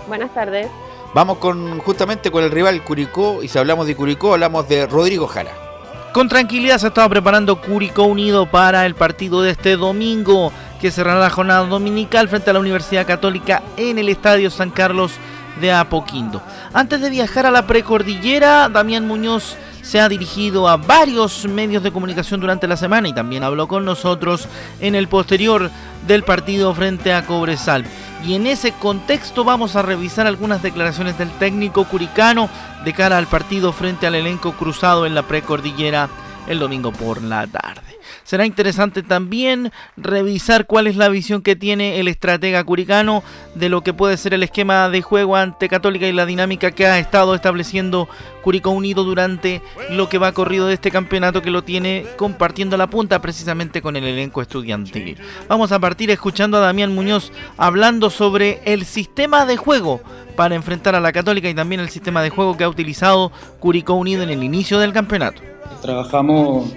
[0.10, 0.68] Buenas tardes.
[1.14, 3.42] Vamos con justamente con el rival Curicó.
[3.42, 5.69] Y si hablamos de Curicó, hablamos de Rodrigo Jara.
[6.14, 11.20] Con tranquilidad se estaba preparando Curicó Unido para el partido de este domingo, que cerrará
[11.20, 15.12] la jornada dominical frente a la Universidad Católica en el Estadio San Carlos
[15.60, 16.42] de Apoquindo.
[16.74, 21.92] Antes de viajar a la precordillera, Damián Muñoz se ha dirigido a varios medios de
[21.92, 24.48] comunicación durante la semana y también habló con nosotros
[24.80, 25.72] en el posterior
[26.08, 27.86] del partido frente a Cobresal.
[28.24, 32.50] Y en ese contexto vamos a revisar algunas declaraciones del técnico curicano
[32.84, 36.10] de cara al partido frente al elenco cruzado en la precordillera
[36.48, 37.89] el domingo por la tarde.
[38.30, 43.24] Será interesante también revisar cuál es la visión que tiene el estratega curicano
[43.56, 46.86] de lo que puede ser el esquema de juego ante Católica y la dinámica que
[46.86, 48.08] ha estado estableciendo
[48.44, 52.86] Curicó Unido durante lo que va corrido de este campeonato que lo tiene compartiendo la
[52.86, 55.18] punta precisamente con el elenco estudiantil.
[55.48, 60.02] Vamos a partir escuchando a Damián Muñoz hablando sobre el sistema de juego
[60.36, 63.96] para enfrentar a la Católica y también el sistema de juego que ha utilizado Curicó
[63.96, 65.42] Unido en el inicio del campeonato.
[65.82, 66.76] trabajamos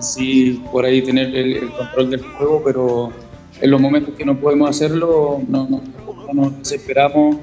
[0.00, 3.12] sí por ahí tener el, el control del juego, pero
[3.60, 5.80] en los momentos que no podemos hacerlo, no, no,
[6.26, 7.36] no nos desesperamos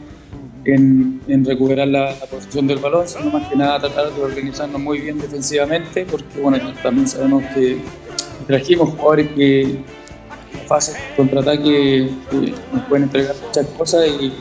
[0.66, 4.82] en, en recuperar la, la posición del balón, sino más que nada tratar de organizarnos
[4.82, 7.78] muy bien defensivamente, porque bueno, también sabemos que
[8.48, 14.34] trajimos jugadores que en fase de contraataque que nos pueden entregar muchas cosas y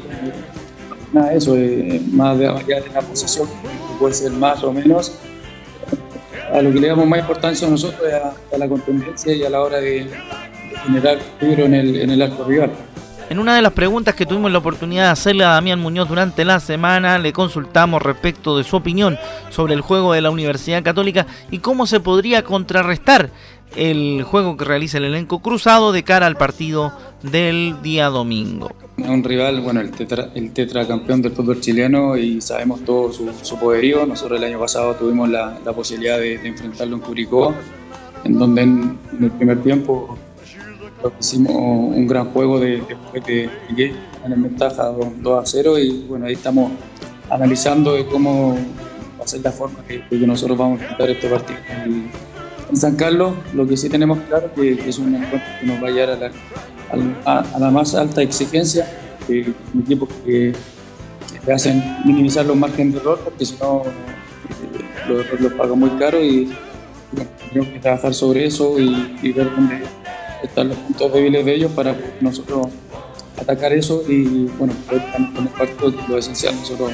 [1.12, 5.12] nada, eso, eh, más de, de la posición, que puede ser más o menos,
[6.52, 9.50] a lo que le damos más importancia a nosotros es a, la contundencia y a
[9.50, 12.70] la hora de, de generar peligro en el, en el arco rival.
[13.30, 16.46] En una de las preguntas que tuvimos la oportunidad de hacerle a Damián Muñoz durante
[16.46, 19.18] la semana, le consultamos respecto de su opinión
[19.50, 23.28] sobre el juego de la Universidad Católica y cómo se podría contrarrestar
[23.76, 26.92] el juego que realiza el elenco cruzado de cara al partido
[27.22, 28.70] del día domingo.
[28.98, 34.06] Un rival, bueno, el, tetra, el tetracampeón del fútbol chileno y sabemos todo su, poderío.
[34.06, 37.54] Nosotros el año pasado tuvimos la, posibilidad de, de, enfrentarlo en Curicó,
[38.24, 40.18] en donde en, el primer tiempo
[41.20, 43.48] hicimos un gran juego de, de que
[44.24, 46.72] en ventaja 2, a 0 y bueno, ahí estamos
[47.30, 48.56] analizando de cómo
[49.18, 51.58] va a ser la forma que, que nosotros vamos a enfrentar este partido.
[51.84, 52.10] En,
[52.74, 55.88] San Carlos, lo que sí tenemos claro que, que es un encuentro que nos va
[55.88, 56.30] a llevar a la
[57.24, 58.86] a, la más alta exigencia,
[59.28, 60.52] eh, un equipo que,
[61.44, 65.78] que, hacen minimizar los márgenes de error, porque si no eh, los errores los pagan
[65.78, 66.52] muy caro y
[67.48, 69.82] tenemos que trabajar sobre eso y, y, ver dónde
[70.42, 72.68] están los puntos débiles de ellos para nosotros
[73.40, 76.54] atacar eso y bueno, poder con el partido lo esencial.
[76.56, 76.92] Nosotros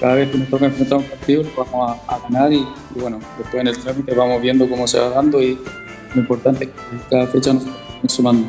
[0.00, 2.66] cada vez que nos toca enfrentar un partido lo vamos a, ganar y,
[2.96, 5.58] bueno, después en el trámite vamos viendo cómo se va dando y
[6.14, 7.64] lo importante es que cada fecha nos
[8.12, 8.48] sumando.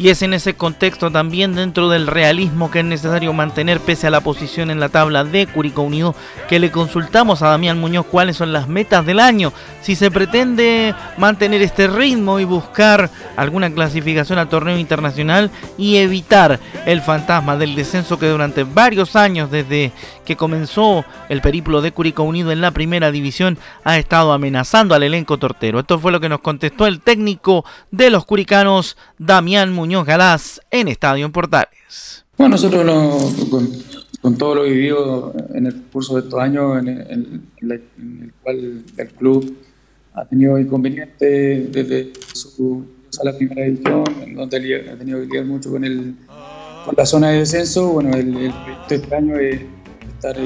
[0.00, 4.10] Y es en ese contexto también dentro del realismo que es necesario mantener pese a
[4.10, 6.14] la posición en la tabla de Curicó Unido
[6.48, 9.52] que le consultamos a Damián Muñoz cuáles son las metas del año,
[9.82, 16.58] si se pretende mantener este ritmo y buscar alguna clasificación al torneo internacional y evitar
[16.86, 19.92] el fantasma del descenso que durante varios años desde
[20.24, 25.02] que comenzó el periplo de Curicó Unido en la primera división ha estado amenazando al
[25.02, 25.80] elenco tortero.
[25.80, 29.89] Esto fue lo que nos contestó el técnico de los curicanos, Damián Muñoz.
[29.90, 32.24] Muñoz Galás en Estadio en Portales.
[32.38, 33.34] Bueno, nosotros
[34.22, 37.82] con, todo lo vivido en el curso de estos años, en el,
[38.40, 39.58] cual el club
[40.14, 42.86] ha tenido inconvenientes desde su
[43.20, 44.56] a la primera división, en donde
[44.92, 46.14] ha tenido que lidiar mucho con, el,
[46.84, 47.88] con la zona de descenso.
[47.88, 49.60] Bueno, el, el proyecto este año es
[50.14, 50.36] estar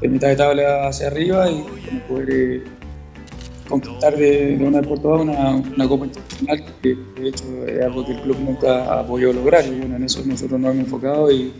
[0.00, 1.64] de mitad de tabla hacia arriba y
[2.08, 2.62] poder eh,
[3.70, 8.12] conquistar de, de una por todas una, Copa Internacional, que de hecho es algo que
[8.12, 9.64] el club nunca ha podido lograr.
[9.64, 11.52] Y bueno, en eso nosotros nos hemos enfocado y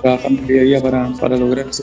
[0.00, 1.82] trabajamos día a día para, para lograr eso.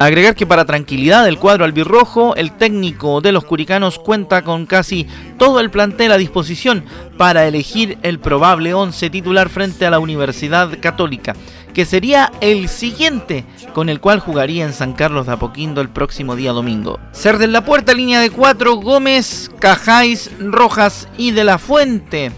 [0.00, 5.06] Agregar que para tranquilidad del cuadro albirrojo, el técnico de los curicanos cuenta con casi
[5.36, 6.84] todo el plantel a disposición
[7.18, 11.36] para elegir el probable 11 titular frente a la Universidad Católica,
[11.72, 16.36] que sería el siguiente con el cual jugaría en San Carlos de Apoquindo el próximo
[16.36, 16.98] día domingo.
[17.12, 22.32] Ser de la puerta, línea de 4, Gómez, Cajáis, Rojas y de la Fuente.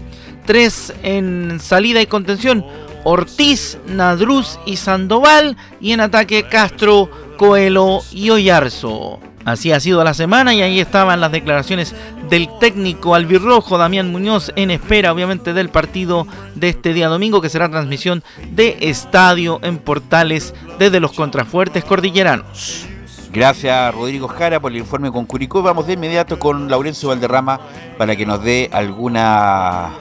[0.45, 2.65] 3 en salida y contención,
[3.03, 5.57] Ortiz, Nadruz y Sandoval.
[5.79, 9.19] Y en ataque, Castro, Coelho y Oyarzo.
[9.45, 11.93] Así ha sido la semana y ahí estaban las declaraciones
[12.29, 17.49] del técnico albirrojo Damián Muñoz en espera obviamente del partido de este día domingo que
[17.49, 22.85] será transmisión de estadio en Portales desde los contrafuertes cordilleranos.
[23.33, 25.61] Gracias Rodrigo Jara por el informe con Curicó.
[25.61, 27.59] Vamos de inmediato con Laurencio Valderrama
[27.97, 29.91] para que nos dé alguna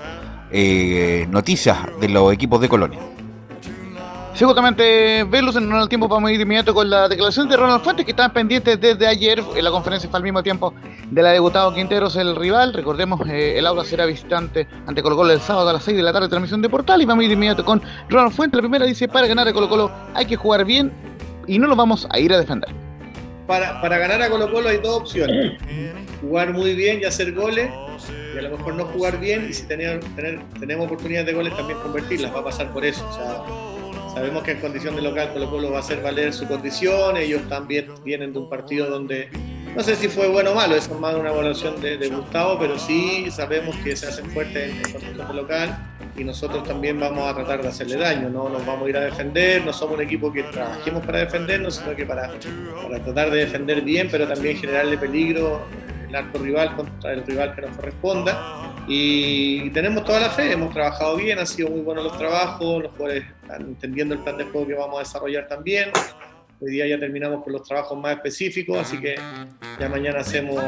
[0.52, 3.00] eh, noticias de los equipos de Colonia.
[4.42, 7.56] Sí, justamente, Velus, en el tiempo vamos a ir de inmediato con la declaración de
[7.56, 9.40] Ronald Fuentes, que estaban pendientes desde ayer.
[9.54, 10.74] En la conferencia fue al mismo tiempo
[11.12, 12.72] de la de Gustavo Quinteros, el rival.
[12.72, 16.02] Recordemos, eh, el Aula será visitante ante Colo Colo el sábado a las 6 de
[16.02, 17.00] la tarde, transmisión de Portal.
[17.00, 18.56] Y vamos a ir de inmediato con Ronald Fuentes.
[18.56, 20.90] La primera dice: para ganar a Colo Colo hay que jugar bien
[21.46, 22.70] y no lo vamos a ir a defender.
[23.46, 25.52] Para, para ganar a Colo Colo hay dos opciones:
[26.20, 27.70] jugar muy bien y hacer goles
[28.34, 31.56] y a lo mejor no jugar bien y si tener, tener, tenemos oportunidades de goles
[31.56, 33.06] también convertirlas, va a pasar por eso.
[34.12, 37.42] Sabemos que en condición de local Colo Colo va a hacer valer su condición, ellos
[37.48, 39.28] también vienen de un partido donde
[39.74, 42.58] no sé si fue bueno o malo, eso es más una evaluación de, de, Gustavo,
[42.58, 45.78] pero sí sabemos que se hacen fuertes en, condición de local
[46.14, 49.00] y nosotros también vamos a tratar de hacerle daño, no nos vamos a ir a
[49.00, 52.32] defender, no somos un equipo que trabajemos para defendernos, sino que para,
[52.82, 55.62] para tratar de defender bien, pero también generarle peligro
[56.12, 58.74] el arco rival contra el rival que nos corresponda.
[58.86, 62.92] Y tenemos toda la fe, hemos trabajado bien, han sido muy buenos los trabajos, los
[62.92, 65.90] jugadores están entendiendo el plan de juego que vamos a desarrollar también.
[66.60, 69.16] Hoy día ya terminamos con los trabajos más específicos, así que
[69.80, 70.62] ya mañana hacemos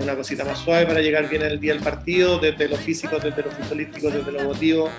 [0.00, 3.42] una cosita más suave para llegar bien el día del partido, desde lo físico, desde
[3.42, 4.90] lo futbolístico, desde lo emotivo,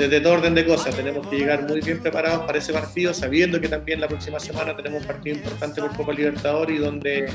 [0.00, 0.96] desde todo orden de cosas.
[0.96, 4.74] Tenemos que llegar muy bien preparados para ese partido, sabiendo que también la próxima semana
[4.74, 7.30] tenemos un partido importante por Copa Libertadores y donde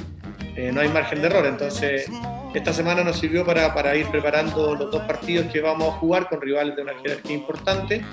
[0.55, 1.45] eh, no hay margen de error.
[1.45, 2.09] Entonces,
[2.55, 6.27] esta semana nos sirvió para, para, ir preparando los dos partidos que vamos a jugar
[6.27, 8.03] con rivales de una jerarquía importante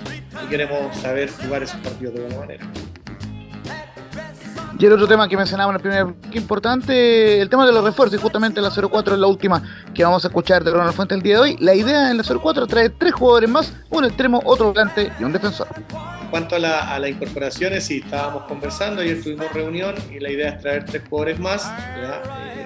[0.45, 2.65] y queremos saber jugar esos partidos de buena manera.
[4.79, 7.83] Y el otro tema que mencionaba en el primer que importante, el tema de los
[7.83, 9.61] refuerzos, y justamente la 04 es la última
[9.93, 11.57] que vamos a escuchar de Ronald Fuente el día de hoy.
[11.59, 15.31] La idea en la 04 trae tres jugadores más, un extremo, otro volante y un
[15.31, 15.67] defensor.
[16.21, 20.31] En cuanto a, la, a las incorporaciones, sí, estábamos conversando, ayer tuvimos reunión y la
[20.31, 21.71] idea es traer tres jugadores más,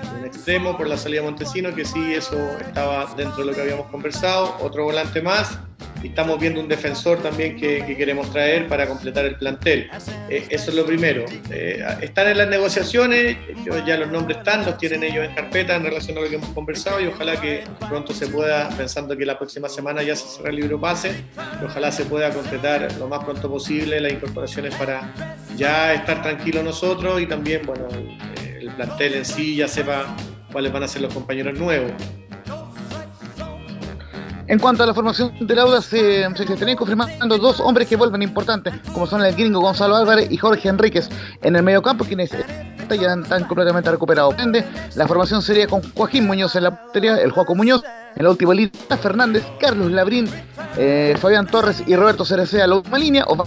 [0.04, 3.62] un extremo por la salida de Montesino, que sí, eso estaba dentro de lo que
[3.62, 5.60] habíamos conversado, otro volante más
[6.04, 9.90] y estamos viendo un defensor también que, que queremos traer para completar el plantel.
[10.30, 11.26] Eh, eso es lo primero.
[11.50, 13.38] Eh, están en las negociaciones,
[13.86, 16.50] ya los nombres están, los tienen ellos en carpeta en relación a lo que hemos
[16.50, 20.50] conversado y ojalá que pronto se pueda, pensando que la próxima semana ya se cerra
[20.50, 21.12] el libro pase,
[21.64, 25.14] ojalá se pueda completar lo más pronto posible las incorporaciones para
[25.56, 28.47] ya estar tranquilos nosotros y también, bueno, el
[28.78, 30.06] plantel en sí ya sepa
[30.52, 31.92] cuáles van a ser los compañeros nuevos.
[34.48, 38.22] En cuanto a la formación del Auda, se, se estarían confirmando dos hombres que vuelven
[38.22, 41.10] importantes, como son el gringo Gonzalo Álvarez y Jorge Enríquez
[41.42, 44.36] en el mediocampo, quienes ya están completamente recuperados.
[44.96, 47.84] La formación sería con Joaquín Muñoz en la portería, el Joaco Muñoz,
[48.16, 48.72] en la última línea,
[49.02, 50.30] Fernández, Carlos Labrín,
[50.78, 53.44] eh, Fabián Torres y Roberto Cerecea la última línea, o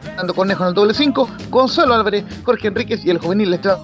[0.00, 3.80] Fernando Cornejo en el doble 5, Gonzalo Álvarez, Jorge Enríquez y el juvenil Esteban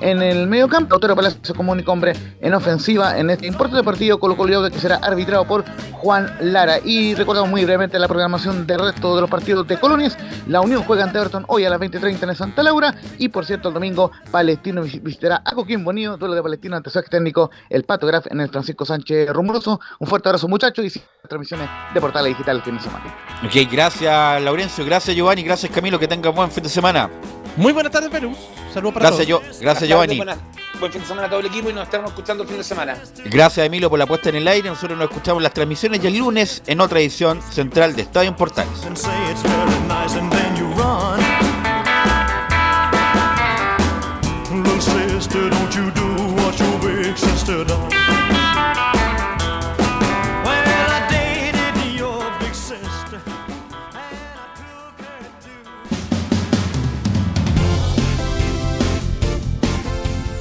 [0.00, 0.90] en el medio campo.
[0.90, 4.96] Lautaro Palacio como único hombre en ofensiva en este importante partido Colo Colo que será
[4.96, 6.78] arbitrado por Juan Lara.
[6.84, 10.16] Y recordamos muy brevemente la programación del resto de los partidos de colonias.
[10.46, 12.94] La Unión juega ante Everton hoy a las 20.30 en Santa Laura.
[13.18, 16.90] Y por cierto, el domingo Palestino vis- visitará a Coquín Bonito, duelo de Palestino ante
[16.90, 19.80] su ex técnico, el Pato Graf en el Francisco Sánchez Rumoroso.
[20.00, 23.04] Un fuerte abrazo muchachos y sí, transmisiones de Portales Digital el fin de semana.
[23.44, 27.08] Ok, gracias Laurencio, gracias Giovanni, gracias Camilo, que tengan buen fin de semana.
[27.56, 28.34] Muy buenas tardes, Perú.
[28.72, 29.28] Saludos para Gracias, todos.
[29.28, 30.18] yo, gracias Buenas Giovanni.
[30.18, 32.48] tardes, buenas- Buen fin de semana a todo el equipo y nos estaremos escuchando el
[32.48, 32.96] fin de semana.
[33.26, 34.68] Gracias Emilio por la puesta en el aire.
[34.68, 38.36] Nosotros nos escuchamos las transmisiones y el lunes en otra edición central de Estadio en
[38.36, 38.72] Portales.